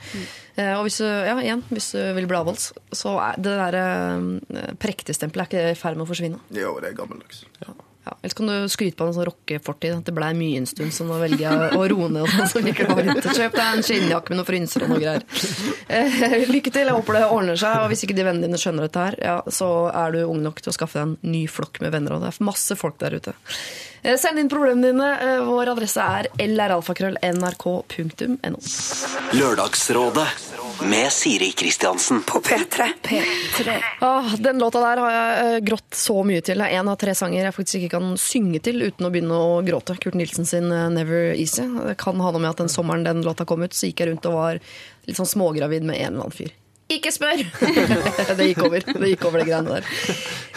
[0.55, 3.79] Eh, og hvis du, ja, igjen, hvis du vil bli avholds, så er det der
[3.79, 6.43] uh, prektigstempelet er ikke i ferd med å forsvinne.
[6.55, 7.45] Jo, det er gammeldags.
[8.03, 9.93] Ja, ellers kan du skryte på en sånn rockefortid.
[9.99, 12.33] At det blei mye en stund, så nå velger jeg å roe ned.
[12.49, 13.27] så vi litt.
[13.27, 15.27] Kjøp deg en skinnjakke med noen frynser og noe greier.
[15.91, 16.87] Eh, lykke til.
[16.87, 17.83] Jeg håper det ordner seg.
[17.83, 20.63] Og hvis ikke de vennene dine skjønner dette her, ja, så er du ung nok
[20.63, 22.15] til å skaffe deg en ny flokk med venner.
[22.15, 23.35] Og det er masse folk der ute.
[24.03, 25.19] Eh, send inn problemene dine.
[25.21, 28.59] Eh, vår adresse er lralfakrøll.nrk.no.
[29.37, 30.27] Lørdagsrådet
[30.89, 32.23] Med Siri Kristiansen.
[32.25, 32.89] På P3.
[33.99, 36.57] Ah, den låta der har jeg eh, grått så mye til.
[36.57, 39.37] Det er en av tre sanger jeg faktisk ikke kan synge til uten å begynne
[39.37, 39.97] å gråte.
[40.01, 41.69] Kurt Nilsen sin 'Never Easy'.
[41.87, 44.09] Det kan ha noe med at den sommeren den låta kom ut, så gikk jeg
[44.09, 44.59] rundt og var
[45.05, 46.51] litt sånn smågravid med en eller annen fyr.
[46.91, 47.41] Ikke spør!
[48.37, 48.83] det gikk over.
[48.83, 49.85] Det gikk over det greiene der.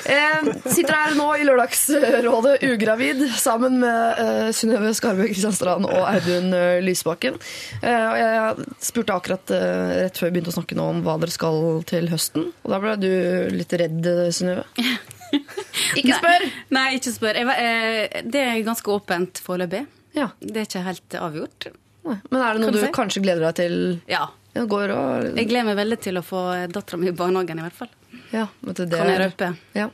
[0.05, 6.51] Eh, sitter her nå i Lørdagsrådet ugravid sammen med eh, Synnøve Skarbø Kristianstrand og Audun
[6.57, 7.39] eh, Lysbakken.
[7.81, 11.17] Eh, og jeg spurte akkurat eh, rett før vi begynte å snakke nå om hva
[11.23, 12.51] dere skal til høsten.
[12.65, 13.11] Og da ble du
[13.55, 14.67] litt redd, Synnøve.
[15.99, 16.45] Ikke spør!
[16.45, 17.39] Nei, nei ikke spør.
[17.41, 19.85] Jeg, eh, det er ganske åpent foreløpig.
[20.15, 20.29] Ja.
[20.39, 21.69] Det er ikke helt avgjort.
[22.05, 22.19] Nei.
[22.31, 22.93] Men er det noe Kan du du si?
[22.95, 23.77] kanskje gleder deg til?
[24.11, 24.29] Ja.
[24.55, 25.29] Ja, går og...
[25.35, 27.91] Jeg gleder meg veldig til å få dattera mi i barnehagen, i hvert fall.
[28.31, 29.49] Ja, vet du, det Kan jeg røpe.
[29.75, 29.89] Ja.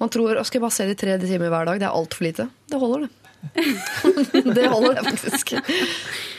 [0.00, 2.26] Man tror «Å, skal jeg bare se de tre timer hver dag, det er altfor
[2.26, 2.48] lite.
[2.72, 3.12] Det holder, det.
[4.56, 5.52] det holder, det, faktisk.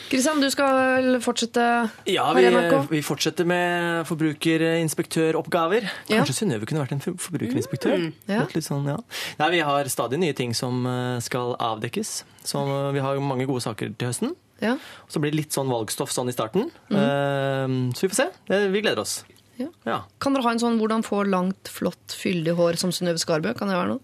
[0.09, 1.63] Kristian, du skal fortsette
[2.09, 2.89] Ja, her vi, i NRK?
[2.91, 5.87] vi fortsetter med forbrukerinspektøroppgaver.
[6.09, 6.19] Ja.
[6.21, 7.95] Kanskje Synnøve kunne vært en forbrukerinspektør?
[7.95, 8.33] forbrukerinspektør?
[8.33, 8.65] Ja.
[8.65, 8.97] Sånn, ja.
[9.41, 12.17] Nei, vi har stadig nye ting som eh, skal avdekkes.
[12.45, 12.61] Så
[12.93, 14.35] vi har mange gode saker til høsten.
[14.63, 14.77] Ja.
[15.11, 16.69] Så blir det litt sånn valgstoff sånn i starten.
[16.89, 18.27] Eh, Så vi får se.
[18.71, 19.23] Vi gleder oss.
[19.57, 19.67] Ja.
[19.85, 20.01] Ja.
[20.19, 23.53] Kan dere ha en sånn 'hvordan få langt, flott, fyldig hår' som Synnøve Skarbø?
[23.57, 23.99] Kan det være noe?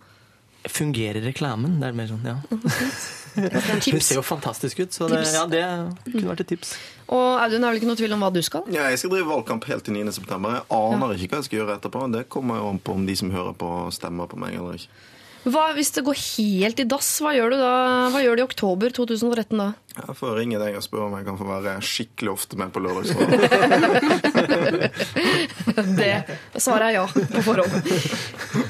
[0.69, 1.79] Fungerer reklamen?
[1.79, 2.37] Det er mer sånn, ja.
[3.91, 5.63] Hun ser jo fantastisk ut, så det, ja, det
[6.11, 6.75] kunne vært et tips.
[7.09, 8.63] Og Audun, er vel ikke noe tvil om hva du skal?
[8.67, 10.11] Ja, jeg skal drive valgkamp helt til 9.
[10.11, 10.59] september.
[10.59, 12.11] Jeg aner ikke hva jeg skal gjøre etterpå.
[12.11, 14.87] Det kommer jo an på om de som hører på, stemmer på meg eller ikke.
[15.41, 17.73] Hva, hvis det går helt i dass, hva gjør du da?
[18.13, 19.71] Hva gjør du i oktober 2013 da?
[19.91, 22.79] Jeg får ringe deg og spørre om jeg kan få være skikkelig ofte med på
[22.79, 23.39] Lørdagsrådet.
[25.97, 27.89] Det svarer jeg ja på forhånd.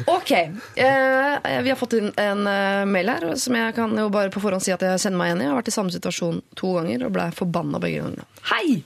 [0.10, 0.32] Ok.
[0.34, 4.42] Eh, vi har fått inn en eh, mail her som jeg kan jo bare på
[4.42, 5.46] forhånd si at jeg kjenner meg igjen i.
[5.46, 8.26] Jeg har vært i samme situasjon to ganger og ble forbanna begge gangene.
[8.50, 8.82] Hei!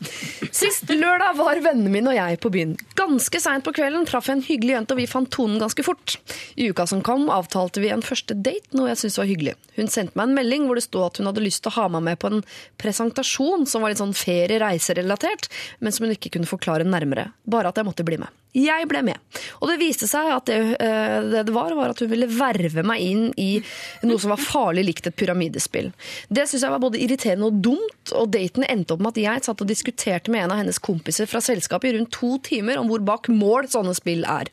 [0.51, 2.75] Sist lørdag var vennene mine og jeg på byen.
[2.99, 6.17] Ganske seint på kvelden traff jeg en hyggelig jente, og vi fant tonen ganske fort.
[6.59, 9.55] I uka som kom, avtalte vi en første date, noe jeg syntes var hyggelig.
[9.75, 11.89] Hun sendte meg en melding hvor det stod at hun hadde lyst til å ha
[11.95, 12.41] meg med på en
[12.81, 15.49] presentasjon som var litt sånn ferie-reiserelatert,
[15.81, 17.31] men som hun ikke kunne forklare nærmere.
[17.43, 18.31] Bare at jeg måtte bli med.
[18.55, 19.19] Jeg ble med.
[19.59, 22.83] Og det viste seg at det eh, det, det var, var at hun ville verve
[22.87, 23.59] meg inn i
[24.07, 25.91] noe som var farlig likt et pyramidespill.
[26.29, 29.45] Det syns jeg var både irriterende og dumt, og daten endte opp med at jeg
[29.47, 32.89] satt og diskuterte med en av hennes kompiser fra selskapet i rundt to timer om
[32.91, 34.51] hvor bak mål sånne spill er.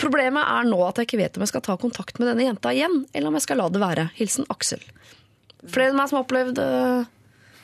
[0.00, 2.74] Problemet er nå at jeg ikke vet om jeg skal ta kontakt med denne jenta
[2.74, 4.10] igjen, eller om jeg skal la det være.
[4.18, 4.82] Hilsen Aksel.
[5.66, 7.08] Flere enn meg som har opplevd eh,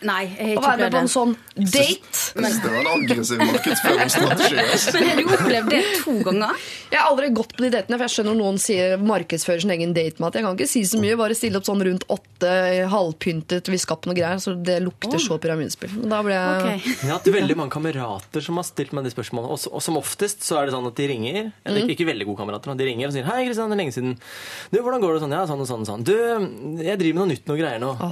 [0.05, 1.81] Nei, jeg har å være med på en sånn date.
[1.81, 4.59] Jeg synes det var en aggressiv markedsføringsstrategi.
[4.75, 4.93] altså.
[4.93, 6.67] Men har du opplevd det to ganger?
[6.93, 9.95] Jeg har aldri gått på de datene, for jeg skjønner noen sier markedsfører sin egen
[9.97, 10.37] datemat.
[10.37, 12.53] Jeg kan ikke si så mye, bare stille opp sånn rundt åtte,
[12.93, 15.95] halvpyntet, vi skal på noe greier, så det lukter så pyramidespill.
[16.03, 16.87] Men Da ble jeg Ok.
[16.87, 19.57] Jeg har hatt veldig mange kamerater som har stilt meg de spørsmålene.
[19.57, 21.41] Og, og som oftest så er det sånn at de ringer.
[21.65, 21.89] Eller Mm.
[21.89, 23.95] ikke, ikke veldig gode kamerater, men de ringer og sier 'Hei, Kristian, det er lenge
[23.97, 24.15] siden'.
[24.73, 25.33] Du, hvordan går det sånn?
[25.37, 26.05] Ja, sånn og sånn og sånn.
[26.05, 26.17] Du,
[26.85, 27.91] jeg driver med noe nytt, noe greier nå.
[27.97, 28.11] Oh,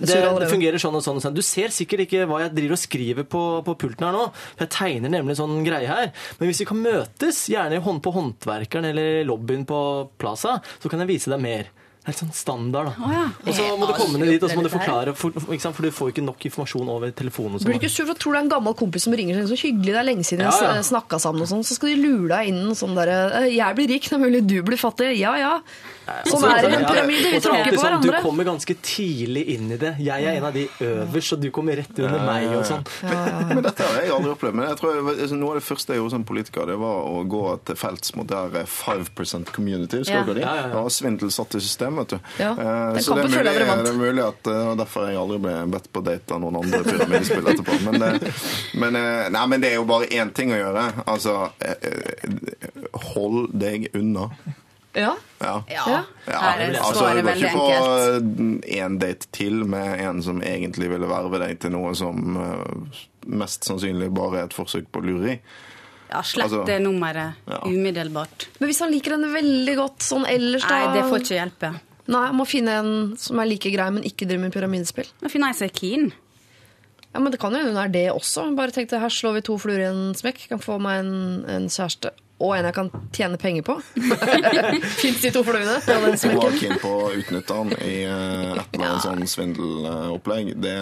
[0.00, 1.36] det, det fungerer sånn og sånn og sånn.
[1.36, 4.26] Du ser sikkert ikke hva jeg driver og skriver på, på pulten her nå.
[4.56, 6.10] For jeg tegner nemlig sånn greie her.
[6.40, 9.80] Men hvis vi kan møtes, gjerne hånd på håndverkeren eller lobbyen på
[10.20, 11.72] Plaza, så kan jeg vise deg mer.
[12.04, 13.10] Det er helt sånn standard, da.
[13.14, 13.20] ja.
[13.48, 15.72] Og så må du komme ned dit og så må du forklare, for, ikke sant?
[15.72, 17.54] for du får ikke nok informasjon over telefonen.
[17.56, 17.70] og sånn.
[17.70, 19.48] Blir du ikke sur for å tro det er en gammel kompis som ringer sånn,
[19.54, 20.74] så hyggelig, det er lenge siden Ja, ja.
[20.82, 23.88] jeg snakka sammen, og sånn, så skal de lure deg inn sånn derre Jeg blir
[23.94, 25.14] rik, det er mulig du blir fattig.
[25.16, 25.54] Ja ja.
[26.28, 27.30] Sånn er det i en pyramide.
[27.30, 28.10] Vi er tråkker på hverandre.
[28.20, 29.94] Du kommer ganske tidlig inn i det.
[30.04, 32.48] Jeg er en av de øverst, og du kommer rett under meg.
[32.58, 32.84] og sånn.
[33.48, 34.58] Men dette har jeg aldri opplevd.
[34.58, 37.08] Men jeg tror jeg, altså, noe av det første jeg gjorde som politiker, det var
[37.10, 40.02] å gå til felts mot der eh, 5% community.
[40.04, 40.42] Skal Ja.
[40.44, 42.16] Ja, ja, svindel satt i system, vet du.
[42.16, 45.88] Eh, så det er, mulig, det er mulig at eh, derfor jeg aldri ble bedt
[45.94, 47.78] på date av noen andre pyramidespill etterpå.
[47.86, 48.32] Men, det,
[48.80, 50.84] men, eh, nei, men det er jo bare én ting å gjøre.
[51.06, 54.30] Altså, eh, eh, hold deg unna.
[54.94, 55.12] Ja.
[55.40, 55.54] Ja.
[55.68, 56.04] Ja.
[56.26, 60.42] Ja, Her er altså, du går ikke få på én date til med en som
[60.42, 65.02] egentlig ville verve deg til noe som eh, mest sannsynlig bare er et forsøk på
[65.04, 65.38] lureri.
[66.12, 67.60] Ja, slett Altså, det nummeret ja.
[67.66, 68.48] umiddelbart.
[68.60, 71.72] Men hvis han liker henne veldig godt sånn ellers, da Nei, det får ikke hjelpe.
[72.14, 75.08] Nei, må finne en som er like grei, men ikke driver med pyramidespill.
[75.32, 76.12] Finne ei som er keen.
[77.14, 78.46] Ja, men Det kan jo hende hun er det også.
[78.58, 80.48] Bare tenk det, her slår vi to fluer i en smekk.
[80.50, 81.14] Kan få meg en,
[81.50, 82.10] en kjæreste
[82.42, 83.76] og en jeg kan tjene penger på.
[85.00, 85.76] Fins de to fluene?
[85.86, 89.26] Ja, den Jeg var keen på å utnytte han i eh, et eller annet sånn
[89.36, 90.54] svindelopplegg.
[90.60, 90.74] Det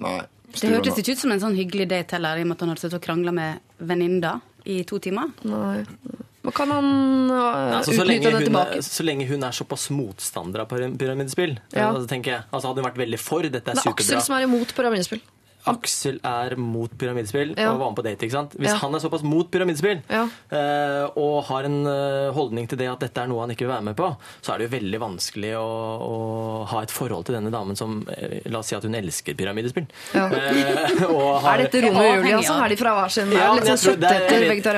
[0.00, 0.18] Nei.
[0.56, 2.70] Det hørtes ikke ut som en sånn hyggelig date heller, i og med at han
[2.72, 5.34] hadde sittet og krangla med venninna i to timer.
[5.44, 5.82] Nei.
[6.46, 6.86] Men kan han
[7.28, 8.78] uh, Altså, så, lenge utnytte henne hun tilbake?
[8.78, 11.90] er, så lenge hun er såpass motstander av pyram- pyramidespill, Ja.
[12.08, 12.46] tenker jeg.
[12.54, 15.20] Altså, hadde hun vært veldig for dette er Det er Aksel som er imot pyramidespill.
[15.66, 17.72] Aksel er mot pyramidespill Ja.
[17.72, 18.22] og var med på date.
[18.26, 18.52] ikke sant?
[18.58, 18.76] Hvis Ja.
[18.78, 20.28] han er såpass mot pyramidespill Ja.
[20.50, 23.74] eh, og har en eh, holdning til det at dette er noe han ikke vil
[23.74, 25.66] være med på, så er det jo veldig vanskelig å,
[26.00, 29.34] å ha et forhold til denne damen som eh, La oss si at hun elsker
[29.34, 29.86] pyramidespill.
[30.14, 30.28] Ja.
[31.10, 32.64] Og har- Er dette Romeo og Julia, altså?
[32.64, 34.30] Er de fra hver sin Ja, litt sånn vet-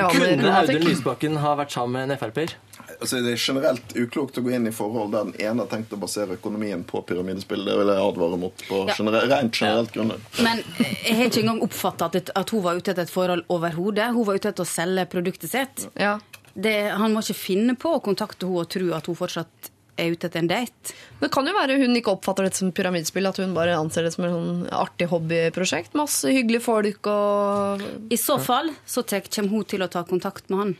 [0.09, 2.53] Kunne Audun Lysbakken ha vært sammen med en Frp-er?
[2.99, 5.93] Altså, det er generelt uklokt å gå inn i forhold der den ene har tenkt
[5.95, 7.61] å basere økonomien på pyramidespill.
[7.63, 8.93] Det vil jeg advare mot på Ja.
[8.97, 10.19] generelt, rent generelt grunnlag.
[10.43, 10.59] Men
[11.05, 14.09] jeg har ikke engang oppfatta at, at hun var ute etter et forhold overhodet.
[14.13, 15.87] Hun var ute etter å selge produktet sitt.
[15.95, 16.17] Ja.
[16.59, 20.11] Det, han må ikke finne på å kontakte henne og tro at hun fortsatt er
[20.11, 20.93] ute etter en date.
[21.19, 24.13] Det kan jo være hun ikke oppfatter dette som pyramidespill, at hun bare anser det
[24.15, 25.95] som et sånn artig hobbyprosjekt.
[25.99, 30.49] Masse hyggelige folk og I så fall så tek- kommer hun til å ta kontakt
[30.51, 30.77] med han.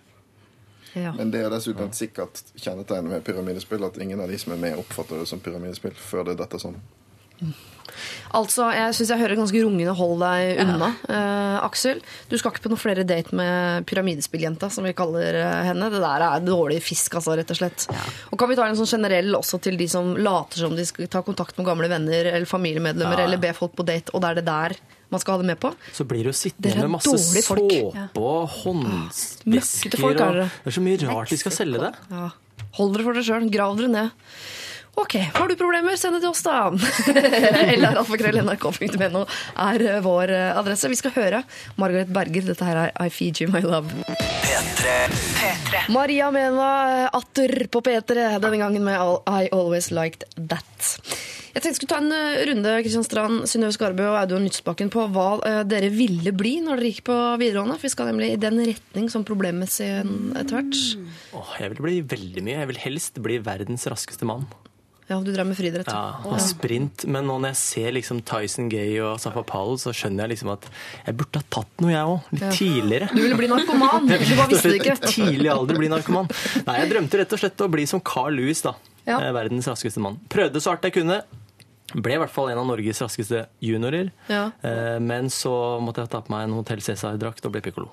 [0.93, 1.13] Ja.
[1.17, 4.61] Men det er dessuten et sikkert kjennetegn med pyramidespill at ingen av de som er
[4.61, 6.79] med, oppfatter det som pyramidespill før det detter sånn.
[8.33, 10.91] Altså, jeg syns jeg hører ganske rungende 'hold deg unna'.
[11.09, 15.63] Eh, Aksel, du skal ikke på noen flere date med pyramidespilljenta, som vi kaller eh,
[15.69, 15.89] henne.
[15.89, 17.87] Det der er dårlig fisk, altså, rett og slett.
[18.31, 21.07] Og kan vi ta en sånn generell også til de som later som de skal
[21.07, 23.25] ta kontakt med gamle venner eller familiemedlemmer, Ja.
[23.25, 24.75] eller be folk på date, og det er det der
[25.11, 25.73] man skal ha det med på?
[25.91, 27.57] Så blir du sittende med masse såpe
[28.15, 29.97] og Møkkete håndvesker.
[29.99, 31.93] folk er og- Det er så mye rart de skal selge det.
[32.11, 32.29] Ja.
[32.73, 33.49] Hold dere for dere sjøl.
[33.51, 34.11] Grav dere ned.
[34.97, 36.71] Ok, har du problemer, send det til oss, da.
[37.79, 39.21] LRalfakrøll.nrk.no
[39.63, 40.89] er eh, vår eh, adresse.
[40.91, 41.43] Vi skal høre
[41.79, 42.47] Margaret Berger.
[42.49, 43.93] Dette her er I Feed You My Love.
[44.43, 44.97] Petre.
[45.39, 45.85] Petre.
[45.93, 46.69] Maria Mena
[47.15, 50.95] atter på P3, denne gangen med I Always Liked That.
[51.49, 54.91] Jeg tenkte jeg skulle ta en eh, runde Kristian Strand, Synnøve Skarbø og Audun Nytsbakken
[54.93, 55.29] på hva
[55.69, 57.77] dere ville bli når dere gikk på videregående.
[57.79, 60.81] For vi skal nemlig i den retning som problemmessig etter hvert.
[61.39, 62.57] Åh, jeg vil bli veldig mye.
[62.65, 64.49] Jeg vil helst bli verdens raskeste mann.
[65.09, 65.87] Ja, du drev med friidrett.
[65.89, 67.07] Ja, og sprint.
[67.09, 70.51] Men nå når jeg ser liksom Tyson Gay og Safa Powell, så skjønner jeg liksom
[70.53, 70.67] at
[71.07, 72.29] jeg burde ha tatt noe, jeg òg.
[72.35, 72.51] Litt Ja.
[72.53, 73.07] tidligere.
[73.15, 74.95] Du ville bli narkoman, du bare visste det ikke.
[75.09, 76.29] Tidlig alder bli narkoman.
[76.67, 78.75] Nei, jeg drømte rett og slett å bli som Carl Lewis, da.
[79.09, 79.17] Ja.
[79.19, 80.19] Eh, Verdens raskeste mann.
[80.29, 81.23] Prøvde så hardt jeg kunne.
[81.89, 84.11] Ble i hvert fall en av Norges raskeste juniorer.
[84.29, 84.51] Ja.
[84.61, 87.89] Eh, Men så måtte jeg ta på meg en Hotell Cæsar-drakt og bli pikkolo.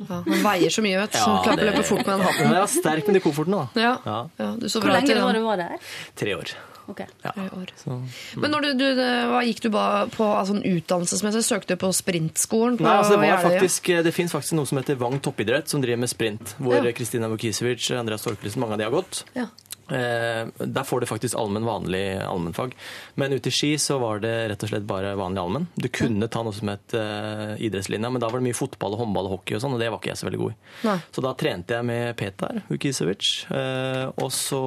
[0.00, 1.18] Ja, han veier så mye, vet du.
[1.20, 2.54] så det klarer ikke å løpe fort med den hatten.
[2.56, 3.82] Ja, sterk med de koffertene, da.
[3.84, 3.94] Ja.
[4.06, 4.18] Ja.
[4.40, 5.88] Ja, du så Hvor bra lenge til var du var der?
[6.16, 6.52] Tre år.
[6.90, 7.00] Ok.
[7.22, 7.32] Ja.
[7.36, 7.70] Tre år.
[7.78, 7.96] Så.
[8.42, 11.44] Men når du, du, hva gikk du på altså, en utdannelsesmessig?
[11.46, 12.80] Søkte du på sprintskolen?
[12.80, 15.84] På Nei, altså det, var faktisk, det finnes faktisk noe som heter Vang toppidrett, som
[15.84, 16.56] driver med sprint.
[16.58, 16.94] Hvor Ja.
[16.96, 19.22] Kristina Vukisevic, Andreas Torkelsen, mange av de har gått.
[19.36, 19.46] Ja.
[19.90, 22.74] Eh, der får du faktisk allmenn, vanlig allmennfag.
[23.14, 25.68] Men ute i Ski så var det rett og slett bare vanlig allmenn.
[25.74, 29.04] Du kunne ta noe som het uh, idrettslinja, men da var det mye fotball, og
[29.04, 30.58] håndball og hockey og sånn, og det var ikke jeg så veldig god i.
[30.88, 30.98] Nei.
[31.16, 34.62] Så da trente jeg med Petar Ukisevic, uh, og så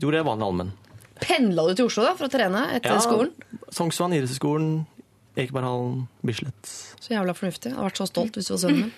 [0.00, 0.72] gjorde jeg vanlig allmenn.
[1.20, 3.34] Pendla du til Oslo da, for å trene etter skolen?
[3.76, 4.72] Sognsvann, idrettshøgskolen,
[5.36, 6.70] Ekeberghallen, Bislett.
[7.00, 7.70] Så jævla fornuftig.
[7.70, 8.92] Jeg hadde vært så stolt hvis du var sønnen min.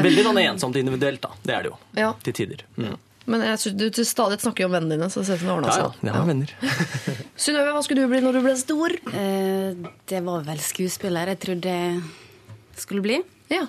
[0.06, 1.32] Veldig sånn ensomt individuelt, da.
[1.42, 1.78] Det er det jo.
[1.98, 2.12] Ja.
[2.24, 2.62] Til tider.
[2.76, 2.94] Mm.
[3.28, 5.42] Men jeg synes du til stadig snakker jo om vennene dine, så det ser ut
[5.42, 5.90] som det ordna Ja, ja.
[5.90, 6.06] seg.
[6.08, 6.54] Jeg har venner.
[7.44, 8.96] Synnøve, hva skulle du bli når du ble stor?
[9.12, 12.00] Eh, det var vel skuespiller jeg trodde jeg
[12.80, 13.20] skulle bli.
[13.50, 13.64] Ja.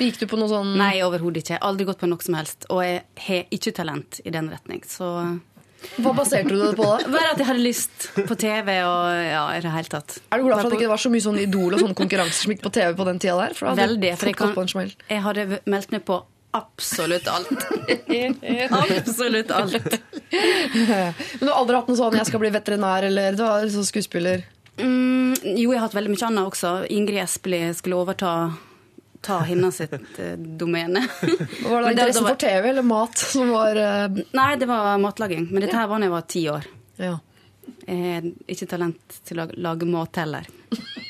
[0.00, 1.58] Gikk du på noe sånn Nei, overhodet ikke.
[1.64, 2.64] Aldri gått på noe som helst.
[2.72, 4.80] Og jeg har ikke talent i den retning.
[4.88, 5.10] Så
[6.00, 6.96] Hva baserte du det på da?
[7.14, 10.18] bare at jeg hadde lyst på TV og ja, i det hele tatt.
[10.32, 12.46] Er du glad for at det ikke var så mye sånn Idol og sånne konkurranser
[12.46, 13.56] som gikk på TV på den tida der?
[13.58, 14.14] For da hadde Veldig.
[14.22, 16.22] For jeg, kan, på en jeg hadde meldt meg på
[16.54, 17.66] absolutt alt.
[18.80, 19.96] absolutt alt.
[20.30, 23.88] Men du har aldri hatt noe sånn 'jeg skal bli veterinær' eller du har sånn
[23.88, 24.44] skuespiller?
[24.78, 26.72] Mm, jo, jeg har hatt veldig mye annet også.
[26.90, 28.34] Ingrid Espelid skulle overta
[29.24, 31.08] ta hennes sitt eh, domene.
[31.64, 35.46] Var det interessen for TV eller mat som var eh, Nei, det var matlaging.
[35.50, 36.68] Men dette her var da jeg var ti år.
[37.00, 37.14] Ja.
[37.86, 40.48] Jeg har ikke talent til å lage mat heller.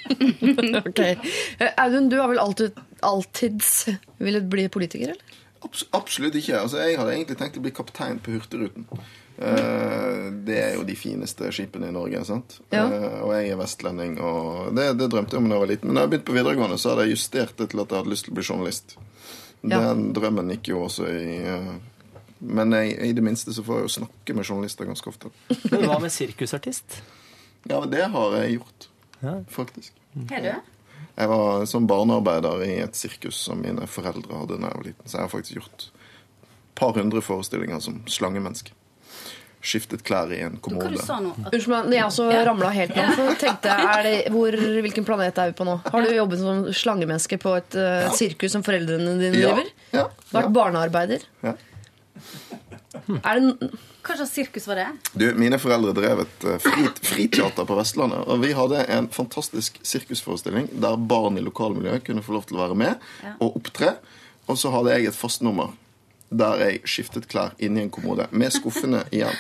[0.85, 1.01] ok.
[1.01, 3.85] Eh, Audun, du har vel alltid, alltids
[4.19, 5.41] villet bli politiker, eller?
[5.65, 6.59] Abs absolutt ikke.
[6.61, 8.85] Altså, jeg hadde egentlig tenkt å bli kaptein på Hurtigruten.
[9.35, 12.21] Uh, det er jo de fineste skipene i Norge.
[12.29, 12.59] sant?
[12.71, 12.85] Ja.
[12.87, 15.89] Uh, og jeg er vestlending, og det, det drømte jeg om da jeg var liten.
[15.91, 18.13] Men da jeg begynte på videregående, så hadde jeg justert det til at jeg hadde
[18.13, 18.95] lyst til å bli journalist.
[19.65, 19.81] Ja.
[19.89, 21.73] Den drømmen gikk jo også i uh,
[22.45, 25.33] Men jeg, i det minste så får jeg jo snakke med journalister ganske ofte.
[25.73, 27.01] Men hva med sirkusartist?
[27.65, 28.89] Ja, men det har jeg gjort,
[29.25, 29.39] Ja.
[29.49, 29.95] faktisk.
[30.29, 30.74] Har du?
[31.15, 35.07] Jeg var som barnearbeider i et sirkus som mine foreldre hadde da jeg var liten.
[35.07, 38.73] Så jeg har faktisk gjort et par hundre forestillinger som slangemenneske.
[39.65, 40.91] Skiftet klær i en kommode.
[40.99, 43.05] Unnskyld meg, jeg også ramla helt nå.
[43.17, 45.79] Så tenkte jeg, er det, hvor, Hvilken planet er vi på nå?
[45.87, 49.71] Har du jobbet som slangemenneske på et uh, sirkus som foreldrene dine Ja, driver?
[49.95, 50.05] ja,
[50.35, 50.53] Vært ja.
[50.59, 51.25] barnearbeider?
[51.47, 51.55] Ja.
[53.09, 53.71] Er det
[54.05, 54.87] Hva slags sirkus var det?
[55.17, 58.27] Du, Mine foreldre drev et eh, frit, friteater på Vestlandet.
[58.29, 62.65] Og vi hadde en fantastisk sirkusforestilling der barn i lokalmiljøet kunne få lov til å
[62.67, 63.95] være med og opptre.
[64.49, 65.73] Og så hadde jeg et fast nummer
[66.35, 69.37] der jeg skiftet klær inni en kommode med skuffene igjen.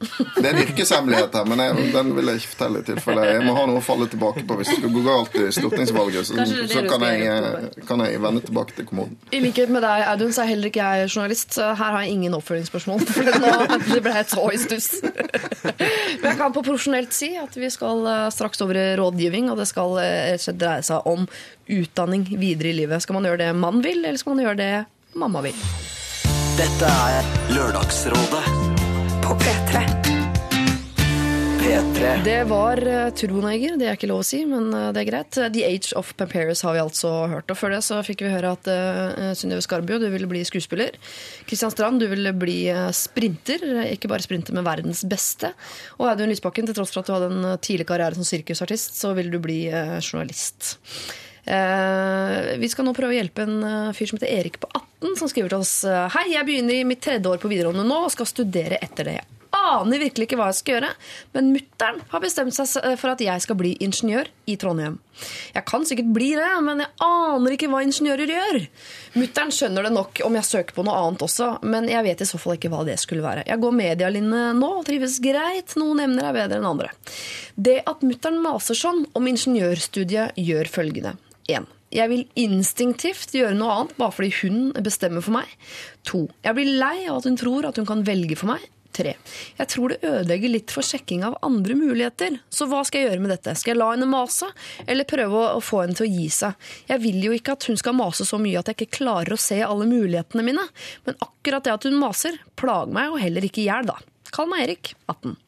[0.00, 3.42] Det er en yrkeshemmelighet her, men jeg, den vil jeg ikke fortelle i tilfelle jeg
[3.44, 6.28] må ha noe å falle tilbake på hvis det går gå galt i stortingsvalget.
[6.30, 9.18] Så, så kan, jeg, kan jeg vende tilbake til kommoden.
[9.36, 11.52] I likhet med deg, Audun, så er heller ikke jeg journalist.
[11.58, 13.04] Så her har jeg ingen oppfølgingsspørsmål.
[13.10, 13.52] For nå
[13.90, 14.88] det ble jeg så i stuss.
[15.04, 19.60] Men jeg kan på profesjonelt si at vi skal eh, straks over i rådgivning, og
[19.60, 21.28] det skal eh, rett og slett dreie seg om
[21.70, 23.04] utdanning videre i livet.
[23.04, 24.72] Skal man gjøre det man vil, eller skal man gjøre det
[25.20, 25.68] mamma vil?
[26.56, 28.59] Dette er Lørdagsrådet
[29.30, 29.80] På P3.
[31.60, 32.24] P3.
[32.24, 35.38] Det var uh, Turboneger, det er ikke lov å si, men eh, det er greit.
[35.54, 37.46] The Age of Pamperius har vi altså hørt.
[37.46, 40.98] Og før det så fikk vi høre at uh, Synnøve Skarbø, du ville bli skuespiller.
[41.46, 43.62] Kristian Strand, du ville bli eh, sprinter.
[43.92, 45.54] Ikke bare sprinter, men verdens beste.
[46.00, 49.14] Og Audun Lysbakken, til tross for at du hadde en tidlig karriere som sirkusartist, så
[49.14, 50.74] ville du bli eh, journalist.
[51.44, 55.16] Eh, vi skal nå prøve å hjelpe en eh, fyr som heter Erik på 18,
[55.18, 58.04] som skriver til oss eh, Hei, jeg begynner i mitt tredje år på videregående nå
[58.04, 59.20] og skal studere etter det.
[59.50, 60.88] Jeg aner virkelig ikke hva jeg skal gjøre,
[61.34, 64.96] men mutter'n har bestemt seg for at jeg skal bli ingeniør i Trondheim.
[65.54, 68.58] Jeg kan sikkert bli det, men jeg aner ikke hva ingeniører gjør.
[69.18, 72.28] Mutter'n skjønner det nok om jeg søker på noe annet også, men jeg vet i
[72.30, 73.46] så fall ikke hva det skulle være.
[73.50, 76.92] Jeg går medialinje nå og trives greit, noen emner er bedre enn andre.
[77.58, 81.18] Det at mutter'n maser sånn om ingeniørstudiet, gjør følgende.
[81.58, 81.68] 1.
[81.90, 85.48] Jeg vil instinktivt gjøre noe annet bare fordi hun bestemmer for meg.
[86.06, 86.26] 2.
[86.46, 88.68] Jeg blir lei av at hun tror at hun kan velge for meg.
[88.96, 89.12] 3.
[89.58, 92.40] Jeg tror det ødelegger litt for sjekking av andre muligheter.
[92.50, 93.54] Så hva skal jeg gjøre med dette?
[93.58, 94.48] Skal jeg la henne mase,
[94.86, 96.70] eller prøve å få henne til å gi seg?
[96.90, 99.40] Jeg vil jo ikke at hun skal mase så mye at jeg ikke klarer å
[99.40, 100.66] se alle mulighetene mine.
[101.06, 103.98] Men akkurat det at hun maser, plager meg og heller ikke i hjel, da.
[104.34, 105.38] Kall meg Erik, 18.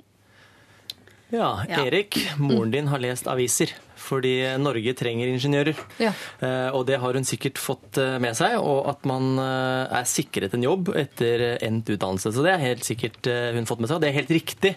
[1.33, 3.73] Ja, Erik, moren din har lest aviser.
[4.03, 5.79] Fordi Norge trenger ingeniører.
[6.03, 6.13] Ja.
[6.43, 8.59] Eh, og det har hun sikkert fått eh, med seg.
[8.61, 12.35] Og at man eh, er sikret en jobb etter endt utdannelse.
[12.35, 14.77] Så det er helt sikkert hun fått med seg, og det er helt riktig.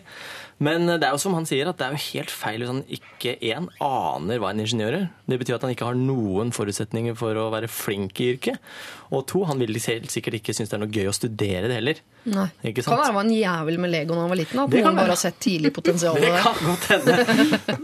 [0.64, 2.84] Men det er jo som han sier, at det er jo helt feil hvis han
[2.88, 5.08] ikke én aner hva en ingeniør gjør.
[5.28, 8.70] Det betyr at han ikke har noen forutsetninger for å være flink i yrket.
[9.12, 11.80] Og to, han vil helt sikkert ikke synes det er noe gøy å studere det
[11.80, 12.00] heller.
[12.26, 12.48] Nei.
[12.64, 14.62] Ikke Kan være han var en jævel med Lego da han var liten.
[14.64, 17.18] At noen bare har sett tidlig potensialet Det kan godt hende.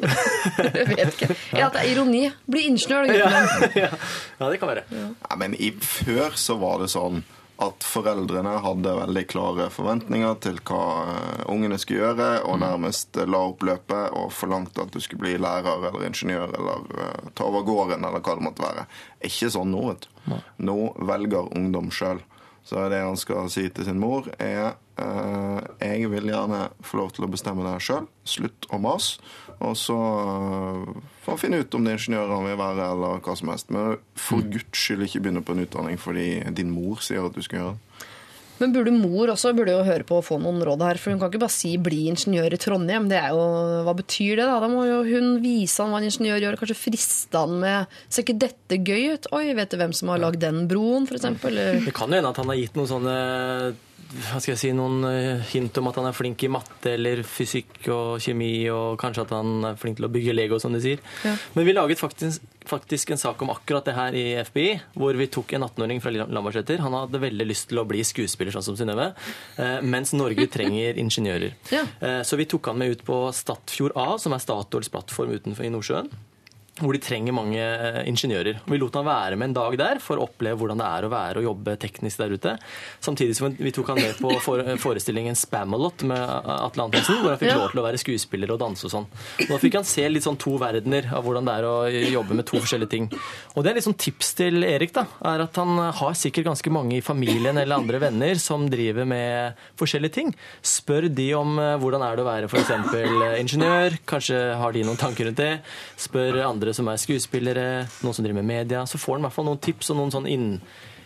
[0.80, 1.30] Jeg vet ikke.
[1.60, 2.24] Ja, det er ironi.
[2.48, 3.78] Bli ingeniør, da, gutten min.
[3.84, 3.92] ja.
[4.40, 4.88] ja, det kan være.
[4.96, 7.22] Ja, men i, Før så var det sånn
[7.62, 10.82] at foreldrene hadde veldig klare forventninger til hva
[11.12, 15.28] eh, ungene skulle gjøre, og nærmest eh, la opp løpet og forlangte at du skulle
[15.28, 18.88] bli lærer eller ingeniør eller eh, ta over gården eller hva det måtte være.
[19.30, 20.36] Ikke sånn nå, vet du.
[20.72, 20.78] Nå
[21.12, 22.24] velger ungdom sjøl.
[22.66, 27.14] Så det han skal si til sin mor, er eh, jeg vil gjerne få lov
[27.16, 28.10] til å bestemme det her sjøl.
[28.26, 29.22] Slutt å mase.
[29.62, 33.22] Og så eh, får han finne ut om det er ingeniør han vil være, eller
[33.26, 33.70] hva som helst.
[33.74, 37.44] Men for guds skyld ikke begynne på en utdanning fordi din mor sier at du
[37.46, 38.08] skal gjøre det.
[38.62, 41.00] Men burde mor også burde jo høre på og få noen råd her?
[41.02, 43.08] For hun kan ikke bare si 'bli ingeniør i Trondheim'.
[43.10, 43.42] Det er jo,
[43.88, 44.46] Hva betyr det?
[44.46, 47.88] Da Da må jo hun vise han hva en ingeniør gjør, kanskje friste han med
[48.08, 49.26] Ser ikke dette gøy ut?
[49.34, 51.26] Oi, vet du hvem som har lagd den broen, f.eks.?
[51.50, 53.18] Eller Det kan jo hende at han har gitt noen sånne
[54.12, 57.22] hva skal jeg si, noen eh, hint om at han er flink i matte eller
[57.28, 60.82] fysikk og kjemi, og kanskje at han er flink til å bygge Lego, som de
[60.84, 61.04] sier.
[61.24, 61.36] Ja.
[61.56, 65.30] Men vi laget faktisk, faktisk en sak om akkurat det her i FBI, hvor vi
[65.32, 66.84] tok en 18-åring fra Lambertseter.
[66.84, 69.12] Han hadde veldig lyst til å bli skuespiller, sånn som Synnøve,
[69.62, 71.56] eh, mens Norge trenger ingeniører.
[71.72, 71.86] Ja.
[72.02, 75.68] Eh, Så vi tok han med ut på Statfjord A, som er Statoils plattform utenfor
[75.68, 76.12] i Nordsjøen
[76.82, 78.60] hvor de trenger mange eh, ingeniører.
[78.68, 81.12] Vi lot han være med en dag der for å oppleve hvordan det er å
[81.14, 82.54] være og jobbe teknisk der ute.
[83.04, 84.32] Samtidig som vi tok han med på
[84.82, 87.58] forestillingen Spamalot med Atle Antonsen, hvor han fikk Ja.
[87.62, 89.08] lov til å være skuespiller og danse og sånn.
[89.50, 91.76] Da fikk han se litt sånn to verdener av hvordan det er å
[92.12, 93.10] jobbe med to forskjellige ting.
[93.56, 96.72] Og det er litt sånn tips til Erik, da, er at han har sikkert ganske
[96.74, 100.34] mange i familien eller andre venner som driver med forskjellige ting.
[100.64, 102.72] Spør de om eh, hvordan er det å være f.eks.
[103.42, 105.52] ingeniør, kanskje har de noen tanker rundt det.
[106.02, 107.68] Spør andre som er skuespillere,
[108.04, 108.86] noen som driver med media.
[108.90, 110.50] Så får han i hvert fall noen tips og noen sånn inn,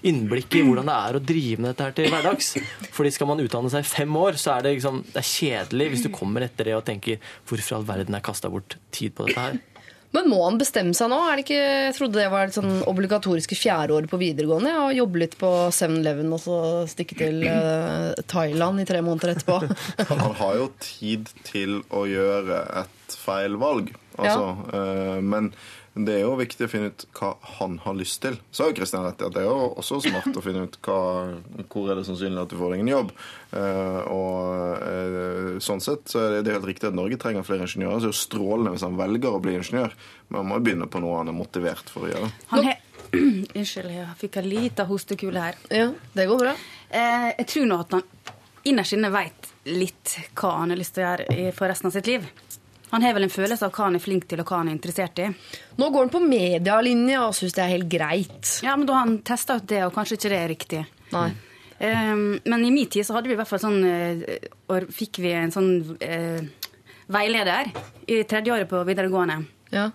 [0.05, 2.51] innblikk i hvordan det er å drive med dette her til hverdags.
[2.95, 5.91] Fordi skal man utdanne seg i fem år, så er det, liksom, det er kjedelig
[5.93, 9.30] hvis du kommer etter det og tenker hvorfor all verden er kasta bort tid på
[9.30, 9.63] dette her.
[10.16, 11.18] Men må han bestemme seg nå?
[11.28, 14.72] Er det ikke, jeg trodde det var et sånn obligatoriske fjerdeåret på videregående.
[14.72, 19.34] Ja, og jobbe litt på 7-Eleven og så stikke til eh, Thailand i tre måneder
[19.34, 19.59] etterpå.
[20.13, 22.95] Han har jo tid til å gjøre et
[23.26, 23.91] feil valg.
[24.15, 25.51] Altså, eh, men
[25.95, 28.36] det er jo viktig å finne ut hva han har lyst til.
[28.51, 30.76] Så har jo Kristian rett i at det er jo også smart å finne ut
[30.84, 30.97] hva,
[31.71, 33.13] hvor er det sannsynlig at du får deg en jobb.
[33.55, 37.63] Eh, og eh, sånn sett så er det, er helt riktig at Norge trenger flere
[37.63, 38.01] ingeniører.
[38.01, 39.95] Så det er jo strålende hvis han velger å bli ingeniør,
[40.28, 42.34] men han må jo begynne på noe han er motivert for å gjøre.
[42.51, 42.76] Han he
[43.15, 45.59] Unnskyld, jeg fikk en liten hostekule her.
[45.71, 46.55] Ja, det går bra.
[46.89, 48.03] Eh, jeg tror nå at han
[48.67, 52.09] innerst inne veit litt hva han har lyst til å gjøre for resten av sitt
[52.09, 52.28] liv.
[52.96, 54.78] Han har vel en følelse av hva han er flink til, og hva han er
[54.78, 55.26] interessert i.
[55.76, 58.52] Nå går han på medialinja og syns det er helt greit.
[58.64, 60.84] Ja, men da har han testa ut det, og kanskje ikke det er riktig.
[61.12, 61.26] Nei.
[61.84, 65.20] Eh, men i min tid så hadde vi i hvert fall sånn eh, og fikk
[65.26, 66.70] vi en sånn uh,
[67.12, 67.74] veileder
[68.08, 69.41] i tredje året på videregående.
[69.76, 69.89] Ja.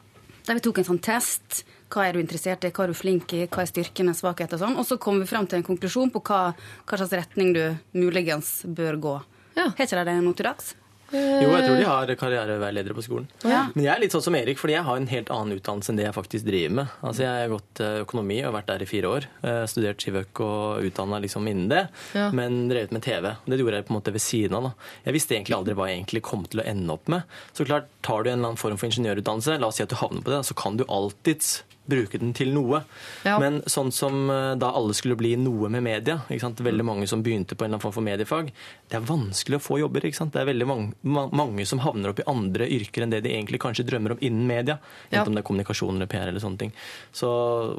[0.44, 1.62] Der vi tok en sånn test.
[1.90, 4.62] Hva er du interessert i, hva er du flink i, hva er styrkene, svakheter og
[4.66, 4.76] sånn.
[4.76, 6.42] Og så kom vi fram til en konklusjon på hva,
[6.84, 7.64] hva slags retning du
[7.96, 9.16] muligens bør gå.
[9.56, 9.70] Ja.
[9.72, 10.74] Har ikke de det nå til dags?
[11.12, 13.26] Jo, jeg tror de har karriereveiledere på skolen.
[13.42, 13.64] Ja.
[13.74, 15.98] Men jeg er litt sånn som Erik, fordi jeg har en helt annen utdannelse enn
[15.98, 16.92] det jeg faktisk driver med.
[17.02, 19.26] Altså, Jeg har gått eh, økonomi og vært der i fire år.
[19.42, 21.82] Eh, Studert skivøk og utdanna liksom innen det,
[22.14, 22.30] Ja.
[22.30, 23.34] men drevet med TV.
[23.46, 24.62] Det gjorde jeg på en måte ved siden av.
[24.62, 24.72] da.
[25.06, 27.22] Jeg visste egentlig aldri hva jeg egentlig kom til å ende opp med.
[27.52, 29.96] Så klart, tar du en eller annen form for ingeniørutdannelse, la oss si at du
[29.96, 32.80] havner på det, så kan du alltids bruke den til noe.
[33.26, 33.36] Ja.
[33.42, 36.62] Men sånn som eh, da alle skulle bli noe med media, ikke sant?
[36.64, 38.52] veldig mange som begynte på en eller annen form for mediefag,
[38.90, 40.06] det er vanskelig å få jobber.
[40.08, 40.32] ikke sant?
[40.34, 43.34] Det er veldig mange, ma- mange som havner opp i andre yrker enn det de
[43.34, 44.78] egentlig kanskje drømmer om innen media.
[45.10, 45.20] Ja.
[45.20, 46.72] Enten om det er kommunikasjon eller PR eller sånne ting.
[47.12, 47.30] Så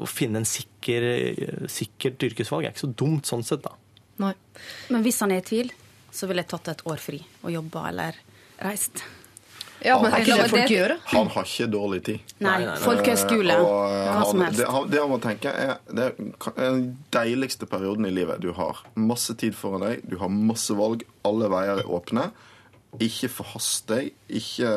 [0.04, 1.08] å finne en sikker,
[1.72, 3.74] sikkert yrkesvalg er ikke så dumt sånn sett, da.
[4.22, 4.34] Nei.
[4.92, 5.72] Men hvis han er i tvil,
[6.12, 8.18] så ville jeg tatt et år fri og jobba eller
[8.62, 9.00] reist.
[9.84, 10.88] Ja, men han, ikke folk gjør?
[10.94, 10.98] det?
[11.12, 12.20] Han har ikke dårlig tid.
[12.38, 12.76] Nei, nei, nei.
[12.84, 14.58] folkehøyskole, eh, hva som helst.
[14.60, 18.52] det, han- det han må tenke er Det er den deiligste perioden i livet du
[18.52, 18.82] har.
[18.96, 22.30] Masse tid foran deg, du har masse valg, alle veier er åpne.
[23.00, 24.12] Ikke forhast deg.
[24.28, 24.68] Ikke,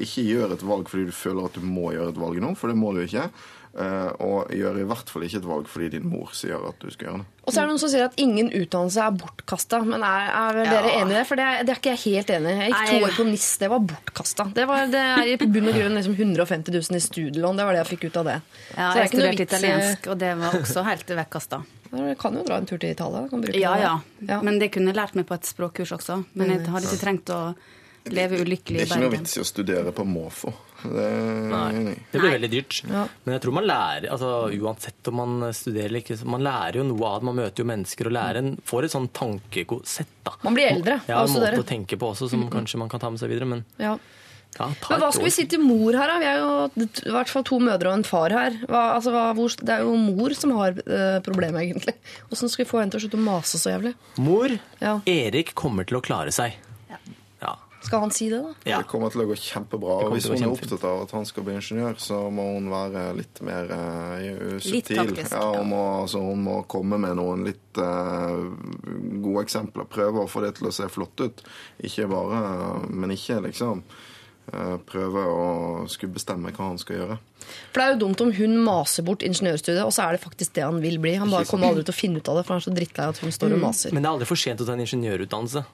[0.00, 2.68] ikke gjør et valg fordi du føler at du må gjøre et valg nå, for
[2.72, 3.26] det må du ikke.
[3.70, 6.88] Eh, og gjør i hvert fall ikke et valg fordi din mor sier at du
[6.90, 7.26] skal gjøre det.
[7.46, 9.78] Og så er det noen som sier at ingen utdannelse er bortkasta.
[9.86, 11.22] Men er, er dere enig i det?
[11.28, 12.56] For det er, det er ikke jeg helt enig i.
[12.64, 14.46] Jeg gikk to år på NIS, det var bortkasta.
[14.58, 17.60] Det, var- det er i bunn og grunn liksom 150 000 i studielån.
[17.62, 18.36] Det var det jeg fikk ut av det.
[18.74, 21.62] Ja, Så jeg studerte italiensk, og det var også helt vekkasta.
[21.90, 23.22] Du kan jo dra en tur til Italia.
[23.30, 23.82] Kan bruke Ja, det.
[23.86, 23.94] ja.
[24.34, 24.40] Ja.
[24.46, 26.24] Men det kunne jeg lært meg på et språkkurs også.
[26.34, 27.54] Men jeg hadde ikke trengt å
[28.10, 30.52] leve ulykkelig Det er ikke noe vits i å studere på måfå.
[30.82, 31.96] Det jeg.
[32.12, 32.78] Det blir veldig dyrt.
[32.88, 33.04] Ja.
[33.24, 36.86] Men jeg tror man lærer, altså uansett om man studerer eller ikke, man lærer jo
[36.88, 37.28] noe av det.
[37.30, 40.14] Man møter jo mennesker og lærer en, får et sånn tankesett.
[40.24, 40.36] da.
[40.46, 42.88] Man blir eldre Ja, av å en måte å tenke på også som kanskje man
[42.92, 43.48] kan ta med seg videre.
[43.50, 43.96] Men Ja.
[44.58, 46.18] ja, Men hva skal vi si til mor her, da?
[46.18, 48.56] Vi er jo i hvert fall to mødre og en far her.
[48.66, 51.94] Hva, altså, hva, hvor, det er jo mor som har uh, problemet, egentlig.
[52.32, 53.94] Åssen skal vi få henne til å slutte å mase så jævlig?
[54.18, 55.00] Mor, Ja.
[55.06, 56.56] Erik kommer til å klare seg.
[57.80, 58.52] Skal han si det, da?
[58.68, 58.78] ja.
[58.82, 59.94] Det kommer til å gå kjempebra.
[60.04, 63.06] Og hvis hun er opptatt av at han skal bli ingeniør, så må hun være
[63.16, 65.14] litt mer uh, subtil.
[65.14, 68.36] Litt Ja, hun, må, altså, hun må komme med noen litt uh,
[69.24, 69.88] gode eksempler.
[69.88, 71.42] Prøve å få det til å se flott ut.
[71.88, 72.40] Ikke bare
[72.92, 73.80] Men ikke liksom
[74.52, 75.48] eh, prøve å
[75.90, 77.18] skulle bestemme hva han skal gjøre.
[77.72, 80.54] For det er jo dumt om hun maser bort ingeniørstudiet, og så er det faktisk
[80.58, 81.16] det han vil bli.
[81.20, 83.10] Han bare kommer aldri til å finne ut av det, for han er så drittlei
[83.14, 83.94] at hun står og maser.
[83.96, 85.64] Men det er aldri for sent å ta en ingeniørutdannelse.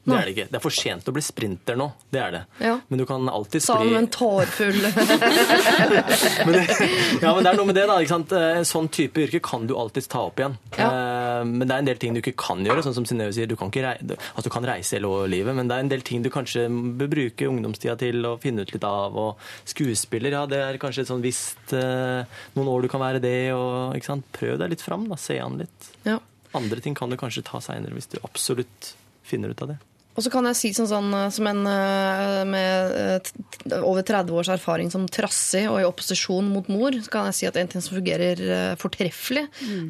[0.00, 0.46] Det er det ikke.
[0.50, 1.86] Det er for sent å bli sprinter nå.
[2.10, 2.40] Det er det.
[2.64, 2.76] Ja.
[2.88, 4.78] Men du kan alltid Sa bli med en tårfull
[6.46, 6.62] men det,
[7.20, 7.98] ja, men det er noe med det, da.
[8.00, 8.32] Ikke sant?
[8.36, 10.56] Eh, En sånn type yrke kan du alltids ta opp igjen.
[10.76, 12.82] Eh, Men det er en del ting du ikke kan gjøre.
[12.84, 15.68] Sånn som Synnøve sier, du kan, ikke reise, altså, du kan reise hele livet, men
[15.70, 16.66] det er en del ting du kanskje
[17.00, 19.16] bør bruke ungdomstida til å finne ut litt av.
[19.20, 19.36] Og
[19.68, 22.24] skuespiller, ja, det er kanskje et sånn visst eh,
[22.56, 23.36] noen år du kan være det.
[23.56, 24.26] Og, ikke sant?
[24.36, 25.20] Prøv deg litt fram, da.
[25.20, 25.92] Se an litt.
[26.08, 26.18] ja.
[26.58, 28.88] Andre ting kan du kanskje ta seinere, hvis du absolutt
[29.22, 29.76] finner ut av det.
[30.18, 34.34] Og så kan jeg si sånn, sånn eh, som en eh, med eh, over 30
[34.36, 37.70] års erfaring som trassig og i opposisjon mot mor, så kan jeg si at en
[37.70, 38.40] ting som fungerer
[38.80, 39.44] fortreffelig, fortreffelig,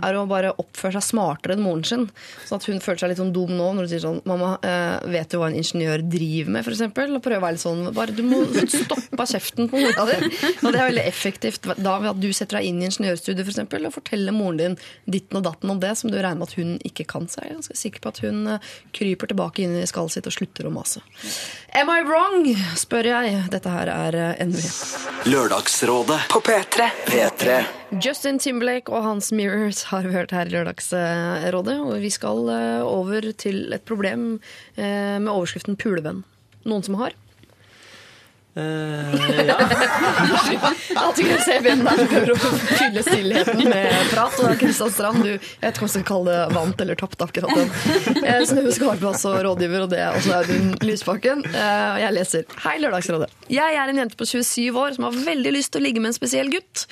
[0.04, 2.04] er å bare oppføre seg smartere enn moren sin.
[2.46, 4.52] Sånn at hun føler seg litt sånn dum nå når du sier sånn Mamma,
[5.10, 6.82] vet du hva en ingeniør driver med, f.eks.?
[6.84, 10.18] Og prøve å være litt sånn bare, Du må stoppe kjeften på mora di.
[10.60, 13.54] Og det er veldig effektivt da ved at du setter deg inn i ingeniørstudiet for
[13.54, 14.78] eksempel, og forteller moren din
[15.16, 17.28] ditten og datten om det som du regner med at hun ikke kan.
[17.30, 17.46] seg.
[17.46, 18.40] jeg er ganske sikker på at hun
[18.96, 21.00] kryper tilbake inn i skallet sitt og slutter å mase.
[21.74, 22.46] Am I wrong?
[22.76, 23.44] spør jeg.
[23.50, 24.58] Dette her er eh, NV.
[25.30, 26.90] Lørdagsrådet På P3.
[27.06, 27.61] P3
[28.02, 31.78] Justin Timberlake og hans Mirrors har vi hørt her i Lørdagsrådet.
[31.80, 34.40] Og vi skal eh, over til et problem
[34.76, 36.24] eh, med overskriften 'pulevenn'.
[36.66, 37.14] Noen som har?
[38.59, 39.57] Eh, ja.
[40.98, 44.34] Alltid gøy å se hvem det er prøver å fylle stillheten med prat.
[44.42, 46.98] Og det Kristian Strand, du jeg vet ikke om jeg skal kalle det, vant eller
[46.98, 47.70] tapt akkurat den.
[48.24, 51.44] Eh, Synnøve Skarpaas og rådgiver, og det er også Audun Lysbakken.
[51.46, 53.30] Eh, Og jeg leser Hei, Lørdagsrådet.
[53.51, 56.12] Jeg er en jente på 27 år som har veldig lyst til å ligge med
[56.12, 56.84] en spesiell gutt.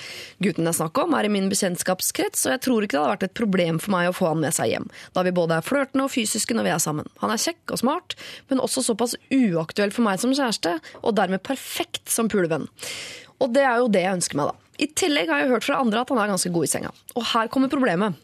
[0.43, 3.15] Gutten det er snakk om, er i min bekjentskapskrets, og jeg tror ikke det hadde
[3.17, 5.67] vært et problem for meg å få han med seg hjem, da vi både er
[5.67, 7.07] flørtende og fysiske når vi er sammen.
[7.23, 8.17] Han er kjekk og smart,
[8.51, 12.69] men også såpass uaktuell for meg som kjæreste, og dermed perfekt som pulevenn.
[13.43, 14.73] Og det er jo det jeg ønsker meg, da.
[14.79, 16.91] I tillegg har jeg hørt fra andre at han er ganske god i senga.
[17.19, 18.19] Og her kommer problemet.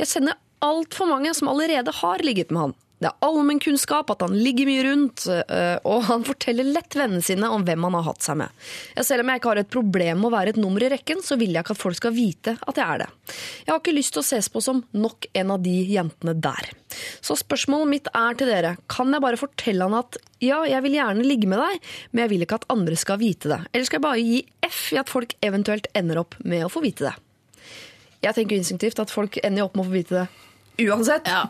[0.00, 2.76] Jeg kjenner altfor mange som allerede har ligget med han.
[2.98, 7.46] Det er allmennkunnskap at han ligger mye rundt, øh, og han forteller lett vennene sine
[7.54, 8.64] om hvem han har hatt seg med.
[9.06, 11.38] Selv om jeg ikke har et problem med å være et nummer i rekken, så
[11.38, 13.08] vil jeg ikke at folk skal vite at jeg er det.
[13.62, 16.72] Jeg har ikke lyst til å ses på som nok en av de jentene der.
[17.22, 20.98] Så spørsmålet mitt er til dere, kan jeg bare fortelle han at ja, jeg vil
[20.98, 23.60] gjerne ligge med deg, men jeg vil ikke at andre skal vite det.
[23.70, 26.82] Eller skal jeg bare gi F i at folk eventuelt ender opp med å få
[26.82, 27.14] vite det?
[28.26, 30.26] Jeg tenker instinktivt at folk ender opp med å få vite det
[30.86, 31.26] uansett.
[31.28, 31.46] Ja.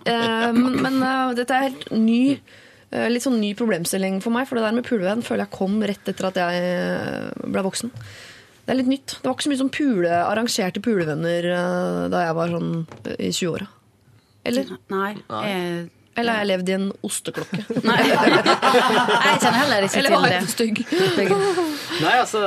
[0.55, 2.39] men men eh, dette er helt ny,
[2.91, 4.49] eh, litt sånn ny problemstilling for meg.
[4.49, 7.93] For det der med pulevenn føler jeg kom rett etter at jeg eh, ble voksen.
[8.69, 9.15] Det er litt nytt.
[9.17, 12.73] Det var ikke så mye sånn pule, arrangerte pulevenner eh, da jeg var sånn
[13.09, 13.69] eh, i 20-åra.
[14.49, 14.75] Eller?
[14.93, 15.13] Nei.
[15.49, 15.87] Jeg,
[16.19, 17.61] Eller har jeg levd i en osteklokke?
[17.89, 17.99] nei.
[18.09, 20.41] jeg kjenner heller ikke Eller til var det.
[20.41, 20.83] jeg stygg?
[22.05, 22.41] Nei, altså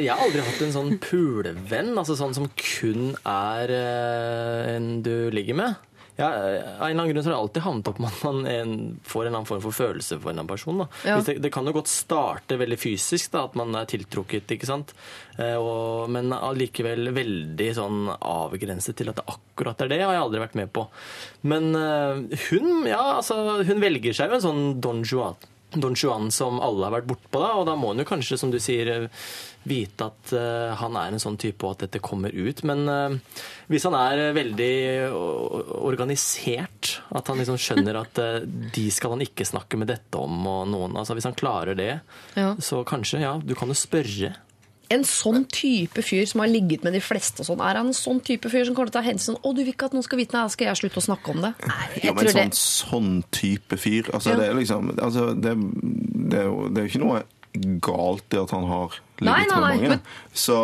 [0.00, 1.92] Jeg har aldri hatt en sånn pulevenn.
[2.00, 5.78] Altså sånn som kun er eh, en du ligger med.
[6.18, 8.40] Ja, av en eller annen grunn så har det alltid havnet opp med at man
[8.50, 8.72] en,
[9.06, 10.82] får en eller annen form for følelse for en eller annen person.
[11.06, 11.18] Ja.
[11.24, 14.94] Det, det kan jo godt starte veldig fysisk, da, at man er tiltrukket, ikke sant.
[15.38, 20.26] Eh, og, men allikevel veldig sånn avgrenset til at det akkurat er det, har jeg
[20.26, 20.86] aldri vært med på.
[21.52, 25.38] Men eh, hun, ja, altså, hun velger seg jo en sånn Don Juan.
[25.74, 28.50] Don Juan som alle har vært bortpå, da, og da må han jo kanskje, som
[28.50, 29.28] du sier, eh,
[29.70, 32.62] vite at uh, han er en sånn type, og at dette kommer ut.
[32.66, 34.72] Men uh, hvis han er veldig
[35.84, 40.40] organisert, at han liksom skjønner at uh, de skal han ikke snakke med dette om,
[40.48, 41.92] og noen altså Hvis han klarer det,
[42.38, 42.54] Ja.
[42.58, 44.34] så kanskje, ja, du kan jo spørre.
[44.90, 47.94] En sånn type fyr som har ligget med de fleste og sånn, er han en
[47.94, 50.02] sånn type fyr som kommer til å ta hensyn Å, du vil ikke at noen
[50.02, 51.52] skal vite det, skal jeg slutte å snakke om det.
[52.02, 54.36] Ja, men sånn, sånn type fyr altså, Ja.
[54.40, 55.52] det, er liksom, altså, det,
[56.30, 57.22] det, er jo, det er jo ikke noe
[57.82, 59.88] galt i at han har ligget Nei, nei, med mange.
[59.88, 60.00] men-
[60.34, 60.56] Så,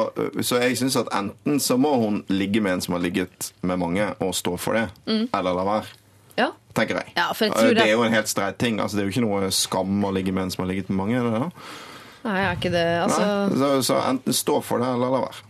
[0.43, 3.79] så jeg syns at enten så må hun ligge med en som har ligget med
[3.79, 5.29] mange, og stå for det, Mm.
[5.35, 5.87] eller la være.
[6.39, 6.51] Ja.
[6.75, 7.13] Tenker jeg.
[7.17, 8.79] Ja, jeg tror det det- er jo en helt streit ting.
[8.81, 10.97] Altså, det er jo ikke noe skam å ligge med en som har ligget med
[10.99, 11.17] mange.
[11.17, 11.39] Eller?
[11.39, 11.53] det?
[12.27, 12.87] Nei, jeg er ikke det.
[13.05, 15.43] Altså, Nei, så, så enten stå for det, eller la være.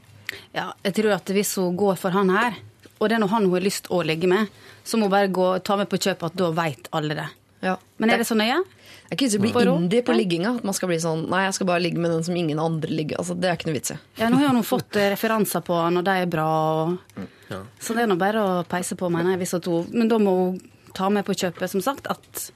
[0.56, 2.56] Ja, jeg tror at hvis hun går for han her,
[2.96, 4.52] og det er nå han hun har lyst å ligge med,
[4.86, 7.28] så må hun bare gå, ta med på kjøpet at da veit alle det.
[7.64, 7.76] ja.
[7.96, 8.60] Men er det så nøye?
[9.06, 10.18] Jeg er ikke bli På indie på Nei.
[10.24, 10.52] ligginga.
[10.58, 12.90] At man skal bli sånn Nei, jeg skal bare ligge med den som ingen andre
[12.90, 13.98] ligger Altså, Det er ikke noe vits i.
[14.18, 16.46] Ja, nå har hun fått eh, referanser på han, og de er bra.
[16.82, 17.28] Og...
[17.78, 19.44] Så det er nå bare å peise på, mener jeg.
[19.44, 19.86] Hvis at hun...
[19.94, 20.56] Men da må hun
[20.96, 22.48] ta med på kjøpet, som sagt, at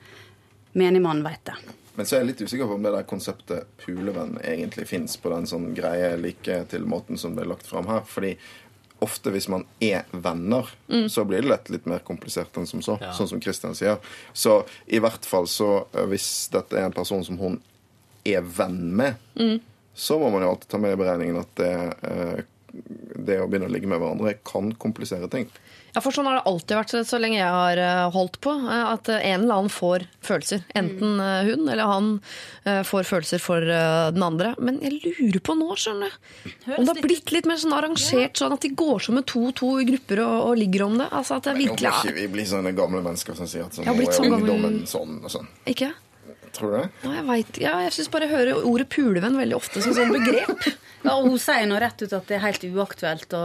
[0.75, 1.55] menigmannen veit det.
[1.95, 5.33] Men så er jeg litt usikker på om det der konseptet pulevenn egentlig fins på
[5.33, 8.05] den sånn greie like til måten som det er lagt fram her.
[8.09, 8.37] Fordi
[9.01, 10.69] ofte hvis man er venner,
[11.09, 12.99] så blir det lett litt mer komplisert enn som så.
[13.17, 13.99] Sånn som Christian sier.
[14.33, 17.59] Så i hvert fall så eh, hvis dette er en person som hun
[18.29, 19.17] er venn med,
[19.97, 21.73] så må man jo alltid ta med i beregningen at det,
[22.07, 22.43] eh,
[23.27, 25.49] det å begynne å ligge med hverandre kan komplisere ting.
[25.95, 28.53] Ja, for sånn har det alltid vært så lenge jeg har eh, holdt på.
[28.55, 30.63] eh, At eh, en eller annen får følelser.
[30.79, 32.11] Enten eh, hun eller han
[32.87, 34.53] får følelser for den andre.
[34.61, 36.51] Men jeg lurer på nå, skjønner du.
[36.77, 39.71] Om det har blitt litt mer sånn arrangert, sånn at de går som med to-to
[39.81, 41.09] i grupper og, og ligger om det.
[41.09, 43.65] Altså at det nå virkelig må ikke er vi bli sånne gamle mennesker som sier
[43.67, 45.49] at sånn, nå er sånn ungdommen sånn og sånn.
[45.73, 45.91] Ikke?
[46.57, 46.87] Tror du det?
[47.07, 50.15] Nei, jeg vet, ja, jeg syns bare jeg hører ordet pulevenn veldig ofte som sånn
[50.17, 50.71] begrep.
[51.01, 53.43] Ja, og hun sier nå rett ut at det er helt uaktuelt å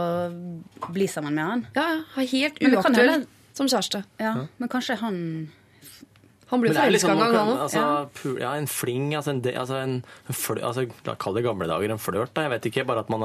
[0.92, 1.62] bli sammen med han.
[1.72, 3.22] Ja, ja, Helt uaktuelt uaktuell
[3.56, 4.02] som kjæreste.
[4.20, 5.16] Ja, Men kanskje han
[6.50, 7.62] Han blir Men er forelska liksom, en gang, han òg.
[7.64, 9.94] altså, ja, en fling, altså en, altså en,
[10.28, 10.84] en altså,
[11.16, 12.34] Kall det gamle dager en flørt.
[12.36, 13.24] da, Jeg vet ikke, bare at man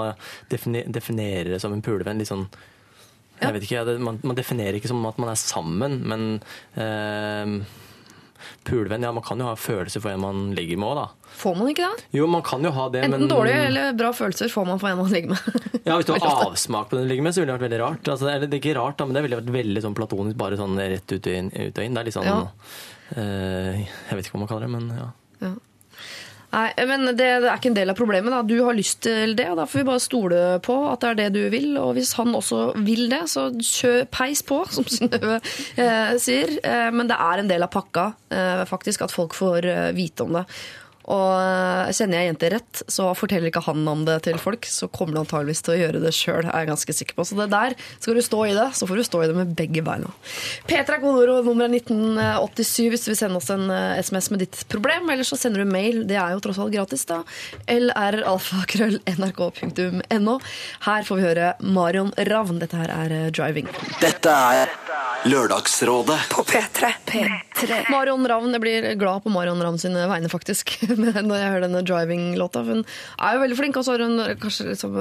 [0.49, 2.23] definerer det som en pulevenn.
[2.23, 2.47] litt sånn
[3.41, 6.25] jeg vet ikke, man, man definerer ikke som at man er sammen, men
[6.77, 7.65] eh,
[8.67, 11.31] Pulevenn, ja, man kan jo ha følelser for en man ligger med òg, da.
[11.41, 12.05] Får man ikke det?
[12.17, 14.91] Jo, man kan jo ha det, Enten men dårlige eller bra følelser får man for
[14.91, 15.61] en man ligger med.
[15.87, 17.81] ja, Hvis du har avsmak på den du ligger med, så ville det vært veldig
[17.83, 18.11] rart.
[18.13, 20.77] Altså, det er ikke rart, da, men det ville vært veldig sånn platonisk, bare sånn
[20.79, 21.51] rett ut og inn.
[21.55, 21.97] Ut og inn.
[21.97, 22.39] Det er litt sånn Ja.
[23.15, 25.53] uh, Jeg vet ikke hva man kaller det, men ja.
[26.52, 28.34] Nei, men det, det er ikke en del av problemet.
[28.34, 28.41] Da.
[28.43, 31.20] Du har lyst til det, og da får vi bare stole på at det er
[31.22, 31.70] det du vil.
[31.80, 36.58] Og hvis han også vil det, så kjø peis på, som Synnøve eh, sier.
[36.60, 40.28] Eh, men det er en del av pakka, eh, faktisk, at folk får eh, vite
[40.28, 40.45] om det.
[41.10, 44.86] Og eh, kjenner jeg jenter rett, så forteller ikke han om det til folk, så
[44.91, 47.24] kommer han antageligvis til å gjøre det sjøl, er jeg ganske sikker på.
[47.28, 49.56] Så det der, skal du stå i det, så får du stå i det med
[49.58, 50.10] begge beina.
[50.70, 54.39] P3 er kodeord nummer er 1987 hvis du vil sende oss en eh, SMS med
[54.45, 57.18] ditt problem, eller så sender du mail, det er jo tross alt gratis, da.
[57.72, 60.36] lralfakrøll.nrk.no.
[60.88, 62.60] Her får vi høre Marion Ravn.
[62.62, 63.68] Dette her er eh, Driving.
[64.02, 64.68] Dette er
[65.26, 66.93] Lørdagsrådet På P3.
[67.06, 67.91] P3.
[67.91, 70.74] Marion Ravn, Jeg blir glad på Marion Ravn sine vegne, faktisk,
[71.27, 72.63] når jeg hører denne driving-låta.
[72.67, 74.97] Hun er jo veldig flink, og så har hun kanskje liksom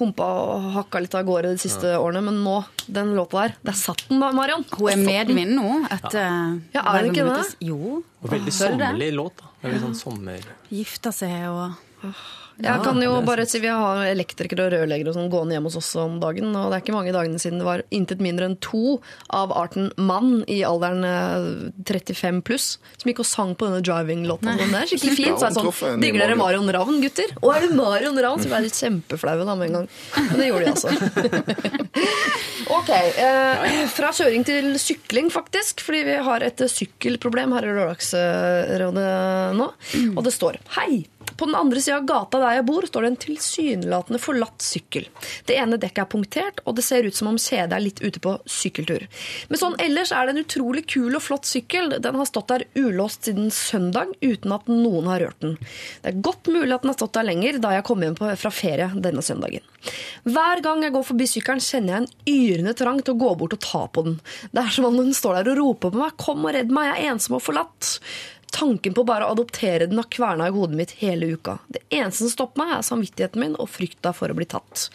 [0.00, 2.58] humpa og hakka litt av gårde de siste årene, men nå,
[2.90, 4.66] den låta der, der satt den, da, Marion.
[4.76, 6.20] Hun er medvind nå etter
[6.74, 7.46] Ja, er det ikke det?
[7.70, 8.00] Jo.
[8.20, 9.40] Og veldig sommerlig låt.
[9.40, 9.54] da.
[9.64, 10.44] Veldig sånn sommer...
[10.70, 12.14] Gifta seg og
[12.64, 15.78] Jeg kan jo bare si Vi har elektrikere og rørleggere og sånn gående hjemme hos
[15.80, 16.50] oss om dagen.
[16.54, 18.98] Og det er ikke mange dagene siden det var intet mindre enn to
[19.36, 22.68] av arten mann i alderen eh, 35 pluss
[23.00, 24.56] som gikk og sang på denne driving-låta.
[24.56, 25.40] Sånn, Det er skikkelig fint.
[25.40, 26.38] Så er det sånn, Digger dere.
[26.40, 27.34] Marion Ravn, gutter?
[27.40, 28.44] Å, er det Marion Ravn?
[28.44, 29.90] Så ble jeg litt kjempeflaue da med en gang.
[30.30, 30.88] Men det gjorde de altså.
[32.70, 35.82] Ok, eh, Fra kjøring til sykling, faktisk.
[35.84, 39.08] Fordi vi har et sykkelproblem her i Lørdagsrådet
[39.58, 39.70] nå.
[40.14, 41.02] Og det står Hei!
[41.36, 45.08] På den andre sida av gata der jeg bor, står det en tilsynelatende forlatt sykkel.
[45.48, 48.22] Det ene dekket er punktert, og det ser ut som om kjedet er litt ute
[48.22, 49.06] på sykkeltur.
[49.50, 51.96] Men sånn ellers er det en utrolig kul og flott sykkel.
[52.02, 55.56] Den har stått der ulåst siden søndag uten at noen har rørt den.
[56.02, 58.54] Det er godt mulig at den har stått der lenger da jeg kom hjem fra
[58.54, 59.64] ferie denne søndagen.
[60.28, 63.56] Hver gang jeg går forbi sykkelen, kjenner jeg en yrende trang til å gå bort
[63.56, 64.18] og ta på den.
[64.52, 66.90] Det er som om den står der og roper på meg 'kom og redd meg,
[66.90, 68.00] jeg er ensom og forlatt'.
[68.50, 71.58] Tanken på bare å adoptere den har kverna i hodet mitt hele uka.
[71.70, 74.88] Det eneste som stopper meg, er samvittigheten min og frykta for å bli tatt.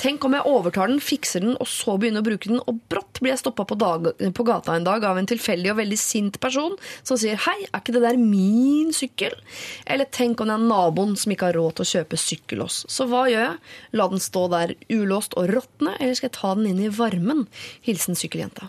[0.00, 3.20] Tenk om jeg overtar den, fikser den og så begynner å bruke den, og brått
[3.22, 6.74] blir jeg stoppa på, på gata en dag av en tilfeldig og veldig sint person
[7.02, 9.38] som sier 'hei, er ikke det der min sykkel?'
[9.86, 12.86] Eller tenk om det er naboen som ikke har råd til å kjøpe sykkellås.
[12.90, 13.58] Så hva gjør jeg?
[13.92, 17.46] La den stå der ulåst og råtne, eller skal jeg ta den inn i varmen?
[17.86, 18.68] Hilsen sykkeljenta.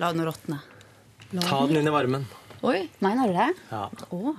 [0.00, 0.60] La den råtne.
[1.42, 2.26] Ta den inn i varmen.
[2.66, 3.50] Oi, Mener du det?
[3.70, 3.84] Ja.
[4.10, 4.32] Å.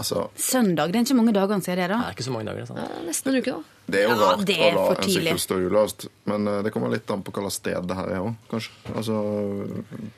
[0.00, 0.90] Altså, Søndag.
[0.90, 1.98] Det er ikke mange dagene siden det, Det da.
[2.08, 2.64] er ikke så mange dager.
[2.64, 2.80] det sant?
[2.80, 3.82] Ja, nesten en uke, da.
[3.92, 6.62] det er jo Ja, rart er å er la en sykkel stå uløst, men eh,
[6.66, 8.72] det kommer litt an på hva slags sted det her er òg, kanskje.
[8.96, 9.18] Altså,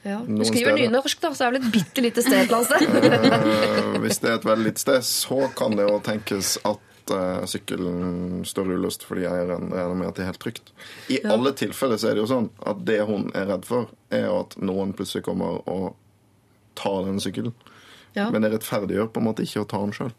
[0.06, 0.20] Ja.
[0.24, 2.56] Du skriver steder- nynorsk, da, så det er vel et bitte lite sted et eller
[2.56, 3.92] annet sted.
[3.96, 7.44] Eh, Hvis det er et veldig lite sted, så kan det jo tenkes at eh,
[7.50, 10.72] sykkelen står uløst fordi eieren regner med at det er helt trygt.
[11.10, 14.30] I alle tilfeller så er det jo sånn at det hun er redd for, er
[14.40, 15.94] at noen plutselig kommer og
[16.79, 17.57] tar den sykkelen.
[18.16, 18.31] Ja.
[18.33, 20.14] Men det rettferdiggjør på en måte ikke å ta den sjøl.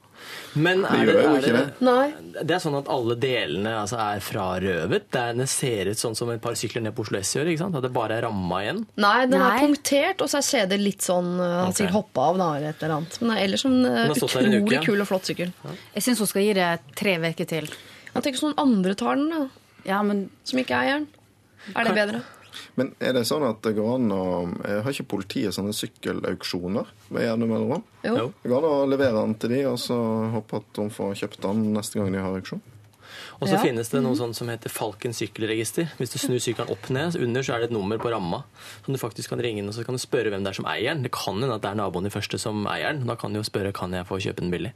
[0.53, 2.43] Men Det er det, jo er ikke det, det.
[2.49, 5.07] Det er sånn at alle delene altså, er frarøvet?
[5.13, 7.49] Det, er, det ser ut sånn som et par sykler ned på Oslo S gjør?
[7.49, 7.77] ikke sant?
[7.79, 8.83] At det bare er ramma igjen?
[9.01, 11.79] Nei, den er punktert, og så er kjedet litt sånn uh, Han okay.
[11.79, 13.19] sikkert hoppa av, da, eller et eller annet.
[13.21, 14.85] Men det er ellers en en utrolig uke.
[14.85, 15.53] kul og flott sykkel.
[15.97, 17.69] Jeg syns hun skal gi det tre uker til.
[18.13, 19.45] Jeg tenker sånn andre tar den, da,
[19.89, 21.11] Ja, men som ikke er eieren.
[21.73, 22.25] Er det bedre?
[22.77, 24.23] Men er det sånn at det går an å
[24.65, 27.83] eh, Har ikke politiet sånne sykkelauksjoner med jevne mellomrom?
[28.05, 28.15] Jo.
[28.17, 28.25] Jo.
[28.43, 29.97] Det går an å levere den til de, og så
[30.33, 32.61] håpe at de får kjøpt den neste gang de har auksjon?
[33.39, 33.61] Og så Ja.
[33.61, 35.91] finnes det noe sånt som heter Falken sykkelregister.
[35.97, 38.43] Hvis du snur sykkelen opp ned, så under så er det et nummer på ramma.
[38.85, 40.65] Som du faktisk kan ringe inn og så kan du spørre hvem det er som
[40.65, 41.03] eier den.
[41.03, 43.05] Det kan hende at det er naboen i første som eier den.
[43.07, 44.73] Da kan du jo spørre kan jeg få kjøpe den billig.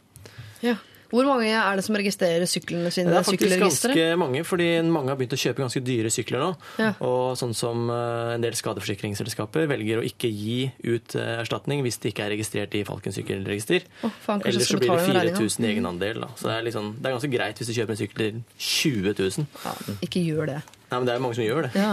[0.61, 0.75] Ja.
[1.11, 5.11] Hvor mange er det som registrerer syklene sine Det er faktisk ganske mange, fordi mange
[5.11, 6.49] har begynt å kjøpe ganske dyre sykler nå.
[6.81, 6.91] Ja.
[7.03, 11.99] Og sånn som eh, en del skadeforsikringsselskaper velger å ikke gi ut eh, erstatning hvis
[12.01, 13.87] det ikke er registrert i Falken sykkelregister.
[14.07, 15.41] Oh, faen, Ellers så blir det betale den regningen.
[15.41, 16.21] 4000 i egenandel.
[16.25, 16.31] Da.
[16.39, 19.17] Så det er, liksom, det er ganske greit hvis du kjøper en sykkel til 20
[19.19, 19.49] 000.
[19.65, 20.61] Ja, ikke gjør det.
[20.91, 21.71] Nei, men det er jo mange som gjør det.
[21.79, 21.91] Ja.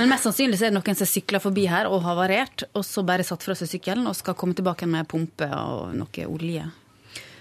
[0.00, 3.04] Men mest sannsynlig er det noen som sykler forbi her og har variert, og så
[3.06, 6.66] bare satt fra seg sykkelen og skal komme tilbake med pumpe og noe olje.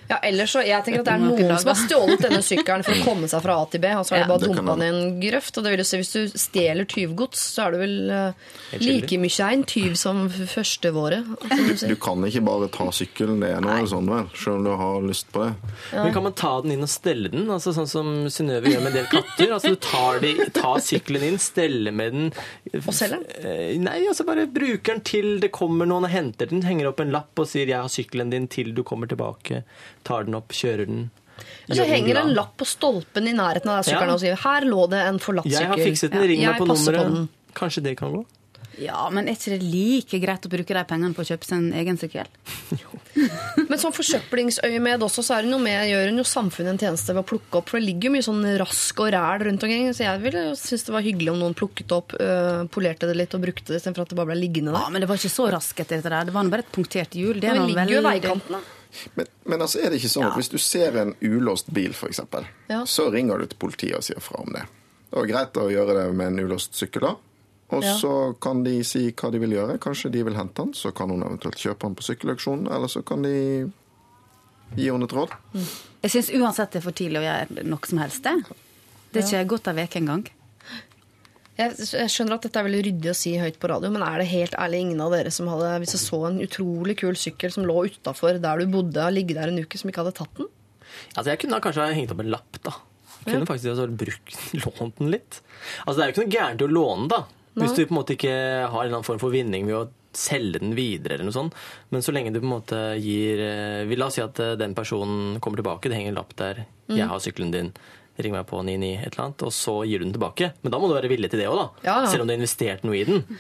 [0.10, 2.94] Ja, ellers så, Jeg tenker at det er Noen som har stjålet denne sykkelen for
[2.94, 4.26] å komme seg fra A til B, og så har Ja.
[4.26, 5.58] de bare dumpa den i en grøft.
[5.58, 8.34] Og det vil jo si, Hvis du stjeler tyvgods, så er du vel eh,
[8.82, 11.26] like mye en tyv som førstevåret.
[11.26, 11.88] våre du.
[11.88, 15.02] Du kan ikke bare ta sykkelen, det er noe sånn vel, selv om du har
[15.06, 15.74] lyst på det.
[15.94, 17.48] Men kan man ta den inn og stelle den?
[17.50, 19.52] Altså Sånn som Synnøve gjør med en del katter.
[19.56, 22.32] Altså Du tar, de, tar sykkelen inn, steller med den
[22.86, 23.84] Og selger den?
[23.84, 26.64] Nei, altså bare bruker den til det kommer noen og henter den.
[26.66, 29.64] Henger opp en lapp og sier 'jeg har sykkelen din' til du kommer tilbake.
[30.06, 31.10] Tar den opp, kjører den.
[31.70, 34.16] Og så henger det en lapp på stolpen i nærheten av sykkelen Ja.
[34.16, 35.60] og sier 'her lå det en forlatt sykkel'.
[35.60, 37.28] Jeg har fikset den, ring meg på nummeret.
[37.28, 38.26] På Kanskje det kan gå?
[38.78, 41.58] Ja, men er ikke det like greit å bruke de pengene på å kjøpe seg
[41.58, 42.28] en egen sykkel?
[43.70, 47.14] Men sånn forsøplingsøyemed også, så er det noe med, gjør hun jo samfunnet en tjeneste
[47.16, 47.70] ved å plukke opp.
[47.72, 49.88] For det ligger jo mye sånn rask og ræl rundt omkring.
[49.96, 53.34] Så jeg ville synes det var hyggelig om noen plukket opp, øh, polerte det litt
[53.38, 54.92] og brukte det istedenfor at det bare ble liggende Ja, der.
[54.92, 56.26] men det var ikke så raskt etter dette der.
[56.26, 57.40] Det var bare et punktert hjul.
[57.40, 58.62] Det Men det ligger jo i veikanten, da.
[59.16, 62.20] Men, men altså er det ikke sånn at hvis du ser en ulåst bil, f.eks.,
[62.70, 62.84] Ja.
[62.86, 64.66] så ringer du til politiet og sier fra om det.
[65.12, 67.16] Det var greit å gjøre det med en ulåst sykkel, da.
[67.76, 67.96] Og Ja.
[67.98, 69.80] så kan de si hva de vil gjøre.
[69.80, 73.02] Kanskje de vil hente den, så kan hun eventuelt kjøpe den på sykkelauksjonen, eller så
[73.06, 73.72] kan de
[74.76, 75.32] gi henne et råd.
[76.04, 78.24] Jeg syns uansett det er for tidlig å gjøre noe som helst.
[78.24, 78.44] Det
[79.14, 80.26] Det er ikke gått ei uke engang.
[81.56, 84.28] Jeg, skjønner at dette er veldig ryddig å si høyt på radio, men er det
[84.34, 87.68] helt ærlig ingen av dere som hadde, hvis jeg så en utrolig kul sykkel som
[87.68, 90.52] lå utafor der du bodde, og ligget der en uke, som ikke hadde tatt den?
[91.16, 92.76] Altså, jeg kunne kanskje hengt opp en lapp, da.
[93.26, 95.40] Jeg kunne faktisk også brukt, lånt den litt.
[95.86, 97.22] Altså, det er jo ikke noe gærent å låne, da.
[97.56, 97.76] Hvis Nei.
[97.78, 100.60] du på en måte ikke har en eller annen form for vinning ved å selge
[100.60, 101.56] den videre, eller noe sånt.
[101.92, 104.76] Men så lenge du på en måte gir eh, La oss si at eh, den
[104.76, 106.66] personen kommer tilbake, det henger en lapp der.
[106.88, 106.98] Mm.
[106.98, 107.72] 'Jeg har sykkelen din'.
[108.22, 110.54] Ring meg på 99 et eller annet, og så gir du den tilbake.
[110.64, 111.68] Men da må du være villig til det òg, da.
[111.84, 112.12] Ja, ja.
[112.12, 113.24] Selv om du har investert noe i den.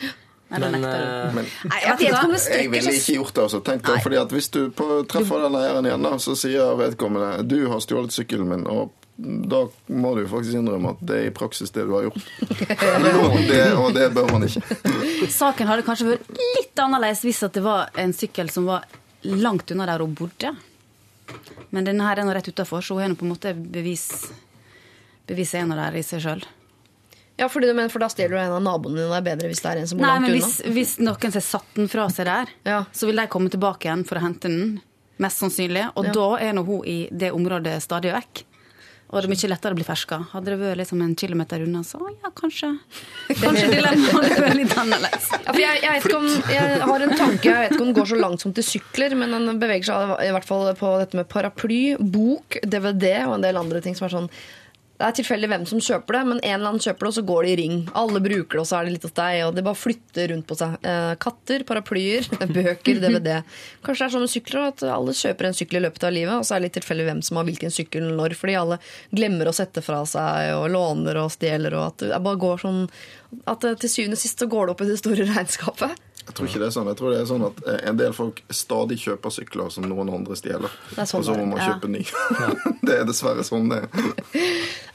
[0.45, 3.45] Nei, Men, eh, Men Nei, jeg om jeg ville ikke gjort det.
[3.47, 6.75] Også, Tenk det, fordi at Hvis du på, treffer den eieren igjen, da, så sier
[6.77, 8.67] vedkommende du har stjålet sykkelen min.
[8.69, 9.61] og da
[9.95, 12.25] må du faktisk innrømme at det er i praksis det du har gjort.
[13.31, 14.59] Og det, og det bør man ikke.
[15.31, 18.83] Saken hadde kanskje vært litt annerledes hvis det var en sykkel som var
[19.23, 20.51] langt unna der hun bodde.
[21.71, 24.09] Men denne her er nå rett utafor, så hun er på en måte bevis
[25.27, 26.43] beviset en av dem i seg sjøl.
[27.37, 29.11] Ja, fordi, men for da stjeler du en av naboene dine.
[29.17, 30.47] Er bedre hvis det er en som bor Nei, langt men unna.
[30.47, 32.83] hvis, hvis noen har satt den fra seg der, Ja.
[32.95, 34.81] så vil de komme tilbake igjen for å hente den.
[35.19, 35.89] Mest sannsynlig.
[35.95, 36.11] Og Ja.
[36.15, 38.43] da er nå hun i det området stadig vekk.
[39.11, 40.17] Og det er mye lettere å bli ferska.
[40.31, 42.71] Hadde det vært liksom en kilometer unna, så ja, kanskje
[43.29, 45.27] Kanskje dilemmaet hadde vært litt annerledes.
[45.45, 47.97] Ja, jeg, jeg, vet ikke om, jeg har en tanke, jeg vet ikke om den
[47.99, 51.19] går så langt som til sykler, men den beveger seg i hvert fall på dette
[51.19, 54.29] med paraply, bok, DVD og en del andre ting som er sånn
[54.95, 57.23] det er tilfeldig hvem som kjøper det, men en eller annen kjøper det, og så
[57.27, 57.73] går det i ring.
[57.99, 60.47] Alle bruker det, og så er det litt hos deg, og det bare flytter rundt
[60.47, 60.77] på seg.
[60.87, 63.41] Eh, katter, paraplyer, bøker, DVD.
[63.83, 66.37] Kanskje det er sånn med sykler at alle kjøper en sykkel i løpet av livet,
[66.39, 68.79] og så er det litt tilfeldig hvem som har hvilken sykkel når, fordi alle
[69.11, 72.81] glemmer å sette fra seg og låner og stjeler, og at det bare går sånn
[73.51, 76.03] at eh, til syvende og sist så går det opp i det store regnskapet.
[76.25, 76.87] Jeg tror ikke det er sånn.
[76.89, 80.09] Jeg tror det er sånn at eh, en del folk stadig kjøper sykler som noen
[80.09, 80.73] andre stjeler.
[80.95, 81.73] Er sånn og så må man ja.
[81.73, 82.01] kjøpe ny.
[82.87, 84.15] det er dessverre sånn det er.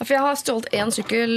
[0.01, 1.35] For jeg har stjålet én sykkel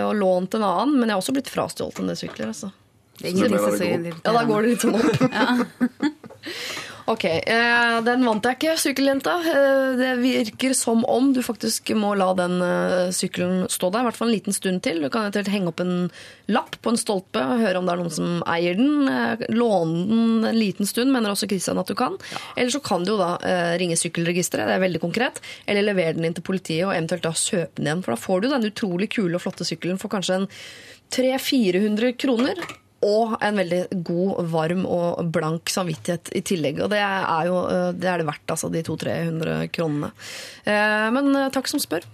[0.00, 2.50] og lånt en annen, men jeg har også blitt frastjålet en del sykler.
[2.50, 2.72] Altså.
[3.20, 5.06] Det er det Ja, da går det litt sånn opp.
[7.04, 9.34] Ok, eh, den vant jeg ikke, sykkeljenta.
[9.50, 14.08] Eh, det virker som om du faktisk må la den eh, sykkelen stå der, i
[14.08, 15.02] hvert fall en liten stund til.
[15.04, 16.08] Du kan eventuelt henge opp en
[16.48, 19.10] lapp på en stolpe og høre om det er noen som eier den.
[19.52, 22.16] Låne den en liten stund, mener også Kristian at du kan.
[22.56, 23.34] Eller så kan du jo da
[23.80, 27.34] ringe sykkelregisteret, det er veldig konkret, eller levere den inn til politiet og eventuelt da
[27.36, 28.04] kjøpe den igjen.
[28.06, 30.48] For da får du den utrolig kule og flotte sykkelen for kanskje en
[31.12, 32.64] 300-400 kroner.
[33.04, 36.80] Og en veldig god, varm og blank samvittighet i tillegg.
[36.84, 40.12] Og det er jo eh, det, er det verdt, altså, de 200-300 kronene.
[40.64, 42.06] Eh, Men eh, takk som spør.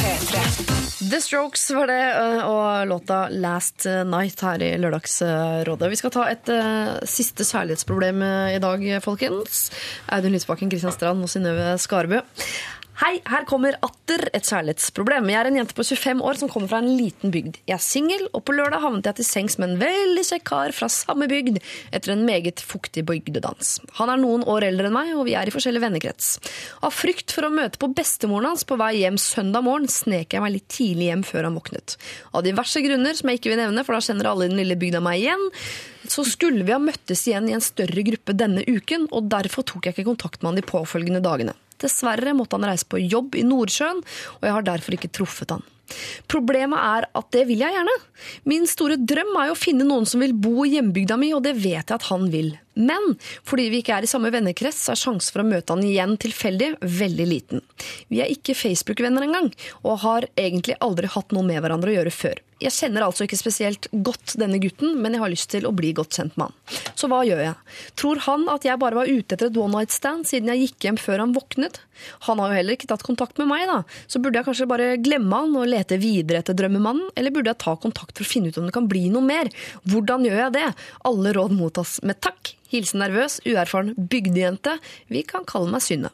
[0.00, 2.00] The Strokes var det,
[2.46, 5.90] og låta Last Night her i Lørdagsrådet.
[5.92, 6.48] Vi skal ta et
[7.10, 9.66] siste kjærlighetsproblem eh, i dag, folkens.
[10.08, 12.22] Audun Lysbakken, Kristian Strand og Synnøve Skarbø.
[13.00, 15.30] Hei, her kommer atter et kjærlighetsproblem.
[15.32, 17.54] Jeg er en jente på 25 år som kommer fra en liten bygd.
[17.64, 20.74] Jeg er singel, og på lørdag havnet jeg til sengs med en veldig kjekk kar
[20.76, 21.62] fra samme bygd
[21.96, 23.78] etter en meget fuktig bygdedans.
[23.96, 26.28] Han er noen år eldre enn meg, og vi er i forskjellig vennekrets.
[26.84, 30.44] Av frykt for å møte på bestemoren hans på vei hjem søndag morgen, snek jeg
[30.44, 31.96] meg litt tidlig hjem før han våknet.
[32.36, 34.76] Av diverse grunner som jeg ikke vil nevne, for da kjenner alle i den lille
[34.76, 35.48] bygda meg igjen,
[36.04, 39.88] så skulle vi ha møttes igjen i en større gruppe denne uken, og derfor tok
[39.88, 41.56] jeg ikke kontakt med han de påfølgende dagene.
[41.80, 44.02] Dessverre måtte han reise på jobb i Nordsjøen,
[44.38, 45.64] og jeg har derfor ikke truffet han.
[46.30, 47.94] Problemet er at det vil jeg gjerne.
[48.48, 51.42] Min store drøm er jo å finne noen som vil bo i hjembygda mi, og
[51.46, 52.52] det vet jeg at han vil.
[52.74, 53.16] Men
[53.46, 56.74] fordi vi ikke er i samme vennekrets, er sjansen for å møte han igjen tilfeldig
[56.80, 57.64] veldig liten.
[58.12, 59.50] Vi er ikke Facebook-venner engang,
[59.82, 62.40] og har egentlig aldri hatt noe med hverandre å gjøre før.
[62.60, 65.94] Jeg kjenner altså ikke spesielt godt denne gutten, men jeg har lyst til å bli
[65.96, 66.82] godt kjent med han.
[66.92, 67.54] Så hva gjør jeg?
[67.96, 70.88] Tror han at jeg bare var ute etter et one night stand siden jeg gikk
[70.90, 71.80] hjem før han våknet?
[72.28, 73.80] Han har jo heller ikke tatt kontakt med meg, da.
[74.04, 77.62] Så burde jeg kanskje bare glemme han og lete videre etter drømmemannen, eller burde jeg
[77.64, 79.48] ta kontakt for å finne ut om det kan bli noe mer?
[79.88, 80.68] Hvordan gjør jeg det?
[81.08, 82.58] Alle råd mottas med takk.
[82.70, 84.78] Hilsen nervøs, uerfaren bygdejente.
[85.10, 86.12] Vi kan kalle meg Synne.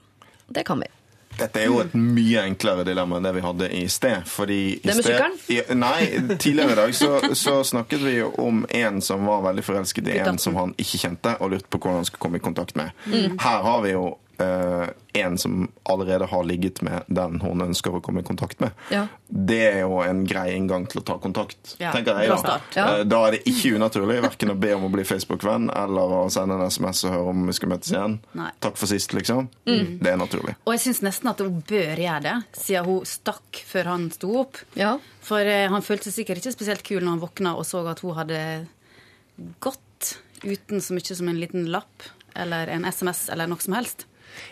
[0.48, 0.90] Det kan vi.
[1.36, 4.24] Dette er jo et mye enklere dilemma enn det vi hadde i sted.
[4.30, 5.72] Fordi i Det med sted?
[5.76, 10.08] Nei, tidligere i dag så, så snakket vi jo om en som var veldig forelsket
[10.14, 12.76] i en som han ikke kjente, og lurte på hvordan han skulle komme i kontakt
[12.78, 12.94] med.
[13.04, 13.36] Mm.
[13.42, 14.06] Her har vi jo
[14.38, 14.88] eh,
[15.20, 18.76] en som allerede har ligget med den hun ønsker å komme i kontakt med.
[18.92, 19.06] Ja.
[19.26, 22.34] Det er jo en grei inngang til å ta kontakt, Ja, tenker jeg.
[22.44, 22.58] Da.
[22.76, 22.86] Ja.
[22.98, 26.22] Eh, da er det ikke unaturlig verken å be om å bli Facebook-venn eller å
[26.32, 28.18] sende en SMS og høre om vi skal møtes igjen.
[28.38, 28.50] Nei.
[28.64, 29.50] Takk for sist, liksom.
[29.68, 29.98] Mm.
[30.02, 30.56] Det er naturlig.
[30.64, 34.32] Og jeg syns nesten at hun bør gjøre det, siden hun stakk før han sto
[34.44, 34.60] opp.
[34.78, 34.96] Ja.
[35.26, 38.04] For eh, han følte seg sikkert ikke spesielt kul når han våkna og så at
[38.04, 38.40] hun hadde
[39.64, 39.82] gått
[40.44, 42.04] uten så mye som en liten lapp
[42.36, 44.06] eller en SMS eller noe som helst.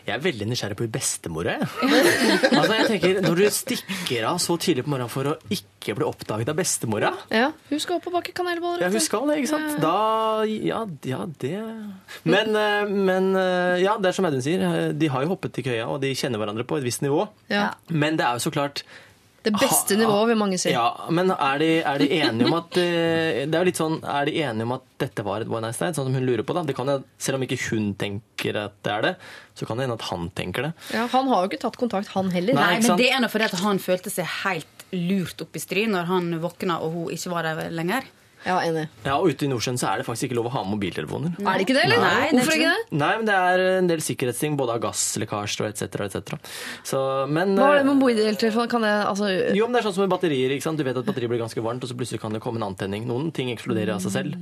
[0.05, 1.55] Jeg er veldig nysgjerrig på bestemora.
[1.59, 1.69] jeg.
[2.59, 6.07] altså, jeg tenker, Når du stikker av så tidlig på morgenen for å ikke bli
[6.09, 7.51] oppdaget av bestemora ja.
[7.71, 8.85] Hun skal opp og bake kanelboller.
[8.85, 9.79] Ja, hun skal det, ikke sant?
[9.83, 11.55] Da Ja, ja det
[12.25, 14.65] Men, eh, men eh, ja, det er som Audun sier.
[14.65, 17.27] eh, De har jo hoppet i køya, og de kjenner hverandre på et visst nivå.
[17.53, 17.73] Ja.
[17.89, 18.85] Men det er jo så klart
[19.45, 20.71] Det beste nivået, vil mange si.
[20.73, 23.99] Ja, men er de, er de enige om at eh, Det er jo litt sånn,
[24.01, 26.45] er de enige om at dette var et one night stand, sånn som hun lurer
[26.47, 26.57] på?
[26.57, 26.65] da?
[26.65, 29.15] Det kan jo, Selv om ikke hun tenker at det er det,
[29.55, 30.73] så kan det hende at han tenker det.
[30.97, 32.57] Ja, han har jo ikke tatt kontakt, han heller.
[32.57, 35.63] Nei, Nei, men det er nå fordi at han følte seg helt lurt opp i
[35.63, 38.09] stry når han våkna og hun ikke var der lenger.
[38.45, 38.85] Ja, enig.
[39.07, 41.33] Ja, og Ute i Nordsjøen så er det faktisk ikke lov å ha med mobiltelefoner.
[41.41, 42.03] Er det ikke det, eller?
[42.05, 42.99] Nei, Hvorfor ikke det?
[43.01, 46.05] Nei, men det er en del sikkerhetsting, både av gasslekkasjer og etc.
[46.05, 46.47] Et
[46.85, 47.01] Så,
[47.33, 48.71] men Hva er det eh, med mobiltelefon?
[48.71, 50.53] Kan det altså Jo, men det er sånn som med batterier.
[50.55, 50.81] ikke sant?
[50.81, 53.09] Du vet at batteriet blir ganske varmt, og så plutselig kan det komme en antenning.
[53.09, 54.41] Noen ting eksploderer av seg selv.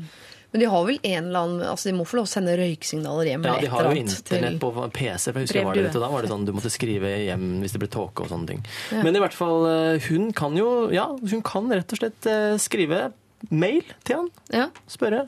[0.53, 3.31] Men de har vel en eller annen Altså, de må få lov å sende røyksignaler
[3.31, 5.31] hjem Ja, De har jo internett på PC.
[5.33, 7.47] for jeg husker jeg var det og Da var det sånn du måtte skrive hjem
[7.63, 8.61] hvis det ble tåke og sånne ting.
[9.01, 12.59] Men i hvert fall, eh, hun kan jo Ja, hun kan rett og slett eh,
[12.61, 13.13] skrive
[13.51, 14.29] mail til han.
[14.53, 14.69] Ja.
[14.89, 15.27] Spørre.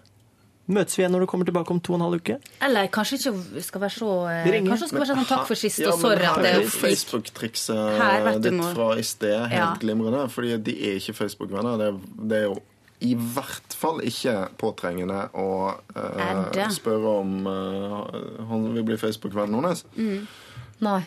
[0.65, 2.39] Møtes vi igjen når du kommer tilbake om to og en halv uke?
[2.65, 4.71] Eller kanskje ikke skal være så eh, Ringer.
[4.73, 6.71] Kanskje skal være sånn takk for sist, Ja, og sorry at det er.
[6.73, 8.71] Facebook-trikset ditt må.
[8.73, 9.75] fra i sted helt Ja.
[9.83, 10.23] glimrende.
[10.33, 11.77] Fordi de er ikke Facebook-venner.
[11.77, 11.91] Det,
[12.31, 12.57] det er jo
[13.05, 19.61] i hvert fall ikke påtrengende å eh, Er spørre om uh, han vil bli Facebook-vennen
[19.61, 19.85] hennes.
[20.81, 21.01] Nei.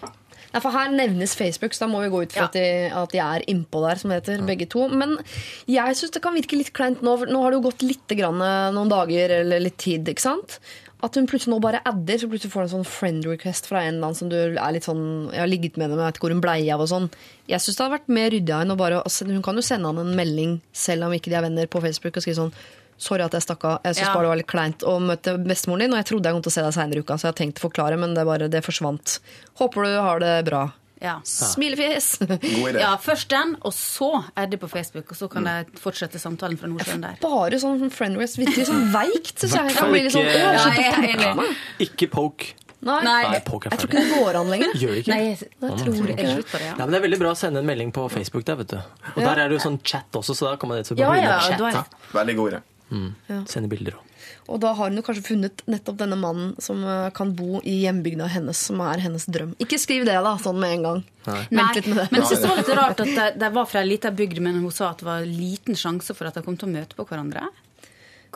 [0.58, 2.50] Nei, for Her nevnes Facebook, så da må vi gå ut fra Ja.
[2.50, 4.88] at, de, at de er innpå der, som det heter, begge to.
[4.90, 5.14] Men
[5.70, 7.14] jeg syns det kan virke litt kleint nå.
[7.22, 10.08] for Nå har det jo gått litt grann, eh, noen dager eller litt tid.
[10.10, 10.58] ikke sant?
[11.06, 13.84] At hun plutselig nå bare adder, så plutselig får du en sånn friend request fra
[13.86, 16.10] en eller annen som du er litt sånn Jeg har ligget med henne, men jeg
[16.10, 17.06] vet ikke hvor hun blei av og sånn.
[17.48, 19.86] Jeg syns det hadde vært mer ryddig av henne å bare Hun kan jo sende
[19.86, 22.54] han en melding, selv om ikke de er venner, på Facebook og skrive sånn
[22.98, 23.80] Sorry at jeg stakk av.
[23.84, 24.14] Jeg syns Ja.
[24.14, 25.94] bare det var litt kleint å møte bestemoren din.
[25.94, 27.40] Og jeg trodde jeg kom til å se deg seinere i uka, så jeg har
[27.45, 29.19] tenkt å forklare, men det, bare, det forsvant.
[29.60, 30.72] Håper du har det bra.
[30.99, 31.19] Ja.
[31.24, 32.18] Smilefjes!
[32.26, 32.80] God idé.
[32.82, 36.57] ja, først den, og så er det på Facebook, og så kan jeg fortsette samtalen
[36.57, 37.19] fra Nordsjøen der.
[37.22, 39.36] Bare sånn friend request virkelig sånn veikt.
[39.44, 39.76] syns jeg.
[39.91, 41.36] Blir litt sånn, ikke- «Å, jeg Ja, jeg er tanken enig.
[41.36, 41.57] meg».
[41.86, 42.53] Ikke poke.
[42.82, 43.03] Nei.
[43.03, 43.22] Nei.
[43.30, 44.74] Nei, poke er Jeg tror ikke det går an lenger.
[44.82, 45.07] Gjør ikke?
[45.14, 46.26] Nei, jeg, Jeg tror ikke det det.
[46.34, 46.76] slutt på det, Ja, ja?
[46.86, 48.78] men Det er veldig bra å sende en melding på Facebook der, vet du.
[48.78, 51.57] Og der er det jo sånn chat også, så da kan man rett og slett
[51.61, 51.84] bare ja.
[52.14, 52.61] Veldig god idé.
[53.49, 54.03] Sende bilder òg.
[54.51, 57.76] Og da har hun jo kanskje funnet nettopp denne mannen som eh, kan bo i
[57.84, 59.53] hjembygda hennes, som er hennes drøm.
[59.64, 61.03] Ikke skriv det, da, sånn med en gang.
[61.27, 62.07] Vent litt med det.
[62.11, 64.59] Men jeg synes det var litt rart at de var fra ei lita bygd, men
[64.64, 67.07] hun sa at det var liten sjanse for at de kom til å møte på
[67.07, 67.47] hverandre.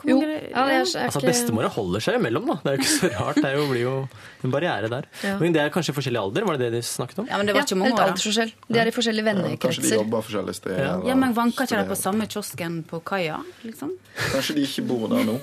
[0.02, 2.56] Jo, ja, det er, er Altså, Bestemora holder seg imellom, da.
[2.62, 3.38] Det er jo ikke så rart.
[3.38, 3.94] Det er jo, blir jo
[4.42, 5.06] en barriere der.
[5.22, 5.34] Ja.
[5.38, 7.28] Men det er kanskje forskjellig alder, var det det de snakket om?
[7.30, 8.04] Ja, men det var ja, ikke mange år.
[8.08, 8.52] aldersforskjell.
[8.68, 10.82] De er i forskjellige Kanskje de jobber forskjellige steder.
[10.82, 10.96] Ja.
[11.12, 13.38] Ja, men vanker ikke de på samme kiosken på kaia?
[13.62, 13.94] liksom?
[14.32, 15.38] Kanskje de ikke bor der nå.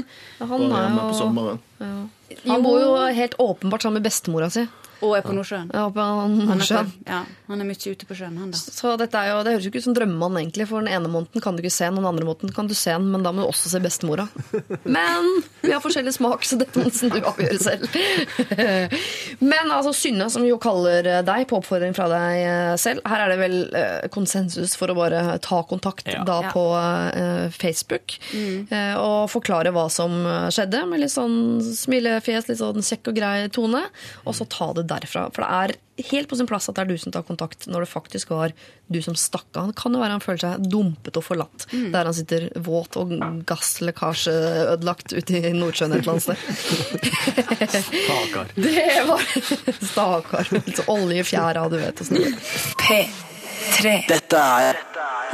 [0.44, 1.90] Han, er jo,
[2.44, 4.66] han bor jo helt åpenbart sammen med bestemora si.
[5.04, 5.68] Og er på Nordsjøen.
[5.74, 6.90] Ja, på Han er, Nordsjøen.
[6.90, 8.58] på- ja, han er mye ute på sjøen, han da.
[8.58, 10.68] Så dette er jo, det høres jo ikke ut som drømmemann, egentlig.
[10.70, 12.90] For den ene måneden kan du ikke se den, den andre måneden kan du se
[12.96, 14.26] den, men da må du også se bestemora.
[14.84, 15.28] Men
[15.62, 17.88] vi har forskjellig smak, så dette må du avgjøre selv.
[19.44, 23.32] Men altså Synne, som jo kaller deg på oppfordring fra deg eh, selv, her er
[23.34, 26.22] det vel eh, konsensus for å bare ta kontakt Ja.
[26.26, 28.68] da på eh, Facebook mm.
[29.00, 30.12] og forklare hva som
[30.52, 33.80] skjedde, med litt sånn smilefjes, litt sånn kjekk og grei tone,
[34.24, 35.26] og så ta det derfra.
[35.34, 35.74] For det er
[36.10, 38.54] helt på sin plass at det er du som tar kontakt når det faktisk var
[38.90, 39.70] du som stakk av.
[39.70, 43.14] Det kan jo være han føler seg dumpet og forlatt der han sitter våt og
[43.48, 46.38] gasslekkasjeødelagt ute i Nordsjøen et eller annet sted.
[47.84, 48.50] Stakkar.
[48.64, 49.22] Det var
[49.92, 50.50] Stakkar.
[50.94, 52.02] Oljefjæra, du vet.
[52.06, 52.40] Sånn.
[52.82, 53.94] P3.
[54.10, 54.82] Dette er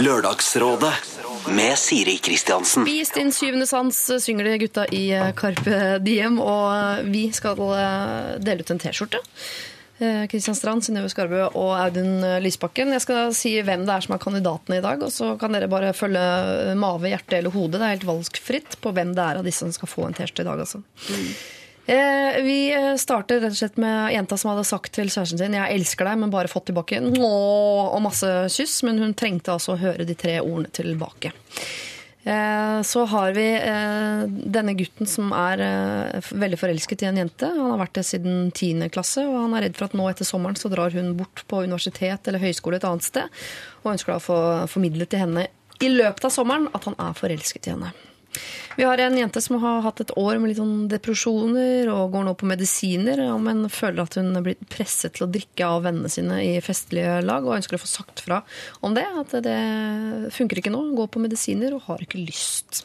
[0.01, 2.85] Lørdagsrådet med Siri Kristiansen.
[2.85, 6.39] Spis din syvende sans, synger de gutta i eh, Carpe Diem.
[6.43, 9.23] Og vi skal eh, dele ut en T-skjorte.
[10.01, 12.95] Eh, Kristian Strand, Synnøve Skarbø og Audun Lysbakken.
[12.97, 15.69] Jeg skal si hvem det er som er kandidatene i dag, og så kan dere
[15.71, 16.27] bare følge
[16.71, 17.77] eh, mave, hjerte eller hode.
[17.77, 20.47] Det er helt valgfritt på hvem det er av disse som skal få en T-skjorte
[20.47, 20.63] i dag.
[20.65, 20.81] Altså.
[21.13, 21.60] Eh,
[21.91, 25.75] vi eh, starter rett og slett med jenta som hadde sagt til kjæresten sin 'jeg
[25.75, 27.31] elsker deg', men bare fått tilbake Nå,
[27.95, 28.83] og masse kyss.
[28.83, 31.33] Men hun trengte altså å høre de tre ordene tilbake.
[32.25, 37.49] Eh, Så har vi eh, denne gutten som er eh, veldig forelsket i en jente.
[37.49, 38.91] Han har vært det siden 10.
[38.93, 41.65] klasse, og han er redd for at nå etter sommeren så drar hun bort på
[41.65, 43.41] universitet eller høyskole et annet sted,
[43.83, 44.39] og ønsker da å få
[44.69, 45.49] formidlet til henne
[45.81, 47.93] i løpet av sommeren at han er forelsket i henne.
[48.77, 52.27] Vi har en jente som har hatt et år med litt sånn depresjoner og går
[52.29, 56.11] nå på medisiner, men føler at hun er blitt presset til å drikke av vennene
[56.13, 58.41] sine i festlige lag, og ønsker å få sagt fra
[58.87, 59.05] om det.
[59.21, 59.59] At det
[60.35, 60.83] funker ikke nå.
[60.97, 62.85] Går på medisiner og har ikke lyst.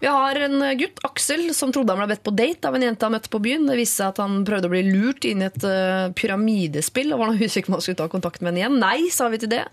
[0.00, 3.08] Vi har en gutt, Aksel, som trodde han ble bedt på date av en jente
[3.08, 3.66] han møtte på byen.
[3.70, 7.24] Det viste seg at han prøvde å bli lurt inn i et eh, pyramidespill, og
[7.24, 8.80] var usikker på om han skulle ta kontakt med henne igjen.
[8.82, 9.64] Nei, sa vi til det.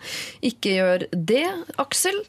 [0.49, 1.47] Ikke gjør det,
[1.81, 2.23] Aksel.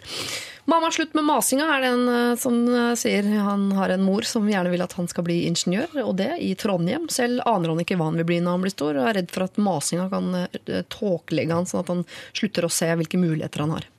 [0.71, 4.23] Mamma, slutt med masinga, er det en eh, som eh, sier han har en mor
[4.29, 7.09] som gjerne vil at han skal bli ingeniør, og det i Trondheim.
[7.11, 9.35] Selv aner han ikke hva han vil bli når han blir stor, og er redd
[9.35, 13.65] for at masinga kan eh, tåkelegge han, sånn at han slutter å se hvilke muligheter
[13.65, 13.91] han har.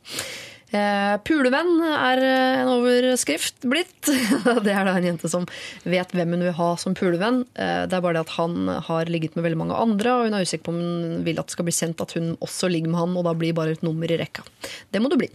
[1.27, 4.07] Pulevenn er en overskrift blitt.
[4.63, 5.43] Det er da en jente som
[5.83, 7.41] vet hvem hun vil ha som pulevenn.
[7.51, 10.47] Det er bare det at han har ligget med veldig mange andre, og hun er
[10.47, 13.01] usikker på om hun vil at det skal bli kjent at hun også ligger med
[13.03, 14.47] han, og da blir bare et nummer i rekka.
[14.95, 15.27] Det må du bli.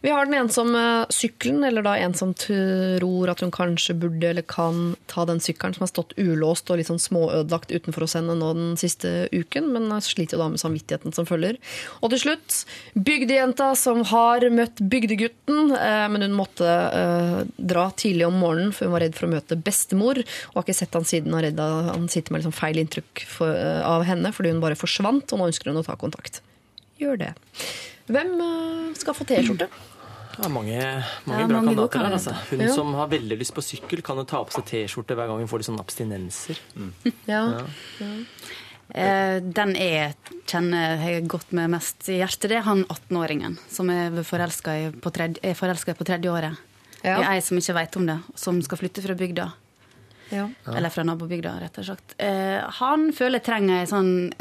[0.00, 0.82] Vi har den ensomme
[1.12, 5.76] sykkelen, eller da en som tror at hun kanskje burde eller kan ta den sykkelen
[5.76, 9.68] som har stått ulåst og litt sånn småødelagt utenfor hos henne nå den siste uken,
[9.74, 11.58] men sliter jo da med samvittigheten som følger.
[12.00, 12.62] Og til slutt,
[12.96, 18.88] bygdejenta som har møtt bygdegutten, eh, men hun måtte eh, dra tidlig om morgenen for
[18.88, 21.60] hun var redd for å møte bestemor, og har ikke sett han siden og redd
[21.60, 25.50] han sitter med liksom feil inntrykk eh, av henne fordi hun bare forsvant, og nå
[25.50, 26.40] ønsker hun å ta kontakt.
[27.00, 27.32] Gjør det.
[28.10, 29.70] Hvem eh, skal få T-skjorte?
[30.30, 30.76] Det er mange,
[31.28, 32.14] mange Ja, bra mange kandidater her.
[32.16, 32.34] Altså.
[32.50, 32.72] Hun Ja.
[32.74, 35.48] som har veldig lyst på sykkel, kan jo ta på seg T-skjorte hver gang hun
[35.50, 36.58] får litt sånn abstinenser.
[37.28, 37.42] Ja.
[38.90, 40.14] Eh, den jeg
[40.50, 44.90] kjenner jeg godt med mest i hjertet, det er han 18-åringen som er forelska i
[44.90, 46.56] på tredje, på tredje året.
[47.04, 47.18] Ja.
[47.18, 49.52] Det er ei som ikke veit om det, som skal flytte fra bygda.
[50.30, 50.48] Ja.
[50.66, 52.14] Eller fra nabobygda, rett og slett.
[52.18, 54.32] Eh, han føler jeg trenger ei sånn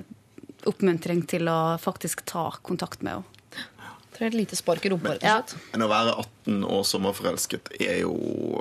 [0.70, 3.36] oppmuntring til å faktisk ta kontakt med henne.
[4.20, 5.68] Trenger et lite spark i rumpa, rett og slett.
[5.72, 8.16] Men å være 18 og sommerforelsket er jo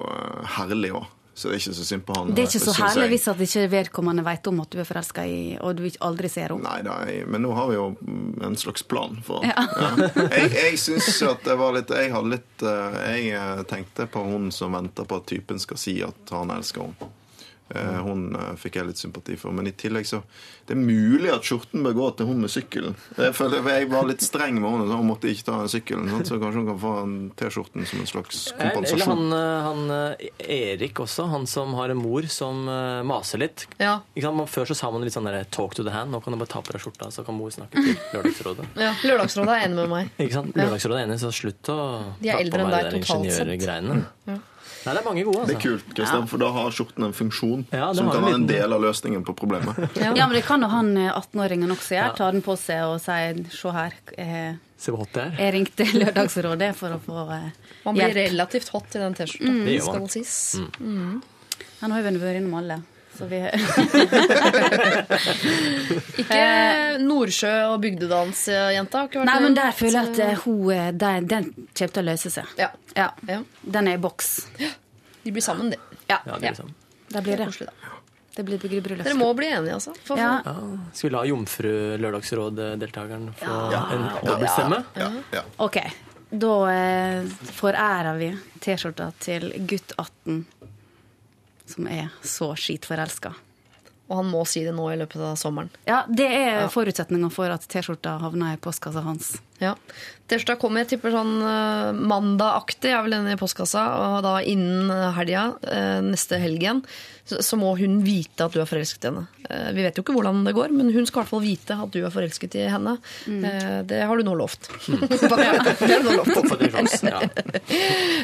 [0.07, 1.09] eh, herlig òg.
[1.39, 2.31] Så det er ikke så synd på han.
[2.35, 3.11] Det er ikke så herlig jeg.
[3.13, 6.31] hvis at ikke vedkommende vet om at du er forelska i, og du ikke aldri
[6.31, 6.67] ser henne.
[6.67, 9.55] Nei, nei, men nå har vi jo mm, en slags plan for ja.
[10.35, 14.25] Jeg, jeg syns at det var litt Jeg hadde litt eh, Jeg eh, tenkte på
[14.27, 17.11] hun som venter på at typen skal si at han elsker henne.
[17.75, 19.53] Eh, Hun eh, fikk jeg litt sympati for.
[19.53, 20.23] Men i tillegg så
[20.69, 22.95] Det er mulig at skjorten bør gå til hun med sykkelen.
[23.17, 26.09] Jeg føler jeg var litt streng med henne, så hun måtte ikke ta sykkelen.
[26.13, 29.09] Sånn, Så kanskje hun kan få en T-skjorten som en slags Eller kompensasjon.
[29.09, 30.17] han, eh, han
[30.49, 32.65] Erik også, han som har en mor som
[33.09, 33.67] maser litt.
[33.79, 34.01] Ja.
[34.17, 34.37] Ikke sant?
[34.37, 36.11] Man- Før så sa man litt sånn der, 'talk to the hand'.
[36.11, 38.67] Nå kan du bare ta på deg skjorta, så kan mor snakke til Lørdagsrådet.
[38.77, 40.11] Ja, Lørdagsrådet er enig med meg.
[40.19, 40.55] Ikke sant?
[40.55, 43.47] Lørdagsrådet er enig, så slutt å De er eldre enn deg totalt sett.
[43.47, 44.07] ingeniørgreiene.
[44.89, 45.69] Nei, det er mange gode, Det er altså.
[45.69, 48.81] kult, Kristian, for da har skjorten en funksjon Ja, som kan være en del av
[48.87, 49.77] løsningen på problemet.
[50.01, 50.15] Ja.
[50.17, 52.17] Ja, men det kan jo han eh, 18-åringen også gjøre.
[52.17, 53.93] Ta den på seg og si 'se her'.
[54.17, 55.33] eh, Se hvor hot det er.
[55.45, 57.51] Jeg ringte Lørdagsrådet for å få eh,
[57.85, 58.31] Man blir hjelp.
[58.33, 59.85] relativt hot i den T-skjorta, Det gjør
[60.81, 61.21] Mm.
[61.21, 61.23] skal.
[61.81, 62.83] Han har jo vært innom alle.
[63.19, 63.41] Så vi
[66.23, 66.43] Ikke
[67.03, 69.01] Nordsjø og bygdedansjenta?
[69.03, 72.03] har ikke vært Nei, men der føler jeg at eh, hun den, Den kommer til
[72.03, 72.53] å løse seg.
[72.61, 72.71] Ja.
[72.97, 73.09] Ja.
[73.29, 73.41] Ja.
[73.63, 74.33] Den er i boks.
[74.59, 75.81] De blir sammen, de.
[76.09, 76.73] Ja, Ja, det er liksom.
[77.13, 77.49] det blir det.
[77.51, 77.95] Koselig, da.
[78.39, 79.03] Det blir bryllup.
[79.03, 79.93] Dere må bli enige, altså.
[80.07, 80.37] For, Ja.
[80.47, 80.53] Ja.
[80.95, 83.57] Skal vi la Jomfru Lørdagsråd-deltakeren få
[83.97, 84.79] en dobbeltstemme?
[84.95, 85.43] Ja, ja.
[85.67, 85.81] Ok,
[86.31, 87.25] da eh,
[87.59, 88.31] forærer vi
[88.63, 90.45] T-skjorta til gutt 18
[91.69, 93.35] som er så skitforelska.
[94.09, 95.69] Og han må si det nå i løpet av sommeren.
[95.89, 99.35] Ja, det er forutsetninga for at T-skjorta havner i postkassa hans.
[99.63, 99.75] Ja.
[100.29, 103.85] T-skjorta kommer, jeg tipper sånn uh, mandagaktig, er vel den i postkassa.
[103.97, 106.83] Og da innen helga, eh, neste helgen,
[107.29, 109.25] så, må hun vite at du er forelsket i henne.
[109.49, 111.77] Eh, vi vet jo ikke hvordan det går, men hun skal i hvert fall vite
[111.77, 112.97] at du er forelsket i henne.
[113.29, 113.45] Mm.
[113.89, 114.71] det har du nå lovt.
[114.89, 116.37] det har du nå lovt.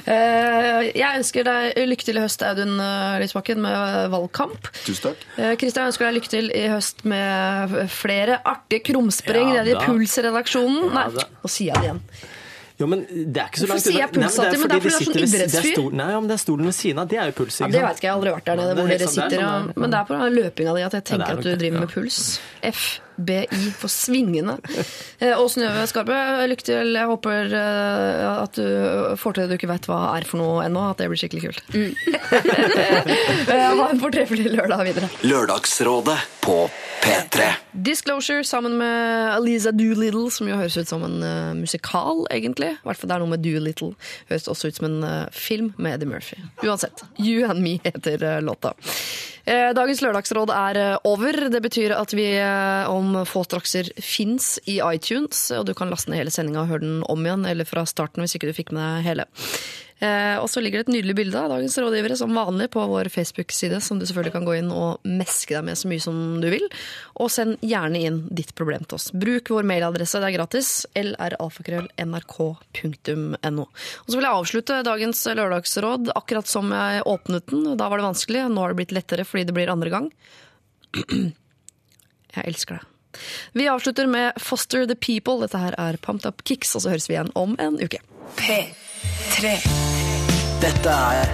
[0.05, 4.69] Eh, jeg ønsker deg lykke til i høst, Audun eh, Lysbakken, med valgkamp.
[4.85, 5.23] Tusen takk.
[5.40, 9.78] Eh, Kristian ønsker deg lykke til i høst med flere artige krumspring Ja, nede i.
[9.86, 10.93] Puls-redaksjonen.
[10.93, 11.23] Ja.
[11.42, 12.01] Nå sier jeg det igjen.
[12.76, 14.09] Jo, men det er ikke så Hvorfor langt sier jeg.
[14.10, 14.18] Nei.
[14.18, 15.92] Men det er fordi du er sånn ved- det idrettsfyr.
[15.94, 17.09] Nei, men det er stolen ved siden av.
[17.09, 17.60] Det er jo puls.
[17.60, 19.14] Ja, det veit vet ikke, jeg har aldri vært der nede hvor er dere sånn
[19.14, 19.44] det er, sitter.
[19.44, 19.80] sånn og- er.
[19.80, 21.88] Men det er på løpinga di at jeg tenker ja, er at du driver med
[21.94, 22.40] puls.
[22.64, 23.01] F.
[23.16, 23.46] BI
[23.78, 24.56] for svingende.
[25.18, 26.16] Eh, Og Synnøve Skarpe,
[26.50, 26.94] lykke til.
[26.96, 30.64] Jeg håper eh, at du får til det du ikke vet hva er for noe
[30.66, 30.82] ennå.
[30.90, 31.62] At det blir skikkelig kult.
[31.74, 31.92] Mm.
[33.54, 35.08] Ha en fortreffelig lørdag videre.
[35.26, 36.56] Lørdagsrådet på
[37.04, 37.48] P3.
[37.84, 42.70] Disclosure sammen med Aliza Doolittle, som jo høres ut som en uh, musikal, egentlig.
[42.78, 43.92] I hvert fall det er noe med Doolittle.
[44.30, 46.40] Høres også ut som en uh, film med Eddie Murphy.
[46.64, 47.04] Uansett.
[47.20, 48.72] You and Me heter uh, låta.
[49.44, 51.36] Eh, Dagens lørdagsråd er eh, over.
[51.52, 56.10] Det betyr at vi eh, om få strakser fins i iTunes, og du kan laste
[56.10, 58.72] ned hele sendinga og høre den om igjen, eller fra starten hvis ikke du fikk
[58.72, 59.28] med deg hele.
[60.05, 63.06] Eh, og så ligger det et nydelig bilde av dagens rådgivere som vanlig på vår
[63.12, 66.48] Facebook-side, som du selvfølgelig kan gå inn og meske deg med så mye som du
[66.52, 66.66] vil.
[67.22, 69.06] Og send gjerne inn ditt problem til oss.
[69.14, 70.68] Bruk vår mailadresse, det er gratis.
[70.98, 73.64] lralfakrøll.nrk.no.
[73.64, 77.62] Og så vil jeg avslutte dagens lørdagsråd akkurat som jeg åpnet den.
[77.81, 80.06] Da var det vanskelig, nå har det blitt lettere fordi det blir andre gang.
[82.35, 82.85] Jeg elsker det.
[83.55, 85.39] Vi avslutter med Foster the People.
[85.44, 88.02] Dette her er Pumped Up Kicks, og så høres vi igjen om en uke.
[88.35, 89.55] P3
[90.64, 91.26] Dette er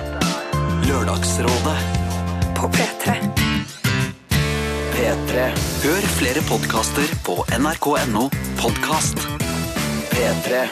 [0.88, 1.76] Lørdagsrådet
[2.58, 3.14] på P3.
[4.96, 5.44] P3.
[5.84, 8.26] Hør flere podkaster på nrk.no
[8.58, 9.22] podkast.
[10.10, 10.66] P3.